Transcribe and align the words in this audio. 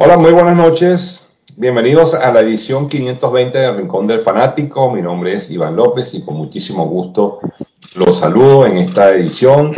Hola, 0.00 0.16
muy 0.16 0.30
buenas 0.30 0.54
noches. 0.54 1.28
Bienvenidos 1.56 2.14
a 2.14 2.30
la 2.30 2.38
edición 2.38 2.86
520 2.86 3.58
del 3.58 3.76
Rincón 3.78 4.06
del 4.06 4.20
Fanático. 4.20 4.92
Mi 4.92 5.02
nombre 5.02 5.32
es 5.32 5.50
Iván 5.50 5.74
López 5.74 6.14
y 6.14 6.24
con 6.24 6.36
muchísimo 6.36 6.86
gusto 6.86 7.40
los 7.94 8.16
saludo 8.16 8.64
en 8.64 8.78
esta 8.78 9.10
edición. 9.10 9.72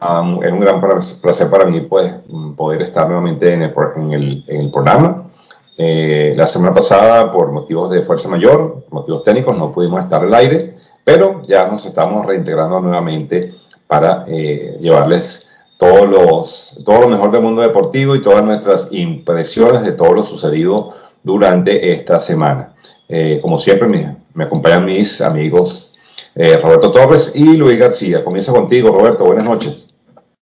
Um, 0.00 0.42
es 0.42 0.52
un 0.52 0.58
gran 0.58 0.80
placer 0.80 1.48
para 1.48 1.66
mí 1.66 1.82
pues, 1.82 2.12
poder 2.56 2.82
estar 2.82 3.06
nuevamente 3.06 3.54
en 3.54 3.62
el, 3.62 3.72
en 3.94 4.12
el, 4.12 4.44
en 4.48 4.60
el 4.62 4.70
programa. 4.72 5.30
Eh, 5.78 6.32
la 6.34 6.48
semana 6.48 6.74
pasada, 6.74 7.30
por 7.30 7.52
motivos 7.52 7.88
de 7.92 8.02
fuerza 8.02 8.28
mayor, 8.28 8.86
motivos 8.90 9.22
técnicos, 9.22 9.56
no 9.56 9.70
pudimos 9.70 10.02
estar 10.02 10.24
al 10.24 10.34
aire, 10.34 10.74
pero 11.04 11.40
ya 11.42 11.68
nos 11.68 11.86
estamos 11.86 12.26
reintegrando 12.26 12.80
nuevamente 12.80 13.54
para 13.86 14.24
eh, 14.26 14.76
llevarles 14.80 15.46
todos 15.82 16.08
los, 16.08 16.84
todo 16.84 17.00
lo 17.00 17.08
mejor 17.08 17.32
del 17.32 17.42
mundo 17.42 17.60
deportivo 17.60 18.14
y 18.14 18.22
todas 18.22 18.44
nuestras 18.44 18.88
impresiones 18.92 19.82
de 19.82 19.90
todo 19.90 20.14
lo 20.14 20.22
sucedido 20.22 20.92
durante 21.24 21.92
esta 21.92 22.20
semana. 22.20 22.74
Eh, 23.08 23.40
como 23.42 23.58
siempre, 23.58 23.88
me, 23.88 24.44
acompañan 24.44 24.84
mis 24.84 25.20
amigos 25.20 25.98
eh, 26.36 26.56
Roberto 26.62 26.92
Torres 26.92 27.32
y 27.34 27.56
Luis 27.56 27.80
García. 27.80 28.22
Comienzo 28.22 28.54
contigo, 28.54 28.96
Roberto. 28.96 29.24
Buenas 29.24 29.44
noches. 29.44 29.92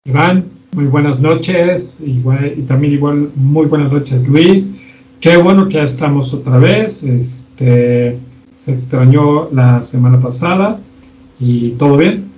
Iván, 0.03 0.43
muy 0.73 0.87
buenas 0.87 1.21
noches 1.21 2.01
igual, 2.01 2.55
y 2.57 2.63
también 2.63 2.91
igual 2.91 3.29
muy 3.33 3.67
buenas 3.67 3.93
noches, 3.93 4.27
Luis. 4.27 4.73
Qué 5.21 5.37
bueno 5.37 5.69
que 5.69 5.75
ya 5.75 5.83
estamos 5.83 6.33
otra 6.33 6.57
vez. 6.57 7.01
Este, 7.01 8.19
se 8.59 8.73
extrañó 8.73 9.47
la 9.53 9.83
semana 9.83 10.19
pasada 10.19 10.81
y 11.39 11.69
todo 11.71 11.95
bien. 11.95 12.32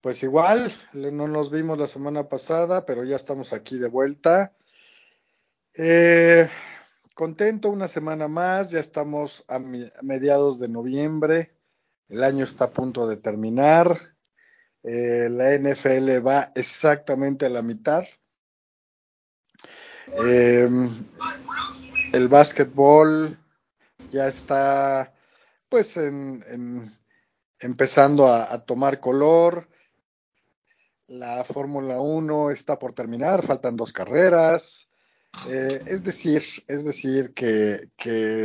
Pues 0.00 0.22
igual, 0.22 0.72
no 0.94 1.28
nos 1.28 1.50
vimos 1.50 1.78
la 1.78 1.86
semana 1.86 2.26
pasada, 2.26 2.86
pero 2.86 3.04
ya 3.04 3.16
estamos 3.16 3.52
aquí 3.52 3.76
de 3.76 3.88
vuelta. 3.88 4.54
Eh, 5.74 6.48
contento 7.14 7.68
una 7.68 7.86
semana 7.86 8.26
más, 8.26 8.70
ya 8.70 8.80
estamos 8.80 9.44
a, 9.46 9.58
mediados 9.58 10.58
de 10.58 10.68
noviembre, 10.68 11.54
el 12.08 12.24
año 12.24 12.44
está 12.44 12.64
a 12.64 12.70
punto 12.70 13.06
de 13.06 13.18
terminar, 13.18 14.16
eh, 14.84 15.28
la 15.28 15.52
NFL 15.52 16.26
va 16.26 16.50
exactamente 16.54 17.44
a 17.44 17.50
la 17.50 17.60
mitad. 17.60 18.04
Em, 20.16 20.88
el 22.14 22.28
básquetbol 22.28 23.38
ya 24.10 24.28
está 24.28 25.12
pues 25.68 25.98
en, 25.98 26.90
empezando 27.58 28.28
a 28.28 28.64
tomar 28.64 28.98
color 28.98 29.68
la 31.10 31.42
Fórmula 31.42 32.00
1 32.00 32.52
está 32.52 32.78
por 32.78 32.92
terminar, 32.92 33.42
faltan 33.42 33.76
dos 33.76 33.92
carreras. 33.92 34.88
Eh, 35.48 35.82
es 35.86 36.04
decir, 36.04 36.42
es 36.68 36.84
decir 36.84 37.34
que, 37.34 37.88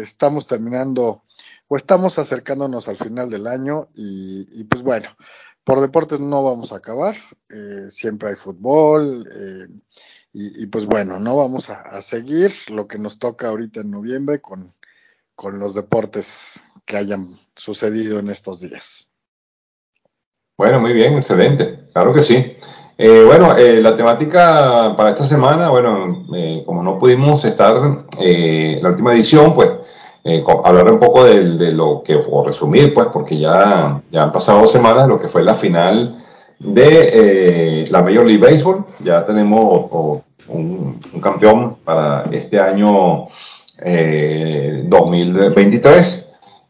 estamos 0.01 0.47
terminando 0.47 1.23
o 1.67 1.77
estamos 1.77 2.17
acercándonos 2.17 2.87
al 2.87 2.97
final 2.97 3.29
del 3.29 3.47
año 3.47 3.89
y, 3.93 4.63
pues 4.63 4.83
bueno, 4.83 5.09
por 5.63 5.79
deportes 5.79 6.19
no 6.19 6.43
vamos 6.43 6.71
a 6.71 6.77
acabar, 6.77 7.15
eh, 7.49 7.87
siempre 7.89 8.29
hay 8.29 8.35
fútbol 8.35 9.27
eh, 9.31 9.67
y, 10.33 10.65
pues 10.65 10.85
bueno, 10.85 11.19
no 11.19 11.37
vamos 11.37 11.69
a, 11.69 12.01
seguir 12.01 12.51
lo 12.69 12.87
que 12.87 12.97
nos 12.97 13.19
toca 13.19 13.47
ahorita 13.49 13.81
en 13.81 13.91
noviembre 13.91 14.41
con, 14.41 14.75
con 15.35 15.59
los 15.59 15.75
deportes 15.75 16.63
que 16.85 16.97
hayan 16.97 17.37
sucedido 17.55 18.19
en 18.19 18.29
estos 18.29 18.59
días. 18.59 19.14
Bueno, 20.57 20.79
muy 20.79 20.93
bien, 20.93 21.17
excelente. 21.17 21.79
Claro 21.91 22.13
que 22.13 22.21
sí. 22.21 22.55
Eh, 22.97 23.23
bueno, 23.25 23.57
eh, 23.57 23.81
la 23.81 23.97
temática 23.97 24.95
para 24.95 25.09
esta 25.09 25.25
semana, 25.25 25.69
bueno, 25.69 26.25
eh, 26.33 26.63
como 26.65 26.81
no 26.81 26.97
pudimos 26.97 27.43
estar 27.43 28.05
en 28.19 28.81
la 28.81 28.89
última 28.89 29.13
edición, 29.13 29.53
pues 29.53 29.69
hablar 30.63 30.93
un 30.93 30.99
poco 30.99 31.25
de, 31.25 31.73
lo 31.73 32.01
que, 32.03 32.15
o 32.15 32.45
resumir, 32.45 32.93
pues, 32.93 33.07
porque 33.11 33.37
ya, 33.37 34.01
ya 34.11 34.23
han 34.23 34.31
pasado 34.31 34.61
dos 34.61 34.71
semanas, 34.71 35.09
lo 35.09 35.19
que 35.19 35.27
fue 35.27 35.43
la 35.43 35.55
final 35.55 36.23
de 36.57 37.85
la 37.91 38.01
Major 38.01 38.25
League 38.25 38.41
Baseball. 38.41 38.85
Ya 38.99 39.25
tenemos 39.25 39.91
un, 40.47 41.01
un, 41.13 41.21
campeón 41.21 41.75
para 41.83 42.23
este 42.31 42.61
año 42.61 43.27
2023. 43.77 46.24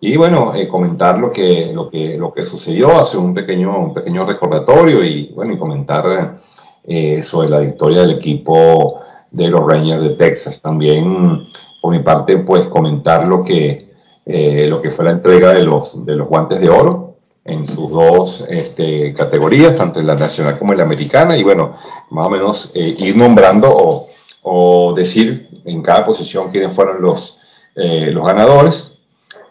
Y 0.08 0.18
bueno, 0.18 0.54
eh, 0.54 0.68
comentar 0.68 1.18
lo 1.18 1.32
que, 1.32 1.72
lo, 1.74 1.90
que, 1.90 2.16
lo 2.16 2.32
que 2.32 2.44
sucedió, 2.44 2.96
hacer 3.00 3.20
un 3.20 3.34
pequeño, 3.34 3.86
un 3.86 3.92
pequeño 3.92 4.24
recordatorio 4.24 5.04
y 5.04 5.32
bueno, 5.34 5.54
y 5.54 5.58
comentar 5.58 6.42
eh, 6.84 7.24
sobre 7.24 7.50
la 7.50 7.58
victoria 7.58 8.02
del 8.02 8.12
equipo 8.12 9.00
de 9.32 9.48
los 9.48 9.62
Rangers 9.62 10.04
de 10.04 10.10
Texas. 10.12 10.62
También, 10.62 11.48
por 11.82 11.92
mi 11.92 12.04
parte, 12.04 12.38
pues 12.38 12.68
comentar 12.68 13.26
lo 13.26 13.44
que, 13.44 13.94
eh, 14.28 14.68
lo 14.68 14.80
que 14.80 14.92
fue 14.92 15.06
la 15.06 15.12
entrega 15.12 15.54
de 15.54 15.64
los, 15.64 16.06
de 16.06 16.16
los 16.16 16.28
guantes 16.28 16.60
de 16.60 16.70
oro 16.70 17.16
en 17.44 17.66
sus 17.66 17.90
dos 17.90 18.46
este, 18.48 19.12
categorías, 19.16 19.76
tanto 19.76 20.00
en 20.00 20.06
la 20.06 20.14
nacional 20.14 20.60
como 20.60 20.74
en 20.74 20.78
la 20.78 20.84
americana, 20.84 21.36
y 21.36 21.42
bueno, 21.42 21.78
más 22.12 22.28
o 22.28 22.30
menos 22.30 22.72
ir 22.76 23.18
nombrando 23.18 23.76
o, 23.76 24.10
o, 24.44 24.94
decir 24.94 25.48
en 25.66 25.82
cada 25.82 26.06
posición 26.06 26.52
quiénes 26.52 26.74
fueron 26.76 27.02
los, 27.02 27.40
los 27.76 28.24
ganadores. 28.24 28.95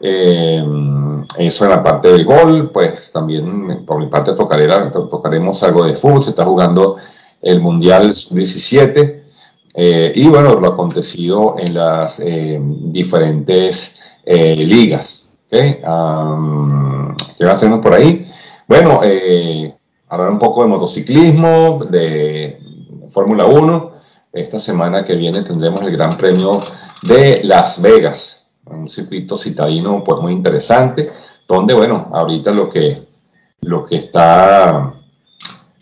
Eh, 0.01 0.65
eso 1.39 1.65
en 1.65 1.71
la 1.71 1.83
parte 1.83 2.13
del 2.13 2.25
gol, 2.25 2.71
pues 2.71 3.11
también 3.13 3.85
por 3.87 3.99
mi 3.99 4.07
parte 4.07 4.33
tocaremos 4.35 5.63
algo 5.63 5.85
de 5.85 5.97
fútbol, 5.97 6.23
se 6.23 6.31
está 6.31 6.45
jugando 6.45 6.97
el 7.41 7.61
Mundial 7.61 8.15
17 8.31 9.25
eh, 9.75 10.13
y 10.15 10.29
bueno, 10.29 10.55
lo 10.55 10.69
acontecido 10.69 11.57
en 11.59 11.75
las 11.75 12.21
eh, 12.21 12.61
diferentes 12.61 14.01
ligas. 14.27 15.27
¿Qué 15.51 15.81
más 15.85 17.61
tenemos 17.61 17.81
por 17.81 17.95
ahí? 17.95 18.27
Bueno, 18.67 19.01
hablar 20.09 20.31
un 20.31 20.39
poco 20.39 20.63
de 20.63 20.69
motociclismo, 20.69 21.85
de 21.91 22.59
Fórmula 23.11 23.45
1. 23.45 23.93
Esta 24.33 24.59
semana 24.59 25.05
que 25.05 25.15
viene 25.15 25.43
tendremos 25.43 25.83
el 25.83 25.93
Gran 25.93 26.17
Premio 26.17 26.65
de 27.03 27.41
Las 27.45 27.81
Vegas 27.81 28.34
un 28.67 28.89
circuito 28.89 29.37
citadino 29.37 30.03
pues 30.03 30.21
muy 30.21 30.33
interesante, 30.33 31.11
donde 31.47 31.75
bueno, 31.75 32.09
ahorita 32.13 32.51
lo 32.51 32.69
que, 32.69 33.07
lo 33.63 33.85
que 33.85 33.97
está 33.97 34.95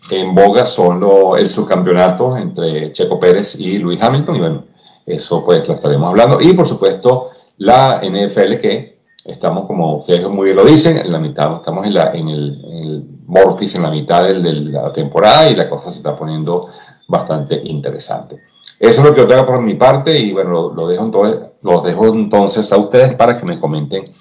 en 0.09 0.35
boga 0.35 0.65
son 0.65 1.01
el 1.37 1.49
subcampeonato 1.49 2.37
entre 2.37 2.91
Checo 2.91 3.19
Pérez 3.19 3.55
y 3.55 3.77
Luis 3.77 4.01
Hamilton, 4.01 4.35
y 4.35 4.39
bueno, 4.39 4.63
eso 5.05 5.43
pues 5.43 5.67
lo 5.67 5.75
estaremos 5.75 6.09
hablando, 6.09 6.41
y 6.41 6.53
por 6.53 6.67
supuesto 6.67 7.29
la 7.57 8.01
NFL 8.03 8.55
que 8.59 8.99
estamos, 9.25 9.65
como 9.65 9.97
ustedes 9.97 10.27
muy 10.27 10.45
bien 10.45 10.57
lo 10.57 10.65
dicen, 10.65 10.97
en 10.97 11.11
la 11.11 11.19
mitad, 11.19 11.55
estamos 11.55 11.85
en, 11.85 11.93
la, 11.93 12.11
en, 12.11 12.29
el, 12.29 12.65
en 12.65 12.77
el 12.77 13.05
en 13.25 13.81
la 13.81 13.89
mitad 13.89 14.23
de 14.23 14.33
la 14.35 14.91
temporada 14.91 15.49
y 15.49 15.55
la 15.55 15.69
cosa 15.69 15.91
se 15.91 15.97
está 15.97 16.15
poniendo 16.15 16.67
bastante 17.07 17.61
interesante. 17.63 18.52
Eso 18.79 19.01
es 19.01 19.07
lo 19.07 19.13
que 19.13 19.21
yo 19.21 19.27
tengo 19.27 19.45
por 19.45 19.61
mi 19.61 19.75
parte 19.75 20.17
y 20.19 20.33
bueno, 20.33 20.73
lo, 20.75 20.87
dejo, 20.87 21.05
entonces, 21.05 21.47
lo 21.61 21.81
dejo 21.81 22.07
entonces 22.07 22.71
a 22.71 22.77
ustedes 22.77 23.13
para 23.15 23.37
que 23.37 23.45
me 23.45 23.59
comenten 23.59 24.11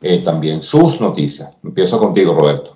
eh, 0.00 0.22
también 0.24 0.62
sus 0.62 1.00
noticias. 1.00 1.50
Empiezo 1.64 1.98
contigo, 1.98 2.34
Roberto. 2.34 2.74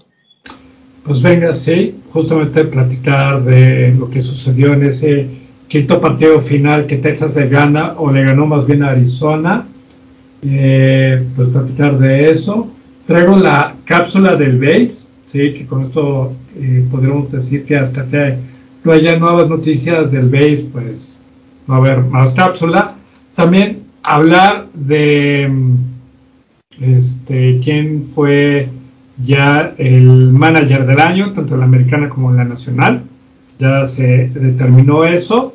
Pues 1.04 1.22
venga, 1.22 1.54
sí, 1.54 2.00
justamente 2.10 2.64
platicar 2.64 3.42
de 3.42 3.94
lo 3.98 4.10
que 4.10 4.20
sucedió 4.20 4.72
en 4.72 4.84
ese 4.84 5.28
quinto 5.68 6.00
partido 6.00 6.40
final 6.40 6.86
que 6.86 6.96
Texas 6.96 7.36
le 7.36 7.48
gana 7.48 7.94
o 7.98 8.10
le 8.10 8.24
ganó 8.24 8.46
más 8.46 8.66
bien 8.66 8.82
a 8.82 8.90
Arizona. 8.90 9.66
Eh, 10.42 11.24
pues 11.36 11.48
platicar 11.48 11.98
de 11.98 12.30
eso. 12.30 12.68
Traigo 13.06 13.36
la 13.36 13.74
cápsula 13.84 14.36
del 14.36 14.58
base, 14.58 15.08
sí, 15.32 15.54
que 15.54 15.66
con 15.66 15.86
esto 15.86 16.32
eh, 16.56 16.84
podríamos 16.90 17.30
decir 17.32 17.64
que 17.64 17.76
hasta 17.76 18.06
que 18.06 18.36
no 18.88 18.94
haya 18.94 19.16
nuevas 19.16 19.50
noticias 19.50 20.10
del 20.12 20.30
base, 20.30 20.66
pues 20.72 21.20
va 21.70 21.74
a 21.74 21.78
haber 21.78 21.98
más 22.04 22.32
cápsula. 22.32 22.94
También 23.34 23.82
hablar 24.02 24.66
de 24.72 25.52
este, 26.80 27.60
quién 27.62 28.08
fue 28.14 28.70
ya 29.22 29.74
el 29.76 30.32
manager 30.32 30.86
del 30.86 31.00
año, 31.00 31.34
tanto 31.34 31.54
la 31.58 31.66
americana 31.66 32.08
como 32.08 32.32
la 32.32 32.44
nacional. 32.44 33.02
Ya 33.58 33.84
se 33.84 34.30
determinó 34.32 35.04
eso. 35.04 35.54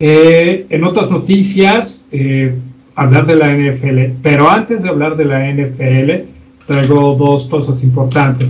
Eh, 0.00 0.64
en 0.70 0.84
otras 0.84 1.10
noticias, 1.10 2.08
eh, 2.12 2.54
hablar 2.94 3.26
de 3.26 3.36
la 3.36 3.52
NFL. 3.52 4.16
Pero 4.22 4.48
antes 4.48 4.84
de 4.84 4.88
hablar 4.88 5.18
de 5.18 5.24
la 5.26 5.46
NFL, 5.52 6.26
traigo 6.66 7.14
dos 7.14 7.44
cosas 7.44 7.84
importantes. 7.84 8.48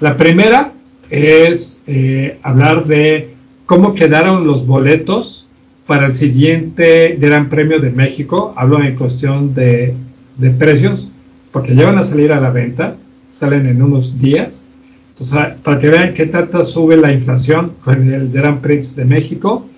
La 0.00 0.18
primera 0.18 0.72
es 1.08 1.82
eh, 1.86 2.38
hablar 2.42 2.84
de 2.84 3.37
cómo 3.68 3.94
quedaron 3.94 4.46
los 4.46 4.66
boletos 4.66 5.46
para 5.86 6.06
el 6.06 6.14
siguiente 6.14 7.18
Gran 7.20 7.50
Premio 7.50 7.78
de 7.80 7.90
México, 7.90 8.54
hablo 8.56 8.82
en 8.82 8.96
cuestión 8.96 9.54
de, 9.54 9.94
precios, 10.58 11.10
porque 11.52 11.74
ya 11.74 11.84
van 11.84 11.98
a 11.98 12.04
salir 12.04 12.32
a 12.32 12.40
la 12.40 12.48
venta, 12.48 12.96
salen 13.30 13.66
en 13.66 13.82
unos 13.82 14.18
días. 14.18 14.64
Entonces, 15.10 15.58
para 15.62 15.78
que 15.78 15.90
vean 15.90 16.14
qué 16.14 16.24
tanto 16.24 16.64
sube 16.64 16.96
la 16.96 17.12
inflación 17.12 17.72
con 17.84 18.10
el 18.10 18.32
Gran 18.32 18.62
Prix 18.62 18.96
de 18.96 19.04
México. 19.04 19.68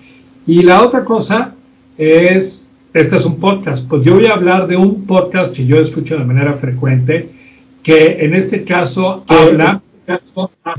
Y 0.47 0.61
la 0.61 0.83
otra 0.83 1.03
cosa 1.03 1.53
es, 1.97 2.69
este 2.93 3.17
es 3.17 3.25
un 3.25 3.41
podcast, 3.41 3.85
pues 3.89 4.05
yo 4.05 4.15
voy 4.15 4.27
a 4.27 4.35
hablar 4.35 4.67
de 4.67 4.77
un 4.77 5.05
podcast 5.05 5.53
que 5.53 5.65
yo 5.65 5.75
escucho 5.81 6.17
de 6.17 6.23
manera 6.23 6.53
frecuente, 6.53 7.27
que 7.83 8.23
en 8.23 8.35
este 8.35 8.63
caso 8.63 9.25
habla 9.27 9.81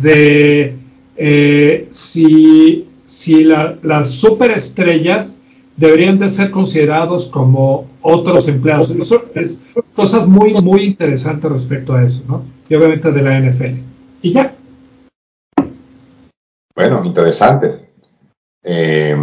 de 0.00 0.76
eh, 1.16 1.88
si, 1.90 2.86
si 3.22 3.44
las 3.44 4.10
superestrellas 4.10 5.38
deberían 5.76 6.18
de 6.18 6.28
ser 6.28 6.50
considerados 6.50 7.26
como 7.26 7.86
otros 8.00 8.48
empleados. 8.48 8.90
Eso 8.90 9.26
es 9.36 9.60
cosas 9.94 10.26
muy, 10.26 10.54
muy 10.54 10.82
interesantes 10.82 11.50
respecto 11.50 11.94
a 11.94 12.02
eso, 12.02 12.24
¿no? 12.26 12.42
Y 12.68 12.74
obviamente 12.74 13.12
de 13.12 13.22
la 13.22 13.38
NFL. 13.38 13.78
Y 14.22 14.32
ya. 14.32 14.52
Bueno, 16.74 17.04
interesante. 17.04 17.90
Eh, 18.64 19.16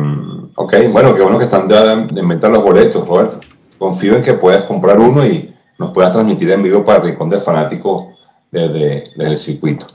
ok, 0.56 0.76
bueno, 0.94 1.14
qué 1.14 1.22
bueno 1.22 1.38
que 1.38 1.44
están 1.44 1.68
de, 1.68 2.22
inventar 2.22 2.52
los 2.52 2.64
boletos, 2.64 3.06
Roberto. 3.06 3.42
Confío 3.78 4.16
en 4.16 4.24
que 4.24 4.36
puedas 4.36 4.64
comprar 4.64 4.98
uno 4.98 5.28
y 5.28 5.54
nos 5.78 5.92
puedas 5.92 6.14
transmitir 6.14 6.50
en 6.52 6.64
vivo 6.64 6.86
para 6.86 7.00
el 7.00 7.10
Rincón 7.10 7.30
del 7.30 7.42
Fanático 7.42 8.14
desde, 8.50 9.10
desde 9.18 9.32
el 9.32 9.38
circuito. 9.38 9.88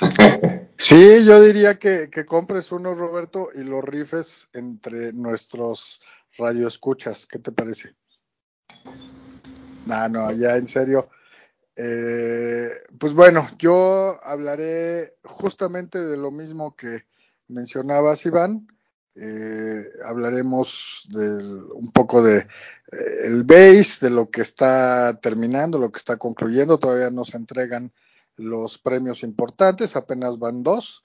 Sí, 0.82 1.24
yo 1.24 1.40
diría 1.40 1.78
que, 1.78 2.10
compres 2.26 2.72
uno, 2.72 2.92
Roberto, 2.92 3.50
y 3.54 3.62
lo 3.62 3.80
rifes 3.80 4.48
entre 4.52 5.12
nuestros 5.12 6.00
radioescuchas. 6.36 7.24
¿Qué 7.24 7.38
te 7.38 7.52
parece? 7.52 7.94
No, 9.86 10.08
no, 10.08 10.32
ya 10.32 10.56
en 10.56 10.66
serio. 10.66 11.08
Eh, 11.76 12.68
pues 12.98 13.14
bueno, 13.14 13.48
yo 13.60 14.18
hablaré 14.24 15.14
justamente 15.22 16.04
de 16.04 16.16
lo 16.16 16.32
mismo 16.32 16.74
que 16.74 17.04
mencionabas, 17.46 18.26
Iván. 18.26 18.66
Eh, 19.14 19.84
hablaremos 20.04 21.06
un 21.12 21.92
poco 21.92 22.24
de 22.24 22.38
eh, 22.38 22.46
el 23.22 23.44
base, 23.44 24.04
de 24.06 24.10
lo 24.10 24.30
que 24.30 24.40
está 24.40 25.16
terminando, 25.20 25.78
lo 25.78 25.92
que 25.92 25.98
está 25.98 26.16
concluyendo. 26.16 26.78
Todavía 26.78 27.10
no 27.10 27.24
se 27.24 27.36
entregan 27.36 27.92
los 28.36 28.78
premios 28.78 29.22
importantes, 29.22 29.96
apenas 29.96 30.38
van 30.38 30.62
dos. 30.62 31.02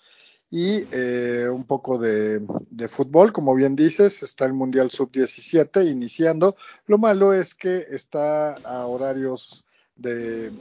Y 0.50 0.86
eh, 0.94 1.50
un 1.52 1.66
poco 1.66 1.98
de, 1.98 2.42
fútbol, 2.88 3.34
como 3.34 3.54
bien 3.54 3.76
dices, 3.76 4.24
está 4.24 4.46
el 4.46 4.54
Mundial 4.54 4.92
Sub-17 4.92 5.90
iniciando. 5.90 6.56
Lo 6.86 6.98
malo 6.98 7.34
es 7.34 7.54
que 7.54 7.86
está 7.92 8.54
a 8.54 8.86
horarios 8.86 9.66
de, 9.98 10.52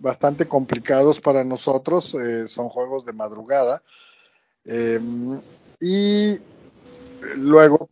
bastante 0.00 0.48
complicados 0.48 1.20
para 1.20 1.44
nosotros, 1.44 2.14
eh, 2.14 2.46
son 2.46 2.70
juegos 2.70 3.04
de 3.04 3.12
madrugada. 3.12 3.82
Em, 4.64 5.40
y 5.78 6.38
luego 7.36 7.90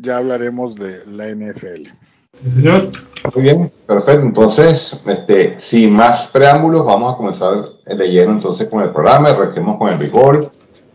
ya 0.00 0.16
hablaremos 0.18 0.74
de 0.74 1.04
la 1.04 1.28
NFL. 1.28 2.03
Sí, 2.42 2.50
señor. 2.50 2.90
Muy 3.34 3.42
bien, 3.42 3.72
perfecto. 3.86 4.26
Entonces, 4.26 5.00
este, 5.06 5.58
sin 5.58 5.92
más 5.94 6.28
preámbulos, 6.28 6.84
vamos 6.84 7.14
a 7.14 7.16
comenzar 7.16 7.72
lleno 7.86 8.32
entonces 8.32 8.68
con 8.68 8.82
el 8.82 8.90
programa, 8.90 9.30
arranquemos 9.30 9.78
con 9.78 9.90
el 9.90 9.98
béisbol. 9.98 10.50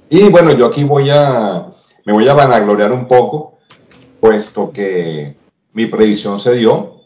Y 0.09 0.29
bueno, 0.29 0.51
yo 0.51 0.67
aquí 0.67 0.83
voy 0.83 1.09
a, 1.09 1.73
me 2.05 2.13
voy 2.13 2.27
a 2.27 2.33
vanagloriar 2.33 2.91
un 2.91 3.07
poco, 3.07 3.57
puesto 4.19 4.71
que 4.71 5.35
mi 5.73 5.87
predicción 5.87 6.39
se 6.39 6.53
dio. 6.53 7.01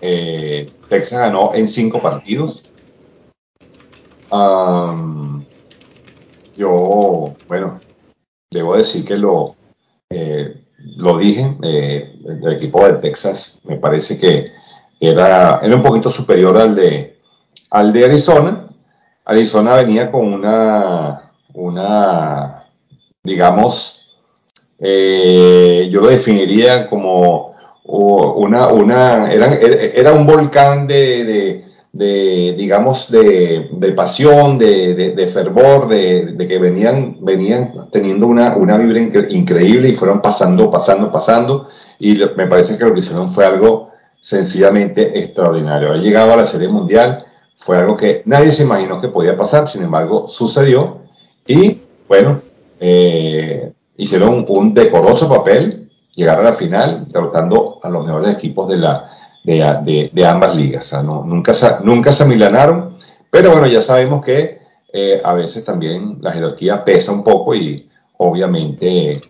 Eh, 0.00 0.68
Texas 0.88 1.20
ganó 1.20 1.54
en 1.54 1.68
cinco 1.68 2.00
partidos. 2.00 2.62
yo, 6.56 7.34
bueno, 7.46 7.80
debo 8.50 8.76
decir 8.76 9.04
que 9.04 9.16
lo, 9.16 9.54
eh, 10.10 10.64
lo 10.78 11.18
dije, 11.18 11.56
eh, 11.62 12.15
el 12.28 12.52
equipo 12.52 12.84
de 12.86 12.94
Texas 12.94 13.60
me 13.64 13.76
parece 13.76 14.18
que 14.18 14.52
era, 15.00 15.60
era 15.62 15.76
un 15.76 15.82
poquito 15.82 16.10
superior 16.10 16.56
al 16.58 16.74
de, 16.74 17.18
al 17.70 17.92
de 17.92 18.04
Arizona. 18.04 18.68
Arizona 19.24 19.74
venía 19.74 20.10
con 20.10 20.32
una, 20.32 21.32
una 21.54 22.64
digamos, 23.22 24.02
eh, 24.78 25.88
yo 25.90 26.00
lo 26.00 26.08
definiría 26.08 26.88
como 26.88 27.54
una, 27.84 28.68
una 28.68 29.32
era, 29.32 29.48
era 29.54 30.12
un 30.12 30.26
volcán 30.26 30.86
de, 30.86 31.64
digamos, 31.98 33.10
de, 33.10 33.68
de 33.72 33.92
pasión, 33.92 34.58
de, 34.58 35.14
de 35.14 35.26
fervor, 35.28 35.88
de, 35.88 36.36
que 36.36 36.58
venían, 36.58 37.18
venían 37.20 37.72
teniendo 37.90 38.26
una, 38.26 38.56
una 38.56 38.76
vibra 38.76 39.00
increíble 39.30 39.88
y 39.88 39.94
fueron 39.94 40.20
pasando, 40.20 40.70
pasando, 40.70 41.10
pasando. 41.10 41.68
Y 41.98 42.14
me 42.36 42.46
parece 42.46 42.76
que 42.76 42.84
lo 42.84 42.92
que 42.92 43.00
hicieron 43.00 43.30
fue 43.30 43.44
algo 43.44 43.90
sencillamente 44.20 45.18
extraordinario. 45.18 45.88
Haber 45.88 46.02
llegado 46.02 46.32
a 46.32 46.36
la 46.36 46.44
Serie 46.44 46.68
Mundial 46.68 47.24
fue 47.56 47.78
algo 47.78 47.96
que 47.96 48.22
nadie 48.26 48.50
se 48.52 48.64
imaginó 48.64 49.00
que 49.00 49.08
podía 49.08 49.36
pasar, 49.36 49.68
sin 49.68 49.82
embargo, 49.82 50.28
sucedió. 50.28 50.98
Y 51.46 51.78
bueno, 52.08 52.40
eh, 52.80 53.72
hicieron 53.96 54.44
un 54.48 54.74
decoroso 54.74 55.28
papel, 55.28 55.88
llegaron 56.14 56.46
a 56.46 56.50
la 56.50 56.56
final 56.56 57.06
derrotando 57.08 57.78
a 57.82 57.88
los 57.88 58.04
mejores 58.04 58.34
equipos 58.34 58.68
de 58.68 58.76
la, 58.76 59.10
de, 59.46 60.26
ambas 60.26 60.54
ligas. 60.56 60.92
no, 61.04 61.24
nunca, 61.24 61.52
nunca 61.82 62.12
se 62.12 62.24
milanaron, 62.24 62.96
pero 63.30 63.52
bueno, 63.52 63.66
ya 63.66 63.80
sabemos 63.80 64.24
que 64.24 64.58
eh, 64.92 65.20
a 65.22 65.34
veces 65.34 65.64
también 65.64 66.18
la 66.20 66.32
jerarquía 66.32 66.84
pesa 66.84 67.12
un 67.12 67.22
poco 67.22 67.54
y 67.54 67.88
obviamente 68.18 69.22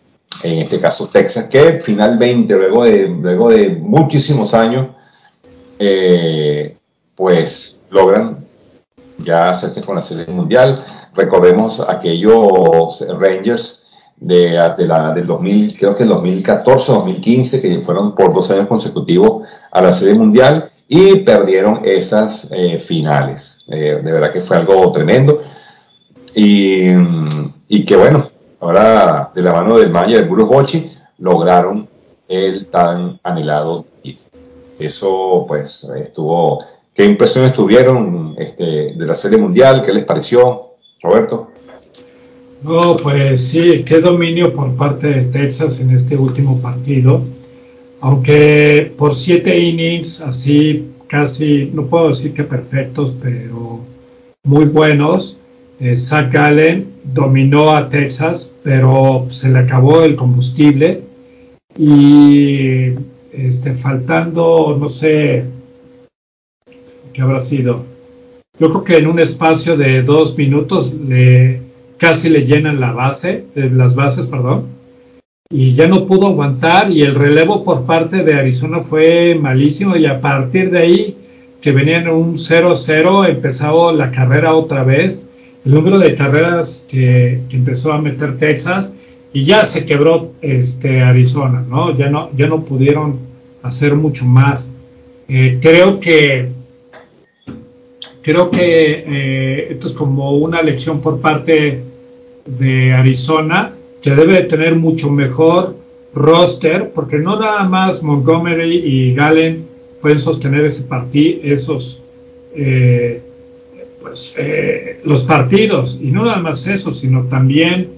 en 0.43 0.59
este 0.59 0.81
caso 0.81 1.09
Texas, 1.09 1.49
que 1.51 1.81
finalmente, 1.83 2.55
luego 2.55 2.85
de, 2.85 3.09
luego 3.09 3.51
de 3.51 3.71
muchísimos 3.71 4.55
años, 4.55 4.89
eh, 5.79 6.77
pues 7.15 7.81
logran 7.91 8.39
ya 9.19 9.51
hacerse 9.51 9.83
con 9.83 9.97
la 9.97 10.03
serie 10.03 10.27
mundial. 10.27 10.85
Recordemos 11.15 11.81
aquellos 11.81 13.05
Rangers 13.19 13.86
de, 14.19 14.59
de 14.77 14.87
la, 14.87 15.13
del 15.13 15.27
2000, 15.27 15.77
creo 15.79 15.95
que 15.95 16.05
el 16.05 16.09
2014, 16.09 16.93
2015, 16.93 17.61
que 17.61 17.81
fueron 17.81 18.15
por 18.15 18.33
dos 18.35 18.51
años 18.51 18.67
consecutivos 18.67 19.47
a 19.71 19.81
la 19.83 19.93
Serie 19.93 20.15
Mundial 20.15 20.71
y 20.89 21.17
perdieron 21.17 21.81
esas 21.85 22.49
eh, 22.51 22.79
finales. 22.79 23.65
Eh, 23.69 24.01
de 24.03 24.13
verdad 24.13 24.33
que 24.33 24.41
fue 24.41 24.57
algo 24.57 24.91
tremendo. 24.93 25.43
Y, 26.35 26.91
y, 27.69 27.85
que 27.85 27.97
bueno, 27.97 28.31
ahora 28.61 29.31
de 29.35 29.43
la 29.43 29.53
mano 29.53 29.79
del 29.79 29.91
Maya, 29.91 30.19
del 30.19 30.29
Bruce 30.29 30.55
Bocci, 30.55 30.91
lograron 31.19 31.89
el 32.29 32.67
tan 32.67 33.19
anhelado 33.23 33.87
Eso 34.79 35.45
pues 35.49 35.85
estuvo... 35.97 36.62
¿Qué 36.95 37.05
impresiones 37.05 37.52
tuvieron 37.52 38.35
este, 38.38 38.95
de 38.95 39.07
la 39.07 39.14
Serie 39.14 39.37
Mundial? 39.37 39.83
¿Qué 39.83 39.93
les 39.93 40.05
pareció, 40.05 40.76
Roberto? 41.02 41.50
No, 42.66 42.96
pues 42.96 43.46
sí, 43.46 43.85
qué 43.85 44.00
dominio 44.00 44.52
por 44.52 44.75
parte 44.75 45.06
de 45.06 45.23
Texas 45.26 45.78
en 45.78 45.92
este 45.92 46.16
último 46.16 46.61
partido. 46.61 47.23
Aunque 48.00 48.92
por 48.99 49.14
siete 49.14 49.56
innings, 49.56 50.20
así 50.20 50.88
casi, 51.06 51.70
no 51.73 51.87
puedo 51.87 52.08
decir 52.08 52.35
que 52.35 52.42
perfectos, 52.42 53.16
pero 53.23 53.82
muy 54.42 54.64
buenos. 54.64 55.38
Eh, 55.78 55.96
Zach 55.96 56.35
Allen 56.35 56.88
dominó 57.04 57.70
a 57.70 57.88
Texas, 57.88 58.50
pero 58.64 59.26
se 59.30 59.49
le 59.49 59.61
acabó 59.61 60.02
el 60.02 60.16
combustible. 60.16 61.02
Y 61.78 62.94
este, 63.32 63.75
faltando, 63.75 64.76
no 64.76 64.88
sé, 64.88 65.44
¿qué 67.12 67.23
habrá 67.23 67.40
sido? 67.40 67.85
Yo 68.58 68.70
creo 68.70 68.82
que 68.82 68.96
en 68.96 69.06
un 69.06 69.20
espacio 69.20 69.76
de 69.76 70.02
dos 70.02 70.37
minutos 70.37 70.92
le 70.92 71.65
casi 71.99 72.29
le 72.29 72.45
llenan 72.45 72.81
la 72.81 72.93
base, 72.93 73.45
de 73.55 73.71
las 73.71 73.95
bases, 73.95 74.26
perdón, 74.26 74.67
y 75.49 75.73
ya 75.75 75.87
no 75.87 76.07
pudo 76.07 76.26
aguantar 76.26 76.91
y 76.91 77.03
el 77.03 77.15
relevo 77.15 77.62
por 77.62 77.87
parte 77.87 78.25
de 78.25 78.35
Arizona 78.35 78.81
fue 78.81 79.37
malísimo 79.37 79.97
y 79.97 80.07
a 80.07 80.21
partir 80.21 80.71
de 80.71 80.79
ahí 80.79 81.17
que 81.61 81.71
venían 81.73 82.09
un 82.09 82.35
0-0 82.35 83.29
empezó 83.29 83.93
la 83.93 84.11
carrera 84.11 84.55
otra 84.55 84.83
vez, 84.83 85.26
el 85.65 85.75
número 85.75 85.99
de 85.99 86.15
carreras 86.15 86.87
que, 86.88 87.41
empezó 87.50 87.93
a 87.93 88.00
meter 88.00 88.38
Texas 88.38 88.93
y 89.33 89.45
ya 89.45 89.65
se 89.65 89.85
quebró 89.85 90.33
este 90.43 91.00
Arizona, 91.03 91.65
¿no? 91.69 91.97
Ya 91.97 92.09
no, 92.09 92.31
ya 92.37 92.47
no 92.47 92.65
pudieron 92.65 93.19
hacer 93.62 93.95
mucho 93.95 94.25
más. 94.25 94.73
Eh, 95.29 95.59
creo 95.61 96.00
que 96.00 96.50
creo 98.23 98.50
que 98.50 99.05
eh, 99.07 99.69
esto 99.71 99.87
es 99.88 99.95
como 99.95 100.33
una 100.33 100.61
lección 100.62 101.00
por 101.00 101.21
parte 101.21 101.83
de 102.47 102.93
Arizona, 102.93 103.73
que 104.03 104.11
debe 104.11 104.35
de 104.35 104.43
tener 104.43 104.76
mucho 104.76 105.11
mejor 105.11 105.76
roster, 106.15 106.91
porque 106.95 107.19
no 107.19 107.38
nada 107.38 107.65
más 107.65 108.03
Montgomery 108.03 108.76
y 108.76 109.15
Gallen 109.15 109.67
pueden 110.00 110.19
sostener 110.19 110.65
ese 110.65 110.85
partido, 110.85 111.41
esos, 111.43 112.00
eh, 112.55 113.21
pues, 114.00 114.35
eh, 114.38 115.00
los 115.05 115.25
partidos, 115.25 115.99
y 116.00 116.11
no 116.11 116.25
nada 116.25 116.38
más 116.38 116.67
eso, 116.67 116.93
sino 116.93 117.25
también 117.25 117.91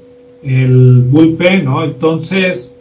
el 0.43 1.03
bullpen, 1.03 1.65
¿no? 1.65 1.85
Entonces, 1.85 2.75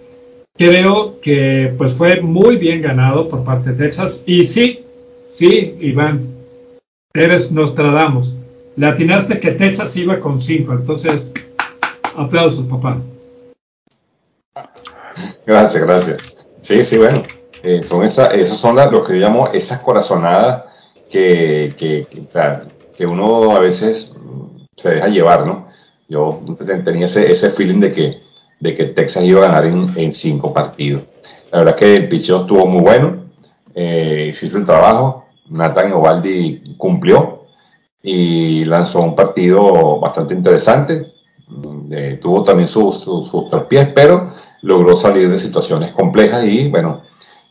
creo 0.57 1.19
que 1.21 1.73
pues 1.77 1.93
fue 1.93 2.21
muy 2.21 2.57
bien 2.57 2.81
ganado 2.81 3.29
por 3.29 3.43
parte 3.43 3.71
de 3.71 3.85
Texas. 3.85 4.23
Y 4.25 4.43
sí, 4.43 4.79
sí, 5.29 5.75
Iván, 5.79 6.21
eres 7.13 7.51
Nostradamus. 7.51 8.37
Le 8.75 8.87
atinaste 8.87 9.39
que 9.39 9.51
Texas 9.51 9.95
iba 9.97 10.19
con 10.19 10.41
5, 10.41 10.73
entonces 10.73 11.33
aplausos, 12.17 12.65
papá. 12.65 12.97
Gracias, 15.45 15.83
gracias. 15.83 16.37
Sí, 16.61 16.83
sí, 16.83 16.97
bueno, 16.97 17.23
eh, 17.63 17.81
son 17.81 18.03
esas, 18.03 18.33
esos 18.33 18.57
son 18.57 18.75
las, 18.75 18.91
lo 18.91 19.03
que 19.03 19.19
yo 19.19 19.27
llamo 19.27 19.47
esas 19.49 19.81
corazonadas 19.81 20.65
que, 21.09 21.73
que, 21.77 22.05
que, 22.97 23.05
uno 23.05 23.51
a 23.51 23.59
veces 23.59 24.13
se 24.75 24.89
deja 24.89 25.07
llevar, 25.07 25.45
¿no? 25.45 25.67
Yo 26.09 26.41
tenía 26.83 27.05
ese, 27.05 27.31
ese 27.31 27.49
feeling 27.51 27.79
de 27.79 27.93
que, 27.93 28.21
de 28.59 28.75
que 28.75 28.85
Texas 28.85 29.23
iba 29.23 29.41
a 29.41 29.51
ganar 29.51 29.65
en, 29.65 30.13
cinco 30.13 30.53
partidos. 30.53 31.03
La 31.51 31.59
verdad 31.59 31.75
que 31.75 31.95
el 31.95 32.09
picheo 32.09 32.41
estuvo 32.41 32.65
muy 32.65 32.81
bueno, 32.81 33.25
eh, 33.73 34.33
hizo 34.33 34.57
el 34.57 34.65
trabajo, 34.65 35.25
Nathan 35.49 35.93
Ovaldi 35.93 36.75
cumplió 36.77 37.45
y 38.01 38.65
lanzó 38.65 39.01
un 39.01 39.15
partido 39.15 39.99
bastante 39.99 40.33
interesante. 40.33 41.13
Eh, 41.89 42.19
tuvo 42.21 42.43
también 42.43 42.67
sus, 42.67 43.01
sus 43.01 43.49
traspiés, 43.49 43.89
pero 43.95 44.33
logró 44.61 44.97
salir 44.97 45.29
de 45.29 45.37
situaciones 45.37 45.91
complejas 45.91 46.43
y 46.45 46.67
bueno, 46.67 47.03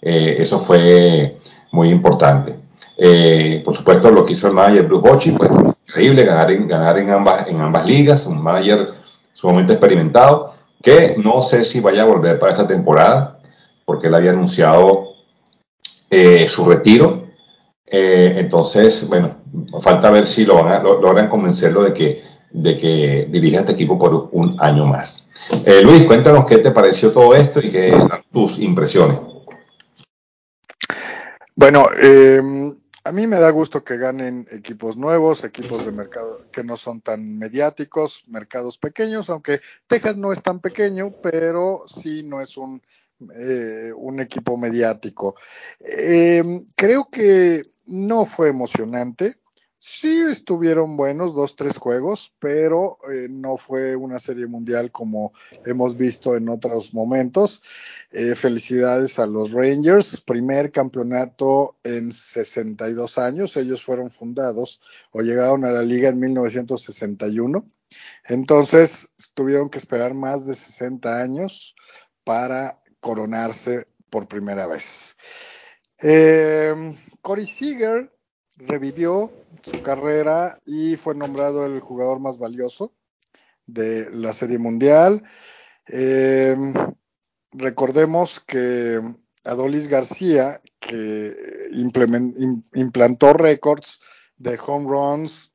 eh, 0.03 0.37
eso 0.39 0.59
fue 0.59 1.39
muy 1.73 1.89
importante. 1.89 2.61
Eh, 2.97 3.63
por 3.65 3.75
supuesto, 3.75 4.11
lo 4.11 4.25
que 4.25 4.33
hizo 4.33 4.49
el 4.49 4.55
manager 4.55 4.87
Bruce 4.87 5.09
Bochy, 5.09 5.33
pues 5.33 5.51
increíble 5.87 6.25
ganar 6.25 6.51
en, 6.51 6.69
ganar 6.69 6.99
en, 6.99 7.11
ambas, 7.11 7.47
en 7.49 7.61
ambas 7.61 7.87
ligas, 7.87 8.27
un 8.27 8.43
manager 8.43 8.91
sumamente 9.33 9.75
experimentado, 9.75 10.55
que 10.83 11.17
no 11.19 11.43
sé 11.43 11.65
si 11.65 11.81
vaya 11.81 12.03
a 12.03 12.07
volver 12.07 12.39
para 12.39 12.53
esta 12.53 12.67
temporada, 12.67 13.39
porque 13.85 14.09
él 14.09 14.15
había 14.15 14.31
anunciado 14.31 15.15
eh, 16.11 16.47
su 16.49 16.65
retiro. 16.65 17.25
entonces, 17.87 19.09
bueno, 19.09 19.37
falta 19.81 20.11
ver 20.11 20.27
si 20.27 20.45
lo 20.45 20.57
van 20.57 20.73
a, 20.73 20.83
lo, 20.83 21.01
logran 21.01 21.29
convencerlo 21.29 21.83
de 21.83 21.93
que, 21.93 22.23
de 22.57 22.79
que 22.79 23.29
dirija 23.31 23.61
este 23.61 23.73
equipo 23.73 23.99
por 23.99 24.31
un 24.33 24.57
año 24.61 24.87
más. 24.87 25.27
Eh, 25.65 25.83
Luis, 25.83 26.05
cuéntanos 26.07 26.47
qué 26.47 26.59
te 26.59 26.71
pareció 26.71 27.13
todo 27.13 27.35
esto 27.35 27.61
y 27.61 27.71
qué 27.71 27.93
tus 28.33 28.59
impresiones. 28.59 29.19
Bueno, 31.55 31.87
eh, 32.01 32.41
a 33.05 33.13
mí 33.13 33.27
me 33.27 33.39
da 33.39 33.51
gusto 33.51 33.85
que 33.85 33.99
ganen 33.99 34.49
equipos 34.51 34.97
nuevos, 34.97 35.45
equipos 35.45 35.85
de 35.85 35.93
mercado 35.93 36.47
que 36.51 36.65
no 36.65 36.77
son 36.77 37.03
tan 37.03 37.39
mediáticos, 37.39 38.25
mercados 38.27 38.79
pequeños, 38.79 39.31
aunque 39.31 39.61
Texas 39.87 40.17
no 40.17 40.33
es 40.33 40.43
tan 40.43 40.61
pequeño, 40.61 41.15
pero 41.23 41.85
sí 41.87 42.23
no 42.25 42.41
es 42.41 42.57
un, 42.57 42.83
eh, 43.39 43.93
un 43.95 44.21
equipo 44.21 44.57
mediático. 44.57 45.37
Eh, 45.81 46.63
creo 46.75 47.09
que 47.11 47.71
no 47.87 48.25
fue 48.25 48.49
emocionante. 48.49 49.37
Sí 49.99 50.21
estuvieron 50.31 50.99
buenos 50.99 51.35
dos, 51.35 51.57
tres 51.57 51.79
juegos, 51.79 52.35
pero 52.39 52.99
eh, 53.11 53.29
no 53.31 53.57
fue 53.57 53.97
una 53.97 54.19
serie 54.19 54.47
mundial 54.47 54.93
como 54.93 55.33
hemos 55.65 55.97
visto 55.97 56.37
en 56.37 56.51
otros 56.51 56.93
momentos. 56.93 57.63
Eh, 58.11 58.35
felicidades 58.35 59.19
a 59.19 59.25
los 59.25 59.53
Rangers, 59.53 60.21
primer 60.21 60.71
campeonato 60.71 61.79
en 61.83 62.13
62 62.13 63.17
años. 63.17 63.57
Ellos 63.57 63.83
fueron 63.83 64.11
fundados 64.11 64.83
o 65.13 65.23
llegaron 65.23 65.65
a 65.65 65.71
la 65.71 65.81
liga 65.81 66.11
en 66.11 66.21
1961. 66.21 67.67
Entonces 68.27 69.15
tuvieron 69.33 69.71
que 69.71 69.79
esperar 69.79 70.13
más 70.13 70.47
de 70.47 70.55
60 70.55 71.23
años 71.23 71.75
para 72.23 72.83
coronarse 73.01 73.87
por 74.11 74.29
primera 74.29 74.67
vez. 74.67 75.17
Eh, 76.03 76.75
Corey 77.23 77.47
Seager 77.47 78.13
revivió 78.57 79.31
su 79.63 79.83
carrera 79.83 80.61
y 80.65 80.97
fue 80.97 81.15
nombrado 81.15 81.67
el 81.67 81.81
jugador 81.81 82.21
más 82.21 82.39
valioso 82.39 82.93
de 83.67 84.09
la 84.11 84.33
Serie 84.33 84.59
Mundial. 84.59 85.23
Eh, 85.89 86.57
recordemos 87.53 88.41
que 88.41 89.01
Adolis 89.45 89.89
García, 89.89 90.61
que 90.81 91.35
implantó 92.75 93.33
récords 93.33 94.01
de 94.37 94.59
home 94.65 94.89
runs 94.89 95.53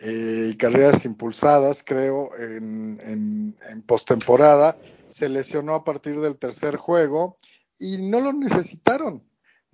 eh, 0.00 0.50
y 0.52 0.56
carreras 0.56 1.04
impulsadas, 1.04 1.82
creo, 1.84 2.36
en, 2.36 3.00
en, 3.02 3.56
en 3.68 3.82
postemporada, 3.82 4.76
se 5.08 5.28
lesionó 5.28 5.74
a 5.74 5.84
partir 5.84 6.20
del 6.20 6.38
tercer 6.38 6.76
juego 6.76 7.36
y 7.78 7.98
no 7.98 8.20
lo 8.20 8.32
necesitaron 8.32 9.22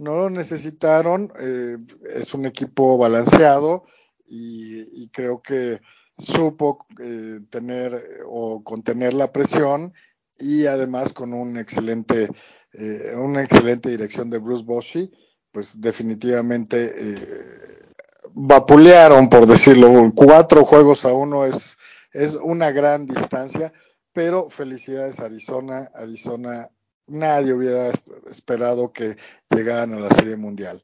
no 0.00 0.16
lo 0.16 0.30
necesitaron, 0.30 1.32
eh, 1.40 1.76
es 2.14 2.32
un 2.34 2.46
equipo 2.46 2.96
balanceado 2.96 3.84
y, 4.26 5.02
y 5.02 5.08
creo 5.10 5.42
que 5.42 5.80
supo 6.18 6.86
eh, 7.00 7.40
tener 7.50 8.22
o 8.26 8.62
contener 8.62 9.14
la 9.14 9.32
presión 9.32 9.92
y 10.38 10.66
además 10.66 11.12
con 11.12 11.34
un 11.34 11.58
excelente, 11.58 12.30
eh, 12.72 13.14
una 13.14 13.42
excelente 13.42 13.90
dirección 13.90 14.30
de 14.30 14.38
Bruce 14.38 14.64
Boschi, 14.64 15.10
pues 15.52 15.80
definitivamente 15.80 16.94
eh, 16.96 17.84
vapulearon, 18.32 19.28
por 19.28 19.46
decirlo, 19.46 20.12
cuatro 20.14 20.64
juegos 20.64 21.04
a 21.04 21.12
uno 21.12 21.44
es, 21.44 21.76
es 22.12 22.36
una 22.36 22.70
gran 22.70 23.06
distancia, 23.06 23.72
pero 24.12 24.48
felicidades 24.48 25.20
Arizona, 25.20 25.90
Arizona 25.94 26.70
nadie 27.10 27.52
hubiera 27.52 27.92
esperado 28.30 28.92
que 28.92 29.16
llegaran 29.50 29.94
a 29.94 30.00
la 30.00 30.10
Serie 30.10 30.36
Mundial. 30.36 30.82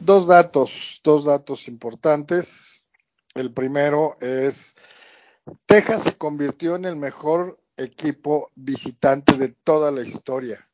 Dos 0.00 0.26
datos, 0.26 1.00
dos 1.04 1.24
datos 1.24 1.68
importantes. 1.68 2.84
El 3.34 3.52
primero 3.52 4.16
es, 4.20 4.76
Texas 5.66 6.02
se 6.02 6.16
convirtió 6.16 6.76
en 6.76 6.86
el 6.86 6.96
mejor 6.96 7.58
equipo 7.76 8.50
visitante 8.54 9.36
de 9.36 9.48
toda 9.48 9.90
la 9.90 10.02
historia. 10.02 10.66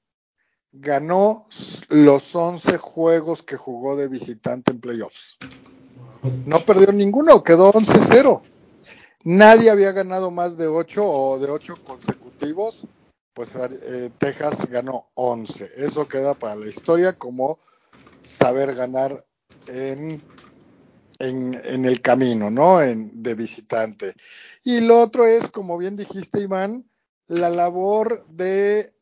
Ganó 0.73 1.47
los 1.89 2.35
11 2.35 2.79
juegos 2.79 3.43
que 3.43 3.57
jugó 3.57 3.97
de 3.97 4.09
visitante 4.09 4.73
en 4.73 4.81
playoffs. 4.81 5.37
No 6.47 6.59
perdió 6.61 6.91
ninguno, 6.93 7.45
quedó 7.45 7.73
11-0. 7.73 8.41
Nadie 9.25 9.71
había 9.71 9.93
ganado 9.93 10.31
más 10.31 10.57
de 10.57 10.67
8 10.67 11.05
o 11.05 11.39
de 11.39 11.51
8 11.51 11.77
consecutivos 11.85 12.87
pues 13.35 13.53
eh, 13.57 14.11
Texas 14.19 14.71
ganó 14.71 15.11
11. 15.15 15.71
Eso 15.77 16.09
queda 16.09 16.35
para 16.35 16.55
la 16.55 16.67
historia 16.67 17.15
como 17.15 17.59
saber 18.23 18.75
ganar 18.75 19.27
en, 19.67 20.23
en, 21.19 21.85
el 21.85 22.01
camino, 22.01 22.51
¿no? 22.51 22.81
En, 22.81 23.23
de 23.23 23.35
visitante. 23.35 24.15
Y 24.63 24.81
lo 24.81 25.01
otro 25.01 25.27
es, 25.27 25.51
como 25.51 25.77
bien 25.77 25.97
dijiste, 25.97 26.41
Iván, 26.41 26.89
la 27.27 27.51
labor 27.51 28.25
de 28.29 28.95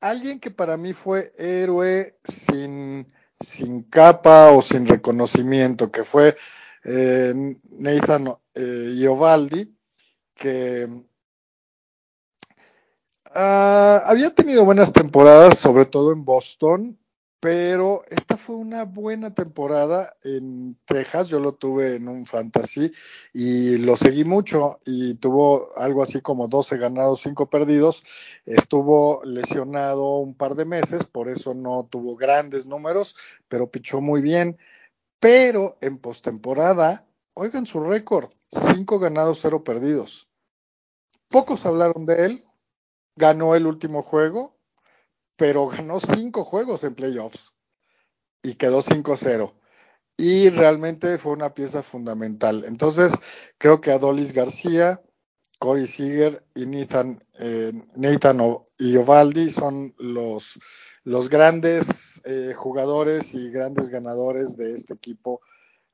alguien 0.00 0.40
que 0.40 0.50
para 0.50 0.76
mí 0.76 0.92
fue 0.92 1.32
héroe 1.38 2.18
sin, 2.22 3.10
sin 3.40 3.82
capa 3.84 4.50
o 4.50 4.60
sin 4.60 4.86
reconocimiento, 4.86 5.90
que 5.90 6.04
fue 6.04 6.36
eh, 6.84 7.32
Nathan 7.70 8.34
eh, 8.54 8.92
Iovaldi, 8.96 9.74
que 10.34 10.88
Uh, 13.34 13.98
había 14.06 14.30
tenido 14.30 14.64
buenas 14.64 14.92
temporadas, 14.92 15.58
sobre 15.58 15.86
todo 15.86 16.12
en 16.12 16.24
Boston, 16.24 16.96
pero 17.40 18.04
esta 18.08 18.36
fue 18.36 18.54
una 18.54 18.84
buena 18.84 19.34
temporada 19.34 20.14
en 20.22 20.78
Texas. 20.84 21.30
Yo 21.30 21.40
lo 21.40 21.54
tuve 21.54 21.96
en 21.96 22.06
un 22.06 22.26
fantasy 22.26 22.92
y 23.32 23.78
lo 23.78 23.96
seguí 23.96 24.22
mucho 24.24 24.78
y 24.86 25.14
tuvo 25.14 25.76
algo 25.76 26.04
así 26.04 26.20
como 26.20 26.46
12 26.46 26.78
ganados, 26.78 27.22
5 27.22 27.50
perdidos. 27.50 28.04
Estuvo 28.46 29.24
lesionado 29.24 30.18
un 30.18 30.36
par 30.36 30.54
de 30.54 30.66
meses, 30.66 31.04
por 31.04 31.28
eso 31.28 31.54
no 31.54 31.88
tuvo 31.90 32.14
grandes 32.14 32.68
números, 32.68 33.16
pero 33.48 33.68
pichó 33.68 34.00
muy 34.00 34.22
bien. 34.22 34.58
Pero 35.18 35.76
en 35.80 35.98
postemporada, 35.98 37.04
oigan 37.34 37.66
su 37.66 37.80
récord, 37.80 38.30
5 38.50 39.00
ganados, 39.00 39.40
0 39.42 39.64
perdidos. 39.64 40.28
Pocos 41.28 41.66
hablaron 41.66 42.06
de 42.06 42.26
él, 42.26 42.44
ganó 43.16 43.54
el 43.54 43.66
último 43.66 44.02
juego, 44.02 44.56
pero 45.36 45.66
ganó 45.68 46.00
cinco 46.00 46.44
juegos 46.44 46.84
en 46.84 46.94
playoffs 46.94 47.54
y 48.42 48.54
quedó 48.54 48.82
5-0. 48.82 49.54
Y 50.16 50.48
realmente 50.50 51.18
fue 51.18 51.32
una 51.32 51.54
pieza 51.54 51.82
fundamental. 51.82 52.64
Entonces, 52.66 53.14
creo 53.58 53.80
que 53.80 53.90
Adolis 53.90 54.32
García, 54.32 55.02
Corey 55.58 55.86
Seager 55.88 56.44
y 56.54 56.66
Nathan, 56.66 57.24
eh, 57.40 57.72
Nathan 57.96 58.40
y 58.78 58.96
Ovaldi 58.96 59.50
son 59.50 59.94
los, 59.98 60.58
grandes 61.28 62.22
eh, 62.24 62.52
jugadores 62.54 63.34
y 63.34 63.50
grandes 63.50 63.88
ganadores 63.88 64.56
de 64.56 64.74
este 64.74 64.94
equipo 64.94 65.40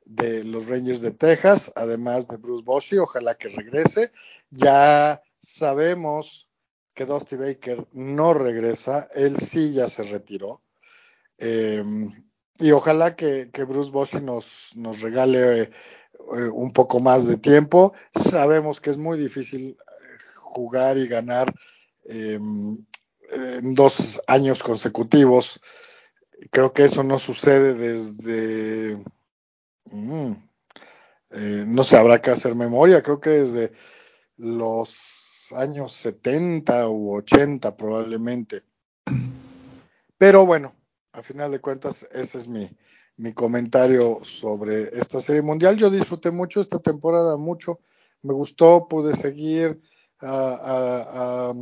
de 0.05 0.45
los 0.45 0.67
Rangers 0.67 1.01
de 1.01 1.13
Texas, 1.13 1.73
además 1.77 2.27
de 2.27 2.37
Bruce 2.37 2.65
Boschi, 2.65 2.99
ojalá 2.99 3.37
que 3.37 3.49
regrese. 3.49 4.13
Ya 4.51 5.23
sabemos 5.39 6.50
que 6.95 7.07
Dusty 7.07 7.37
Baker 7.37 7.87
no 7.93 8.35
regresa, 8.35 9.09
él 9.15 9.39
sí 9.39 9.73
ya 9.73 9.89
se 9.89 10.03
retiró. 10.03 10.63
Eh, 11.39 11.83
y 12.59 12.73
ojalá 12.73 13.17
que, 13.17 13.51
Bruce 13.67 13.91
Boschi 13.91 14.21
nos, 14.21 14.73
nos 14.77 15.01
regale 15.01 15.63
eh, 15.63 15.69
un 16.53 16.73
poco 16.73 17.01
más 17.01 17.27
de 17.27 17.39
tiempo. 17.39 17.95
Sabemos 18.11 18.81
que 18.81 18.91
es 18.91 18.99
muy 18.99 19.19
difícil 19.19 19.77
jugar 20.37 20.99
y 20.99 21.09
ganar 21.09 21.53
em, 22.05 22.85
en 23.31 23.75
dos 23.75 24.21
años 24.27 24.63
consecutivos. 24.63 25.61
Creo 26.51 26.73
que 26.73 26.85
eso 26.85 27.03
no 27.03 27.19
sucede 27.19 27.75
desde... 27.75 29.03
Mm, 29.87 30.33
eh, 31.31 31.65
no 31.67 31.83
se 31.83 31.97
habrá 31.97 32.21
que 32.21 32.31
hacer 32.31 32.55
memoria, 32.55 33.03
creo 33.03 33.21
que 33.21 33.31
desde 33.31 33.73
los 34.37 35.20
años 35.53 35.93
70 35.93 36.89
u 36.89 37.15
80 37.17 37.77
probablemente. 37.77 38.63
Pero 40.19 40.47
bueno, 40.47 40.75
a 41.13 41.23
final 41.23 41.51
de 41.51 41.61
cuentas, 41.61 42.09
ese 42.13 42.39
es 42.39 42.49
mi, 42.49 42.71
mi 43.17 43.33
comentario 43.35 44.21
sobre 44.23 44.85
esta 44.99 45.21
serie 45.21 45.43
mundial. 45.43 45.77
Yo 45.77 45.91
disfruté 45.91 46.31
mucho 46.31 46.61
esta 46.61 46.79
temporada, 46.79 47.37
mucho. 47.37 47.81
Me 48.23 48.33
gustó, 48.33 48.89
pude 48.89 49.15
seguir 49.15 49.81
a, 50.21 51.53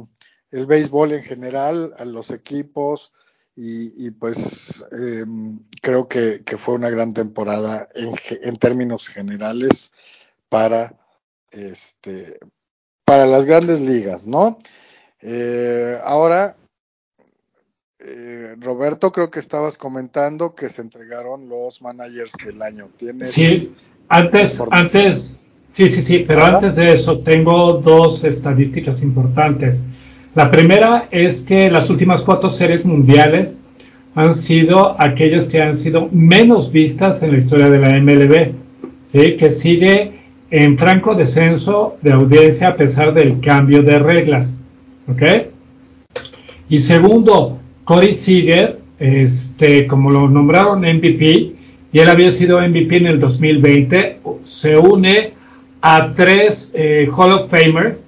el 0.51 0.67
béisbol 0.67 1.13
en 1.13 1.23
general, 1.23 1.95
a 1.99 2.05
los 2.05 2.31
equipos 2.31 3.13
y, 3.61 4.13
pues 4.13 4.87
em, 4.93 5.59
creo 5.83 6.07
que, 6.07 6.45
fue 6.57 6.75
una 6.75 6.91
gran 6.91 7.13
temporada 7.13 7.89
en, 7.95 8.57
términos 8.57 9.09
generales 9.09 9.93
para 10.49 10.97
este 11.51 12.39
para 13.09 13.25
las 13.25 13.47
grandes 13.47 13.81
ligas, 13.81 14.27
¿no? 14.27 14.59
Eh, 15.23 15.97
ahora, 16.05 16.57
eh, 17.99 18.55
Roberto, 18.61 19.11
creo 19.11 19.31
que 19.31 19.41
estabas 19.41 19.79
comentando 19.79 20.55
que 20.55 20.69
se 20.69 20.83
entregaron 20.83 21.49
los 21.49 21.81
managers 21.81 22.35
del 22.45 22.61
año. 22.61 22.91
¿Tienes 22.99 23.33
sí, 23.33 23.75
antes, 24.11 24.63
antes, 24.71 25.43
sí, 25.71 25.89
sí, 25.89 26.03
sí, 26.03 26.25
pero 26.29 26.45
antes 26.45 26.77
de 26.77 26.93
eso 26.93 27.21
tengo 27.21 27.73
dos 27.75 28.25
estadísticas 28.25 29.01
importantes. 29.01 29.79
La 30.35 30.51
primera 30.51 31.09
es 31.11 31.41
que 31.41 31.71
las 31.71 31.89
últimas 31.89 32.21
cuatro 32.21 32.51
series 32.51 32.85
mundiales 32.85 33.59
han 34.17 34.35
sido 34.35 35.01
aquellas 35.01 35.47
que 35.47 35.63
han 35.63 35.79
sido 35.79 36.11
menos 36.13 36.71
vistas 36.71 37.23
en 37.23 37.33
la 37.33 37.39
historia 37.39 37.71
de 37.71 37.79
la 37.79 37.99
MLB, 37.99 38.53
¿sí? 39.07 39.37
que 39.39 39.51
sigue 39.51 40.18
en 40.51 40.79
franco 40.79 41.15
descenso 41.15 41.99
de 42.03 42.13
audiencia 42.13 42.69
a 42.69 42.77
pesar 42.77 43.13
del 43.13 43.41
cambio 43.41 43.83
de 43.83 43.99
reglas. 43.99 44.61
¿ok? 45.09 45.23
Y 46.69 46.79
segundo, 46.81 47.59
Corey 47.85 48.13
Seager, 48.13 48.79
este, 48.99 49.87
como 49.87 50.11
lo 50.11 50.29
nombraron 50.29 50.81
MVP, 50.81 51.53
y 51.91 51.99
él 51.99 52.09
había 52.09 52.31
sido 52.31 52.61
MVP 52.61 52.97
en 52.97 53.07
el 53.07 53.21
2020, 53.21 54.19
se 54.43 54.77
une 54.77 55.33
a 55.81 56.13
tres 56.15 56.73
eh, 56.75 57.09
Hall 57.17 57.33
of 57.33 57.49
Famers 57.49 58.05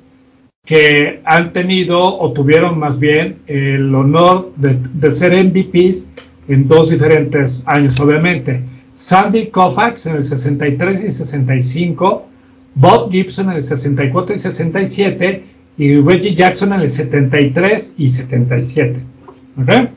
que 0.65 1.21
han 1.25 1.53
tenido 1.53 2.01
o 2.01 2.33
tuvieron 2.33 2.79
más 2.79 2.99
bien 2.99 3.39
el 3.47 3.95
honor 3.95 4.53
de, 4.57 5.11
ser 5.11 5.33
MVPs 5.33 6.07
en 6.49 6.69
dos 6.69 6.91
diferentes 6.91 7.63
años, 7.67 7.99
obviamente. 7.99 8.61
Sandy 8.95 9.47
Koufax 9.47 10.07
en 10.07 10.17
el 10.17 10.25
63 10.25 11.05
y 11.05 11.11
65, 11.11 12.27
Bob 12.75 13.11
Gibson 13.11 13.50
en 13.50 13.57
el 13.57 13.62
64 13.62 14.37
y 14.37 14.39
67 14.39 15.45
y 15.79 16.00
Reggie 16.00 16.35
Jackson 16.35 16.73
en 16.73 16.81
el 16.81 16.91
73 16.91 17.95
y 17.99 18.09
77. 18.09 19.00
¿Ok? 19.57 19.91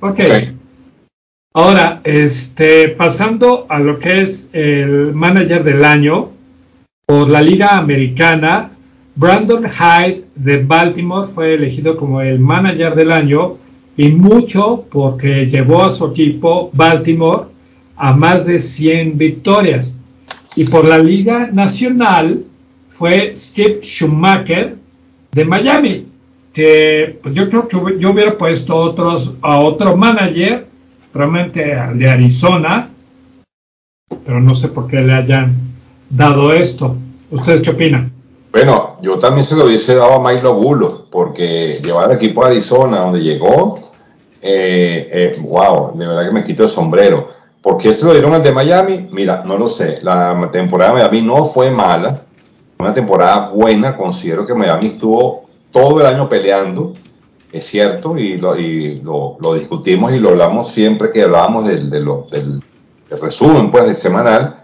okay. 0.00 0.56
Ahora, 1.54 2.00
este, 2.02 2.88
pasando 2.88 3.66
a 3.68 3.78
lo 3.78 3.98
que 3.98 4.22
es 4.22 4.50
el 4.52 5.14
manager 5.14 5.62
del 5.62 5.84
año 5.84 6.30
por 7.06 7.28
la 7.28 7.40
Liga 7.40 7.76
Americana, 7.76 8.72
Brandon 9.14 9.64
Hyde 9.64 10.24
de 10.34 10.56
Baltimore 10.58 11.28
fue 11.28 11.54
elegido 11.54 11.96
como 11.96 12.20
el 12.20 12.40
manager 12.40 12.96
del 12.96 13.12
año 13.12 13.58
y 13.96 14.08
mucho 14.08 14.84
porque 14.90 15.46
llevó 15.46 15.82
a 15.84 15.90
su 15.90 16.06
equipo 16.06 16.70
Baltimore 16.72 17.44
a 17.96 18.12
más 18.12 18.46
de 18.46 18.58
100 18.58 19.16
victorias. 19.16 19.98
Y 20.56 20.64
por 20.64 20.84
la 20.84 20.98
Liga 20.98 21.48
Nacional 21.52 22.44
fue 22.88 23.34
Steve 23.36 23.80
Schumacher 23.82 24.76
de 25.32 25.44
Miami, 25.44 26.06
que 26.52 27.18
pues 27.22 27.34
yo 27.34 27.48
creo 27.48 27.66
que 27.66 27.98
yo 27.98 28.10
hubiera 28.10 28.38
puesto 28.38 28.76
otros, 28.76 29.34
a 29.42 29.58
otro 29.58 29.96
manager 29.96 30.66
realmente 31.12 31.74
al 31.74 31.98
de 31.98 32.08
Arizona, 32.08 32.88
pero 34.24 34.40
no 34.40 34.54
sé 34.54 34.68
por 34.68 34.86
qué 34.86 35.00
le 35.00 35.12
hayan 35.12 35.54
dado 36.08 36.52
esto. 36.52 36.96
¿Ustedes 37.30 37.62
qué 37.62 37.70
opinan? 37.70 38.12
Bueno, 38.52 38.98
yo 39.02 39.18
también 39.18 39.44
se 39.44 39.56
lo 39.56 39.64
hubiese 39.64 39.96
dado 39.96 40.14
a 40.14 40.20
Mike 40.20 40.42
Lobulo, 40.42 41.06
porque 41.10 41.80
llevar 41.82 42.04
al 42.04 42.16
equipo 42.16 42.44
a 42.44 42.46
Arizona, 42.46 43.00
donde 43.00 43.20
llegó, 43.20 43.83
eh, 44.44 45.08
eh, 45.10 45.38
wow, 45.40 45.96
de 45.96 46.06
verdad 46.06 46.26
que 46.26 46.32
me 46.32 46.44
quito 46.44 46.64
el 46.64 46.68
sombrero. 46.68 47.28
¿Por 47.62 47.78
qué 47.78 47.94
se 47.94 48.04
lo 48.04 48.12
dieron 48.12 48.34
al 48.34 48.42
de 48.42 48.52
Miami? 48.52 49.08
Mira, 49.10 49.42
no 49.44 49.56
lo 49.56 49.70
sé. 49.70 50.00
La 50.02 50.50
temporada 50.52 50.92
de 50.92 50.98
Miami 50.98 51.22
no 51.22 51.46
fue 51.46 51.70
mala, 51.70 52.20
una 52.78 52.92
temporada 52.92 53.48
buena. 53.48 53.96
Considero 53.96 54.46
que 54.46 54.54
Miami 54.54 54.86
estuvo 54.88 55.46
todo 55.72 56.00
el 56.00 56.06
año 56.06 56.28
peleando 56.28 56.92
es 57.54 57.66
cierto, 57.66 58.18
y, 58.18 58.36
lo, 58.36 58.58
y 58.58 59.00
lo, 59.00 59.54
discutimos 59.54 60.12
y 60.12 60.18
lo 60.18 60.30
hablamos 60.30 60.72
siempre 60.72 61.12
que 61.12 61.22
hablábamos 61.22 61.68
del, 61.68 61.88
del, 61.88 62.60
resumen 63.20 63.70
pues, 63.70 63.84
del 63.84 63.96
semanal. 63.96 64.56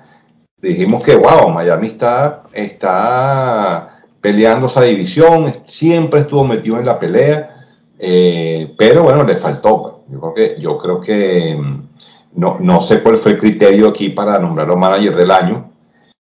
Dijimos 0.60 1.04
que, 1.04 1.14
wow, 1.14 1.50
Miami 1.50 1.86
está, 1.86 2.42
está 2.52 4.02
peleando 4.20 4.66
esa 4.66 4.82
división, 4.82 5.52
siempre 5.68 6.20
estuvo 6.20 6.44
metido 6.44 6.80
en 6.80 6.86
la 6.86 6.98
pelea, 6.98 7.59
eh, 8.00 8.74
pero 8.78 9.02
bueno, 9.02 9.24
le 9.24 9.36
faltó. 9.36 9.82
Pues. 9.82 9.94
Yo 10.08 10.20
creo 10.20 10.34
que, 10.34 10.60
yo 10.60 10.78
creo 10.78 11.00
que 11.00 11.56
mm, 11.56 11.88
no, 12.36 12.56
no 12.60 12.80
sé 12.80 13.02
cuál 13.02 13.18
fue 13.18 13.32
el 13.32 13.38
criterio 13.38 13.88
aquí 13.88 14.08
para 14.10 14.38
nombrarlo 14.38 14.76
manager 14.76 15.14
del 15.16 15.30
año, 15.30 15.70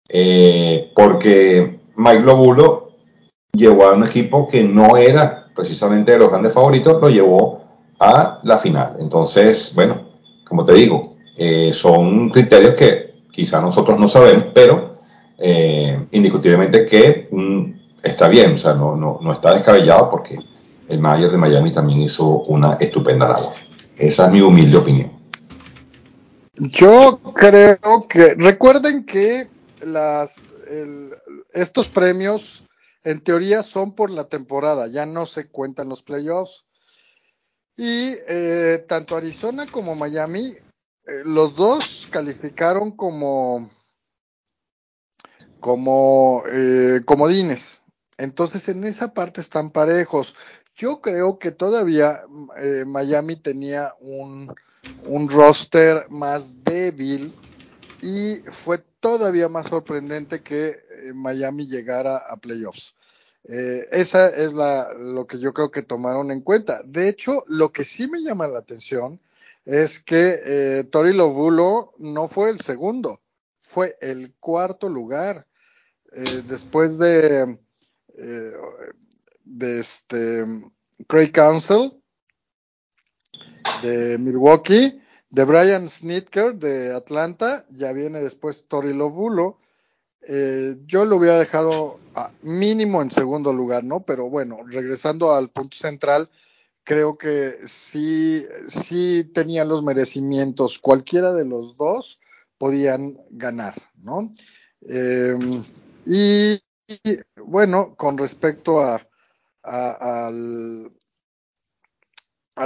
eh, 0.09 0.90
porque 0.94 1.80
Mike 1.96 2.20
Lobulo 2.20 2.90
llevó 3.52 3.87
a 3.87 3.94
un 3.94 4.04
equipo 4.04 4.48
que 4.48 4.62
no 4.62 4.96
era 4.96 5.46
precisamente 5.54 6.12
de 6.12 6.18
los 6.18 6.30
grandes 6.30 6.52
favoritos, 6.52 7.00
lo 7.00 7.09
llevó 7.09 7.61
a 7.98 8.40
la 8.42 8.59
final. 8.59 8.96
Entonces, 8.98 9.72
bueno, 9.74 10.09
como 10.48 10.64
te 10.64 10.72
digo, 10.72 11.16
eh, 11.37 11.72
son 11.72 12.30
criterios 12.30 12.74
que 12.74 13.22
quizá 13.30 13.61
nosotros 13.61 13.98
no 13.98 14.09
sabemos, 14.09 14.46
pero 14.52 14.96
eh, 15.38 15.98
indiscutiblemente 16.11 16.85
que 16.85 17.28
mm, 17.30 17.72
está 18.02 18.28
bien, 18.28 18.54
o 18.54 18.59
sea, 18.59 18.74
no, 18.74 18.96
no, 18.96 19.18
no, 19.20 19.33
está 19.33 19.54
descabellado 19.54 20.11
porque 20.11 20.38
el 20.90 20.98
manager 20.98 21.31
de 21.31 21.37
Miami 21.38 21.72
también 21.72 22.00
hizo 22.00 22.40
una 22.42 22.74
estupenda 22.74 23.29
labor. 23.29 23.55
Esa 23.96 24.26
es 24.26 24.33
mi 24.33 24.40
humilde 24.40 24.76
opinión. 24.76 25.12
Yo 26.55 27.20
creo 27.35 28.07
que, 28.09 28.35
recuerden 28.35 29.05
que 29.05 29.48
estos 31.53 31.88
premios 31.88 32.64
en 33.05 33.20
teoría 33.20 33.62
son 33.62 33.94
por 33.94 34.11
la 34.11 34.24
temporada, 34.24 34.88
ya 34.88 35.07
no 35.07 35.26
se 35.26 35.48
cuentan 35.48 35.88
los 35.88 36.03
playoffs. 36.03 36.66
Y 37.76 38.14
eh, 38.29 38.85
tanto 38.87 39.16
Arizona 39.16 39.66
como 39.66 39.94
Miami, 39.94 40.48
eh, 40.48 41.22
los 41.24 41.57
dos 41.57 42.09
calificaron 42.11 42.90
como, 42.90 43.70
como 45.61 46.42
eh, 46.53 47.00
comodines. 47.07 47.81
Entonces 48.18 48.68
en 48.68 48.85
esa 48.85 49.14
parte 49.14 49.40
están 49.40 49.70
parejos. 49.70 50.37
Yo 50.81 51.03
creo 51.03 51.38
que 51.38 51.51
todavía 51.51 52.23
Miami 52.87 53.37
tenía 53.37 53.95
un, 54.01 54.51
un 55.05 55.29
roster 55.29 56.07
más 56.09 56.64
débil 56.64 57.35
y 58.03 58.37
fue 58.51 58.79
todavía 59.01 59.51
más 59.51 59.69
sorprendente 59.69 60.40
que 60.40 60.69
eh, 60.69 61.12
Miami 61.14 61.66
llegara 61.66 62.16
a 62.16 62.37
playoffs. 62.37 62.95
Eh, 63.45 63.88
esa 63.93 64.29
es 64.29 64.55
la, 64.55 64.93
lo 64.95 65.27
que 65.27 65.38
yo 65.38 65.53
creo 65.53 65.71
que 65.71 65.83
tomaron 65.83 66.31
en 66.31 66.40
cuenta. 66.40 66.83
De 66.85 67.09
hecho, 67.09 67.45
lo 67.49 67.73
que 67.73 67.85
sí 67.85 68.09
me 68.11 68.23
llama 68.23 68.49
la 68.49 68.59
atención 68.59 69.21
es 69.66 70.03
que 70.03 70.38
eh, 70.45 70.85
Tori 70.85 71.12
Lobulo 71.12 71.93
no 71.99 72.27
fue 72.27 72.49
el 72.49 72.61
segundo, 72.61 73.21
fue 73.59 73.99
el 74.01 74.33
cuarto 74.40 74.88
lugar. 74.88 75.47
después 76.49 76.99
de, 76.99 77.59
de 79.59 79.81
este 79.81 80.45
Craig 81.09 81.33
Council 81.33 81.93
de 83.83 84.19
Milwaukee, 84.19 85.01
de 85.31 85.45
Brian 85.45 85.89
Snitker 85.89 86.55
de 86.55 86.95
Atlanta, 86.95 87.67
ya 87.71 87.93
viene 87.93 88.21
después 88.21 88.67
Tori 88.69 88.93
Lovulo, 88.93 89.59
Eh, 90.23 90.77
yo 90.87 91.07
lo 91.07 91.17
hubiera 91.17 91.39
dejado 91.39 91.99
mínimo 92.43 93.01
en 93.01 93.11
segundo 93.11 93.53
lugar, 93.55 93.85
¿no? 93.85 94.01
Pero 94.01 94.29
bueno, 94.29 94.59
regresando 94.67 95.33
al 95.33 95.49
punto 95.49 95.77
central, 95.79 96.29
creo 96.85 97.17
que 97.17 97.57
sí, 97.67 98.45
sí 98.69 99.25
tenían 99.33 99.69
los 99.69 99.83
merecimientos. 99.83 100.79
Cualquiera 100.79 101.33
de 101.33 101.47
los 101.47 101.75
dos 101.77 102.21
podían 102.59 103.17
ganar, 103.31 103.75
¿no? 103.97 104.35
Em, 104.83 105.65
y, 106.05 106.61
bueno, 107.37 107.95
con 107.97 108.19
respecto 108.19 108.83
a, 108.83 109.01
a, 109.62 110.31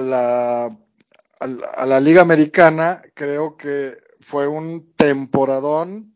la, 0.00 2.00
Liga 2.00 2.22
Americana, 2.22 3.02
creo 3.14 3.57
que 3.57 3.96
fue 4.20 4.46
un 4.46 4.94
temporadón 4.94 6.14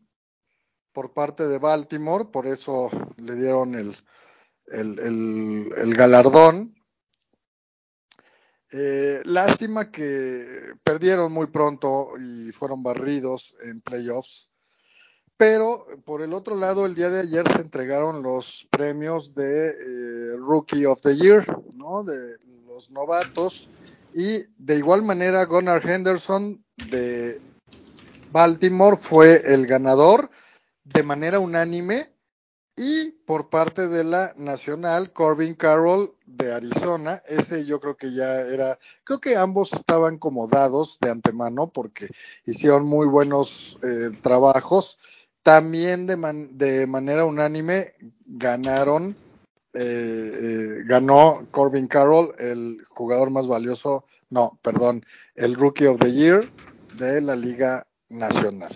por 0.91 1.13
parte 1.13 1.47
de 1.47 1.59
Baltimore, 1.59 2.25
por 2.25 2.47
eso 2.47 2.89
le 3.17 3.35
dieron 3.35 3.75
el, 3.75 3.95
el, 4.67 5.93
galardón. 5.95 6.75
Eh, 8.71 9.21
lástima 9.25 9.91
que 9.91 10.73
perdieron 10.83 11.31
muy 11.31 11.47
pronto 11.47 12.13
y 12.19 12.51
fueron 12.51 12.83
barridos 12.83 13.55
en 13.63 13.81
playoffs. 13.81 14.48
Pero 15.39 15.87
por 16.03 16.21
el 16.21 16.33
otro 16.33 16.57
lado, 16.57 16.85
el 16.85 16.95
día 16.95 17.09
de 17.09 17.21
ayer 17.21 17.49
se 17.49 17.61
entregaron 17.61 18.21
los 18.21 18.67
premios 18.69 19.33
de 19.35 19.69
eh, 19.69 20.35
Rookie 20.35 20.85
of 20.85 21.01
the 21.01 21.15
Year, 21.15 21.45
¿no? 21.75 22.03
De 22.03 22.35
los 22.67 22.91
novatos. 22.91 23.69
Y 24.13 24.43
de 24.57 24.75
igual 24.75 25.01
manera, 25.01 25.45
Gunnar 25.45 25.89
Henderson 25.89 26.61
de 26.89 27.39
Baltimore 28.33 28.97
fue 28.97 29.53
el 29.53 29.65
ganador 29.65 30.29
de 30.83 31.03
manera 31.03 31.39
unánime 31.39 32.11
y 32.75 33.11
por 33.11 33.49
parte 33.49 33.87
de 33.87 34.03
la 34.03 34.33
nacional 34.35 35.13
Corbin 35.13 35.53
Carroll 35.53 36.15
de 36.25 36.53
Arizona, 36.53 37.21
ese 37.27 37.65
yo 37.65 37.79
creo 37.79 37.95
que 37.95 38.13
ya 38.13 38.41
era, 38.41 38.77
creo 39.05 39.21
que 39.21 39.37
ambos 39.37 39.71
estaban 39.71 40.17
como 40.17 40.47
dados 40.47 40.97
de 40.99 41.11
antemano 41.11 41.69
porque 41.69 42.09
hicieron 42.45 42.85
muy 42.85 43.07
buenos 43.07 43.77
eh, 43.83 44.11
trabajos. 44.21 44.97
También 45.49 46.05
de, 46.05 46.15
de, 46.51 46.85
manera 46.85 47.25
unánime 47.25 47.95
ganaron, 48.27 49.15
eh, 49.73 50.31
eh, 50.43 50.83
ganó 50.85 51.47
Corbin 51.49 51.87
Carroll, 51.87 52.35
el 52.37 52.85
jugador 52.87 53.31
más 53.31 53.47
valioso, 53.47 54.05
no, 54.29 54.59
perdón, 54.61 55.03
el 55.33 55.55
Rookie 55.55 55.87
of 55.87 55.97
the 55.97 56.13
Year 56.13 56.47
de 56.97 57.19
la 57.21 57.35
Liga 57.35 57.87
Nacional. 58.09 58.71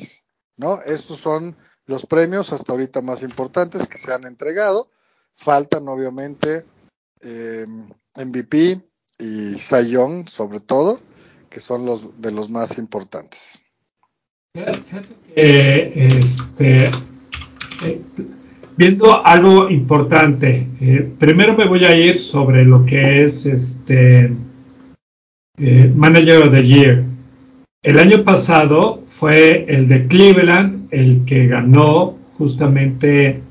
¿No? 0.58 0.82
Estos 0.82 1.20
son 1.20 1.56
los 1.86 2.08
premios 2.08 2.52
hasta 2.52 2.72
ahorita 2.72 3.02
más 3.02 3.22
importantes 3.22 3.88
que 3.88 4.00
se 4.00 4.12
han 4.12 4.26
entregado. 4.26 4.90
Faltan 5.36 5.88
obviamente 5.88 6.66
eh, 7.22 7.68
MVP 8.16 8.82
y 9.20 9.60
Sayón 9.60 10.28
sobre 10.28 10.60
todo, 10.60 11.00
que 11.52 11.60
son 11.60 11.86
los 11.86 12.20
de 12.20 12.32
los 12.32 12.50
más 12.50 12.80
importantes. 12.80 13.63
Este, 15.36 16.86
eh, 16.86 18.02
viendo 18.78 19.26
algo 19.26 19.68
importante, 19.68 20.68
eh, 20.80 21.10
primero 21.18 21.58
me 21.58 21.66
voy 21.66 21.86
a 21.86 21.96
ir 21.96 22.20
sobre 22.20 22.64
lo 22.64 22.86
que 22.86 23.24
es 23.24 23.48
este 23.48 24.32
Manager 25.96 26.44
of 26.44 26.52
the 26.52 26.64
Year. 26.64 27.04
El 27.82 27.98
año 27.98 28.24
pasado 28.24 29.02
fue 29.08 29.66
el 29.68 29.88
de 29.88 30.06
Cleveland 30.06 30.88
el 30.92 31.26
que 31.26 31.48
ganó 31.48 32.16
justamente 32.38 33.42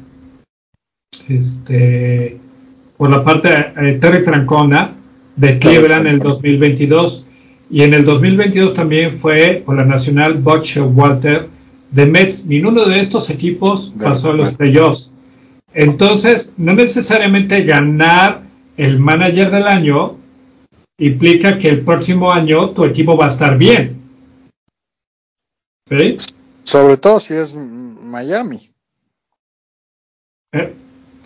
este 1.29 2.39
por 2.97 3.11
la 3.11 3.25
parte 3.25 3.49
de 3.49 3.91
eh, 3.91 3.99
Terry 3.99 4.23
Francona 4.23 4.95
de 5.35 5.59
Cleveland 5.59 6.07
en 6.07 6.15
el 6.15 6.19
2022 6.21 7.27
y 7.73 7.83
en 7.85 7.95
el 7.95 8.05
2022 8.05 8.75
también 8.75 9.15
fue 9.15 9.63
por 9.65 9.77
la 9.77 9.85
nacional 9.87 10.35
Butch 10.35 10.77
Walter 10.77 11.49
de 11.91 12.05
Mets. 12.05 12.45
Ninguno 12.45 12.85
de 12.85 13.01
estos 13.01 13.31
equipos 13.31 13.95
pasó 13.99 14.33
a 14.33 14.35
los 14.35 14.53
playoffs. 14.53 15.11
Entonces, 15.73 16.53
no 16.59 16.75
necesariamente 16.75 17.65
ganar 17.65 18.43
el 18.77 18.99
manager 18.99 19.51
del 19.51 19.67
año 19.67 20.17
implica 20.99 21.59
que 21.59 21.71
el 21.71 21.81
próximo 21.81 22.31
año 22.31 22.71
tu 22.71 22.85
equipo 22.85 23.17
va 23.17 23.25
a 23.25 23.29
estar 23.29 23.57
bien. 23.57 23.97
¿Sí? 25.89 26.19
Sobre 26.65 26.99
todo 26.99 27.21
si 27.21 27.33
es 27.33 27.55
Miami. 27.55 28.71
Eh, 30.53 30.75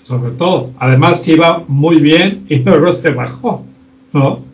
sobre 0.04 0.30
todo. 0.30 0.70
Además 0.78 1.22
que 1.22 1.32
iba 1.32 1.64
muy 1.66 1.98
bien 1.98 2.46
y 2.48 2.58
luego 2.64 2.92
se 2.92 3.10
bajó. 3.10 3.64
¿no? 4.12 4.45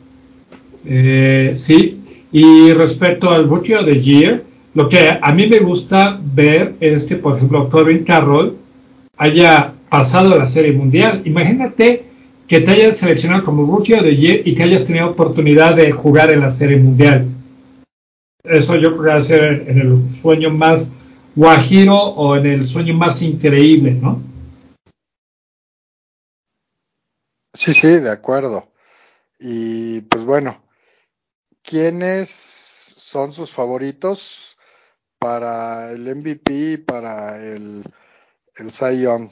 Eh, 0.84 1.52
sí. 1.54 2.00
Y 2.32 2.72
respecto 2.72 3.30
al 3.30 3.48
Rookie 3.48 3.74
of 3.74 3.84
the 3.84 4.00
Year, 4.00 4.42
lo 4.74 4.88
que 4.88 5.18
a 5.20 5.32
mí 5.34 5.46
me 5.46 5.60
gusta 5.60 6.18
ver 6.22 6.74
es 6.80 7.04
que, 7.04 7.16
por 7.16 7.36
ejemplo, 7.36 7.68
Corbin 7.68 8.04
Carroll 8.04 8.56
haya 9.16 9.74
pasado 9.88 10.32
a 10.32 10.38
la 10.38 10.46
Serie 10.46 10.72
Mundial. 10.72 11.22
Imagínate 11.24 12.04
que 12.48 12.60
te 12.60 12.70
hayas 12.70 12.96
seleccionado 12.96 13.44
como 13.44 13.66
Rookie 13.66 13.94
of 13.94 14.02
the 14.02 14.16
Year 14.16 14.42
y 14.44 14.54
que 14.54 14.62
hayas 14.62 14.84
tenido 14.84 15.08
oportunidad 15.08 15.76
de 15.76 15.92
jugar 15.92 16.32
en 16.32 16.40
la 16.40 16.50
Serie 16.50 16.78
Mundial. 16.78 17.26
Eso 18.44 18.76
yo 18.76 18.90
creo 18.90 19.02
que 19.02 19.08
va 19.10 19.16
a 19.16 19.20
ser 19.20 19.64
en 19.68 19.78
el 19.78 20.10
sueño 20.10 20.50
más 20.50 20.90
guajiro 21.34 21.96
o 21.96 22.36
en 22.36 22.46
el 22.46 22.66
sueño 22.66 22.94
más 22.94 23.22
increíble, 23.22 23.92
¿no? 23.92 24.20
Sí, 27.54 27.72
sí, 27.72 27.88
de 27.88 28.10
acuerdo. 28.10 28.68
Y 29.38 30.00
pues 30.02 30.24
bueno, 30.24 30.62
¿quiénes 31.62 32.29
son 32.31 33.33
sus 33.33 33.51
favoritos 33.51 34.57
para 35.18 35.90
el 35.92 36.14
MVP 36.14 36.53
y 36.53 36.77
para 36.77 37.38
el, 37.38 37.85
el 38.57 38.70
Cy 38.70 39.03
Young? 39.03 39.31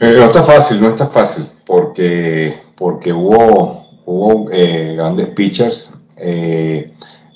Eh, 0.00 0.12
no 0.12 0.24
está 0.26 0.42
fácil, 0.42 0.80
no 0.80 0.88
está 0.88 1.08
fácil, 1.08 1.48
porque, 1.66 2.62
porque 2.76 3.12
hubo 3.12 3.82
hubo 4.04 4.50
eh, 4.50 4.94
grandes 4.96 5.28
pitchers. 5.28 5.94
Eh, 6.16 6.92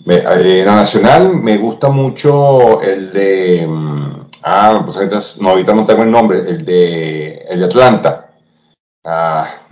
eh, 0.07 0.63
la 0.65 0.77
nacional 0.77 1.35
me 1.35 1.57
gusta 1.59 1.89
mucho 1.89 2.81
el 2.83 3.13
de. 3.13 3.67
Mm, 3.67 4.29
ah, 4.43 4.83
pues 4.85 4.97
ahorita, 4.97 5.19
no, 5.41 5.51
ahorita 5.51 5.75
no 5.75 5.85
tengo 5.85 6.03
el 6.03 6.11
nombre, 6.11 6.39
el 6.41 6.65
de, 6.65 7.39
el 7.49 7.61
de 7.61 7.67
Atlanta. 7.67 8.31
Ah, 9.05 9.67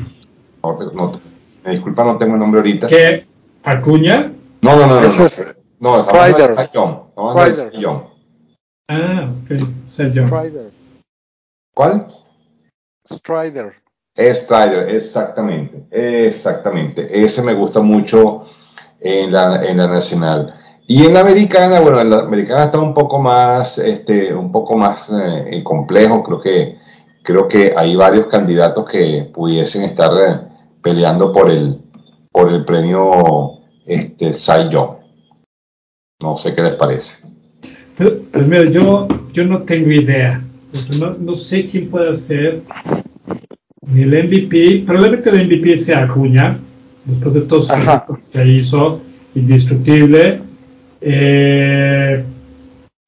no, 0.92 1.12
me 1.64 1.70
disculpa, 1.72 2.04
no 2.04 2.18
tengo 2.18 2.34
el 2.34 2.40
nombre 2.40 2.60
ahorita. 2.60 2.86
¿Qué? 2.86 3.26
¿Acuña? 3.62 4.32
No, 4.60 4.76
no, 4.76 4.86
no. 4.86 4.94
no, 4.94 5.00
es, 5.00 5.56
no, 5.78 5.92
Strider. 6.04 6.54
Ah, 8.88 9.30
ok. 9.30 9.60
¿Cuál? 11.74 12.06
Strider. 13.06 13.74
Strider, 14.16 14.88
exactamente, 14.90 15.86
exactamente. 15.90 17.24
Ese 17.24 17.42
me 17.42 17.54
gusta 17.54 17.80
mucho 17.80 18.46
en 19.00 19.32
la, 19.32 19.64
en 19.64 19.78
la 19.78 19.86
nacional. 19.88 20.54
Y 20.86 21.04
en 21.06 21.14
la 21.14 21.20
americana, 21.20 21.80
bueno, 21.80 22.00
en 22.00 22.10
la 22.10 22.20
americana 22.20 22.64
está 22.64 22.78
un 22.78 22.94
poco 22.94 23.18
más, 23.18 23.78
este, 23.78 24.34
un 24.34 24.52
poco 24.52 24.76
más 24.76 25.10
eh, 25.10 25.62
complejo. 25.64 26.22
Creo 26.22 26.40
que, 26.40 26.78
creo 27.22 27.48
que 27.48 27.74
hay 27.76 27.96
varios 27.96 28.26
candidatos 28.26 28.86
que 28.88 29.30
pudiesen 29.32 29.82
estar 29.82 30.10
eh, 30.12 30.53
peleando 30.84 31.32
por 31.32 31.50
el, 31.50 31.78
por 32.30 32.52
el 32.52 32.64
premio 32.64 33.58
este, 33.86 34.34
Cy 34.34 34.68
No 36.20 36.36
sé 36.36 36.54
qué 36.54 36.62
les 36.62 36.74
parece. 36.74 37.26
pues 37.96 38.46
mira, 38.46 38.70
yo, 38.70 39.08
yo 39.32 39.44
no 39.46 39.62
tengo 39.62 39.90
idea. 39.90 40.44
no, 40.90 41.14
no 41.14 41.34
sé 41.34 41.66
quién 41.66 41.88
puede 41.88 42.14
ser 42.14 42.60
el 43.94 44.10
MVP, 44.10 44.84
probablemente 44.86 45.30
el 45.30 45.46
MVP 45.46 45.78
sea 45.78 46.04
Acuña, 46.04 46.58
después 47.04 47.34
de 47.34 47.40
todos 47.42 47.68
los 47.68 48.18
que 48.32 48.46
hizo, 48.46 49.00
indestructible. 49.34 50.40
Eh, 51.00 52.24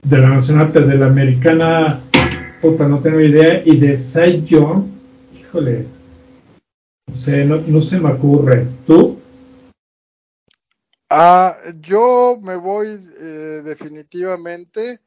de 0.02 0.18
la 0.18 0.28
nacional, 0.28 0.70
pero 0.72 0.86
de 0.86 0.96
la 0.96 1.06
americana, 1.06 2.00
puta, 2.60 2.86
no 2.86 3.00
tengo 3.00 3.20
idea. 3.20 3.62
Y 3.64 3.76
de 3.76 3.96
Cy 3.96 4.44
John, 4.48 4.86
híjole, 5.36 5.86
sé, 7.12 7.44
no, 7.44 7.80
se 7.80 8.00
me 8.00 8.12
ocurre. 8.12 8.66
¿Tú? 8.86 9.20
Ah, 11.08 11.56
yo 11.80 12.38
me 12.42 12.56
voy 12.56 12.88
eh, 13.20 13.62
definitivamente 13.64 15.00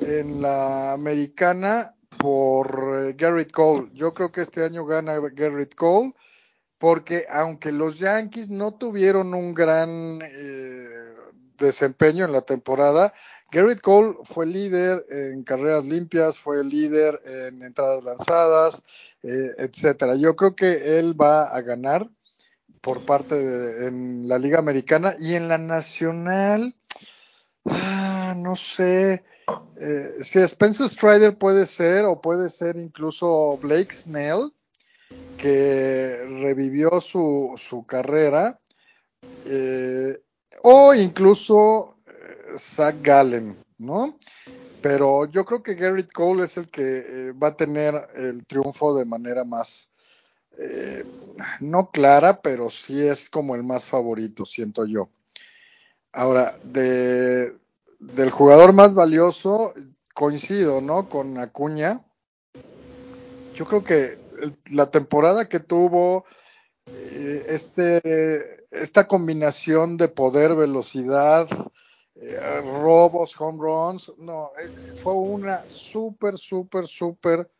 en 0.00 0.40
la 0.40 0.92
americana 0.92 1.94
por 2.18 3.00
eh, 3.00 3.14
Garrett 3.16 3.52
Cole. 3.52 3.90
Yo 3.92 4.14
creo 4.14 4.32
que 4.32 4.40
este 4.40 4.64
año 4.64 4.86
gana 4.86 5.18
Garrett 5.32 5.74
Cole 5.74 6.14
porque 6.78 7.26
aunque 7.30 7.72
los 7.72 7.98
Yankees 7.98 8.50
no 8.50 8.74
tuvieron 8.74 9.34
un 9.34 9.54
gran 9.54 10.20
eh, 10.22 11.14
desempeño 11.56 12.24
en 12.24 12.32
la 12.32 12.42
temporada, 12.42 13.14
Garrett 13.50 13.80
Cole 13.80 14.16
fue 14.24 14.46
líder 14.46 15.06
en 15.10 15.44
carreras 15.44 15.86
limpias, 15.86 16.38
fue 16.38 16.62
líder 16.64 17.20
en 17.24 17.62
entradas 17.62 18.04
lanzadas, 18.04 18.84
eh, 19.26 19.54
etcétera. 19.58 20.14
Yo 20.16 20.36
creo 20.36 20.54
que 20.54 20.98
él 20.98 21.20
va 21.20 21.44
a 21.44 21.60
ganar 21.62 22.08
por 22.80 23.04
parte 23.04 23.34
de 23.34 23.88
en 23.88 24.28
la 24.28 24.38
Liga 24.38 24.58
Americana 24.58 25.14
y 25.18 25.34
en 25.34 25.48
la 25.48 25.58
Nacional. 25.58 26.74
Ah, 27.64 28.34
no 28.36 28.54
sé. 28.54 29.24
Eh, 29.80 30.14
si 30.22 30.38
Spencer 30.38 30.88
Strider 30.88 31.36
puede 31.36 31.66
ser, 31.66 32.04
o 32.04 32.20
puede 32.20 32.48
ser 32.48 32.76
incluso 32.76 33.58
Blake 33.60 33.92
Snell, 33.92 34.52
que 35.36 36.16
revivió 36.40 37.00
su, 37.00 37.54
su 37.56 37.84
carrera, 37.84 38.60
eh, 39.44 40.16
o 40.62 40.94
incluso 40.94 41.96
Zach 42.56 42.96
Gallen, 43.02 43.56
¿no? 43.78 44.18
Pero 44.88 45.24
yo 45.24 45.44
creo 45.44 45.64
que 45.64 45.74
Garrett 45.74 46.12
Cole 46.12 46.44
es 46.44 46.56
el 46.58 46.68
que 46.68 47.32
va 47.32 47.48
a 47.48 47.56
tener 47.56 48.08
el 48.14 48.46
triunfo 48.46 48.96
de 48.96 49.04
manera 49.04 49.42
más, 49.42 49.90
no 51.58 51.90
clara, 51.90 52.40
pero 52.40 52.70
sí 52.70 53.04
es 53.04 53.28
como 53.28 53.56
el 53.56 53.64
más 53.64 53.84
favorito, 53.84 54.46
siento 54.46 54.86
yo. 54.86 55.08
Ahora, 56.12 56.56
de, 56.62 57.56
del 57.98 58.30
jugador 58.30 58.74
más 58.74 58.94
valioso, 58.94 59.74
coincido, 60.14 60.80
¿no? 60.80 61.08
Con 61.08 61.36
Acuña. 61.38 62.00
Yo 63.56 63.64
creo 63.64 63.82
que 63.82 64.20
la 64.70 64.88
temporada 64.92 65.48
que 65.48 65.58
tuvo, 65.58 66.26
eh, 66.86 67.44
este, 67.48 68.68
esta 68.70 69.08
combinación 69.08 69.96
de 69.96 70.06
poder, 70.06 70.54
velocidad, 70.54 71.48
eh, 72.20 72.60
robos, 72.62 73.38
home 73.38 73.58
runs, 73.60 74.12
no, 74.18 74.50
eh, 74.58 74.94
fue 74.96 75.14
una 75.14 75.68
súper, 75.68 76.38
súper, 76.38 76.86
súper 76.86 77.50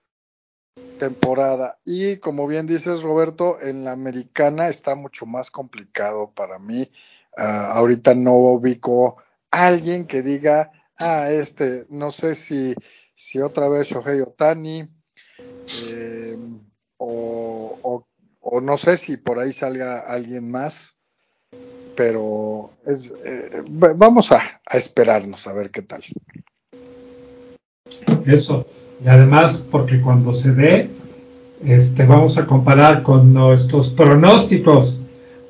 temporada. 0.98 1.78
Y 1.84 2.16
como 2.18 2.46
bien 2.46 2.66
dices, 2.66 3.02
Roberto, 3.02 3.60
en 3.60 3.84
la 3.84 3.92
americana 3.92 4.68
está 4.68 4.94
mucho 4.94 5.26
más 5.26 5.50
complicado 5.50 6.32
para 6.32 6.58
mí. 6.58 6.90
Ah, 7.36 7.72
ahorita 7.74 8.14
no 8.14 8.34
ubico 8.34 9.16
alguien 9.50 10.06
que 10.06 10.22
diga, 10.22 10.72
ah, 10.98 11.30
este, 11.30 11.86
no 11.90 12.10
sé 12.10 12.34
si, 12.34 12.74
si 13.14 13.40
otra 13.40 13.68
vez 13.68 13.88
Shohei 13.88 14.20
Otani, 14.20 14.88
eh, 15.82 16.38
o, 16.98 18.06
o, 18.40 18.60
no 18.60 18.76
sé 18.76 18.96
si 18.96 19.16
por 19.16 19.38
ahí 19.38 19.52
salga 19.52 20.00
alguien 20.00 20.50
más, 20.50 20.95
pero 21.96 22.70
es, 22.84 23.12
eh, 23.24 23.62
vamos 23.66 24.32
a, 24.32 24.60
a 24.64 24.76
esperarnos 24.76 25.46
a 25.46 25.52
ver 25.52 25.70
qué 25.70 25.82
tal. 25.82 26.02
Eso, 28.26 28.66
y 29.04 29.08
además 29.08 29.64
porque 29.70 30.00
cuando 30.00 30.32
se 30.32 30.52
dé, 30.52 30.90
este, 31.64 32.04
vamos 32.04 32.36
a 32.38 32.46
comparar 32.46 33.02
con 33.02 33.32
nuestros 33.32 33.88
pronósticos 33.88 35.00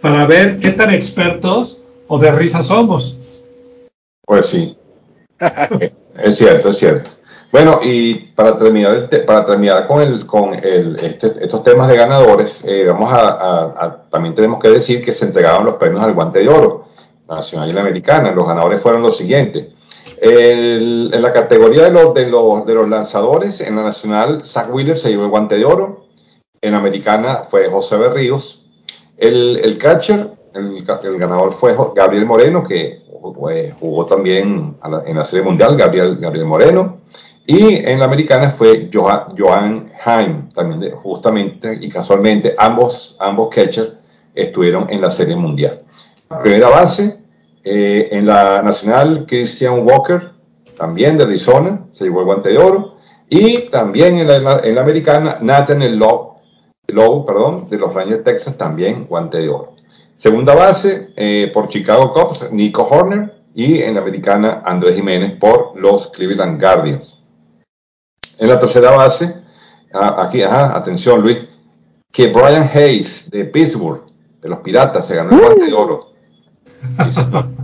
para 0.01 0.27
ver 0.27 0.59
qué 0.61 0.71
tan 0.71 0.95
expertos 0.95 1.83
o 2.07 2.19
de 2.19 2.31
risa 2.31 2.63
somos. 2.63 3.19
Pues 4.25 4.47
sí, 4.47 4.77
es 6.23 6.37
cierto, 6.37 6.71
es 6.71 6.79
cierto. 6.79 7.11
Bueno, 7.57 7.81
y 7.83 8.13
para 8.35 8.59
terminar, 8.59 9.09
para 9.25 9.47
terminar 9.47 9.87
con, 9.87 10.03
el, 10.03 10.27
con 10.27 10.53
el, 10.53 10.99
este, 11.01 11.43
estos 11.43 11.63
temas 11.63 11.89
de 11.89 11.97
ganadores, 11.97 12.63
eh, 12.67 12.85
vamos 12.87 13.11
a, 13.11 14.05
también 14.11 14.35
tenemos 14.35 14.61
que 14.61 14.69
decir 14.69 15.03
que 15.03 15.11
se 15.11 15.25
entregaron 15.25 15.65
los 15.65 15.77
premios 15.77 16.03
al 16.03 16.13
guante 16.13 16.41
de 16.41 16.51
oro, 16.51 16.85
nacional 17.27 17.71
y 17.71 17.73
la 17.73 17.81
americana. 17.81 18.31
Los 18.33 18.47
ganadores 18.47 18.83
fueron 18.83 19.01
los 19.01 19.17
siguientes. 19.17 19.69
en 20.21 21.23
la 21.23 21.33
categoría 21.33 21.85
de 21.85 21.93
los, 21.93 22.13
de, 22.13 22.27
los, 22.27 22.67
de 22.67 22.75
los 22.75 22.91
lanzadores, 22.91 23.63
en 23.63 23.77
la 23.77 23.85
nacional, 23.85 24.43
Zach 24.45 24.69
Wheeler 24.71 24.99
se 24.99 25.09
llevó 25.09 25.23
el 25.23 25.31
guante 25.31 25.57
de 25.57 25.65
oro. 25.65 26.09
En 26.61 26.73
la 26.73 26.79
americana 26.79 27.45
fue 27.51 27.71
José 27.71 27.97
Berríos. 27.97 28.67
El, 29.17 29.79
catcher, 29.79 30.29
el, 30.53 30.85
el 31.05 31.19
ganador 31.19 31.55
fue 31.55 31.75
Gabriel 31.95 32.27
Moreno, 32.27 32.63
que 32.63 33.01
jugó 33.81 34.05
también 34.05 34.77
en 35.07 35.17
la 35.17 35.25
Serie 35.25 35.47
Mundial 35.47 35.75
Gabriel, 35.75 36.19
Gabriel 36.19 36.45
Moreno. 36.45 37.07
Y 37.47 37.77
en 37.77 38.01
la 38.01 38.07
americana 38.07 38.51
fue 38.51 38.91
Johan, 38.93 39.35
Johan 39.39 39.93
Heim, 40.05 40.51
también 40.51 40.91
justamente 40.97 41.79
y 41.81 41.89
casualmente 41.89 42.57
ambos, 42.59 43.17
ambos 43.21 43.55
catchers 43.55 43.93
estuvieron 44.35 44.87
en 44.91 45.01
la 45.01 45.11
Serie 45.11 45.37
Mundial. 45.37 45.83
Primera 46.43 46.69
base, 46.69 47.21
eh, 47.63 48.09
en 48.11 48.27
la 48.27 48.63
nacional, 48.63 49.27
Christian 49.29 49.87
Walker, 49.87 50.31
también 50.77 51.17
de 51.19 51.25
Arizona, 51.25 51.85
se 51.93 52.05
llevó 52.05 52.21
el 52.21 52.27
guante 52.27 52.51
de 52.51 52.59
oro. 52.59 52.97
Y 53.29 53.69
también 53.71 54.19
en 54.19 54.27
la, 54.27 54.61
en 54.63 54.75
la 54.75 54.81
americana, 54.81 55.39
Nathan 55.41 55.99
Lowe, 55.99 56.37
Lowe 56.89 57.25
perdón, 57.25 57.69
de 57.69 57.79
los 57.79 57.95
Rangers 57.95 58.25
de 58.25 58.33
Texas, 58.33 58.57
también 58.57 59.07
guante 59.07 59.39
de 59.39 59.49
oro. 59.49 59.75
Segunda 60.17 60.55
base 60.55 61.11
eh, 61.17 61.51
por 61.53 61.69
Chicago 61.69 62.13
Cubs, 62.13 62.51
Nico 62.53 62.87
Horner. 62.89 63.35
Y 63.55 63.81
en 63.83 63.95
la 63.95 64.03
americana, 64.03 64.63
Andrés 64.65 64.97
Jiménez 64.97 65.39
por 65.41 65.73
los 65.81 66.09
Cleveland 66.09 66.61
Guardians. 66.61 67.26
En 68.41 68.49
la 68.49 68.59
tercera 68.59 68.91
base, 68.97 69.43
ah, 69.93 70.23
aquí, 70.23 70.43
ajá, 70.43 70.77
atención 70.77 71.21
Luis, 71.23 71.39
que 72.11 72.29
Brian 72.29 72.71
Hayes 72.73 73.31
de 73.31 73.45
Pittsburgh, 73.45 74.05
de 74.41 74.49
los 74.49 74.61
Piratas, 74.61 75.07
se 75.07 75.17
ganó 75.17 75.31
el 75.31 75.41
guante 75.41 75.67
de 75.67 75.73
oro. 75.73 76.13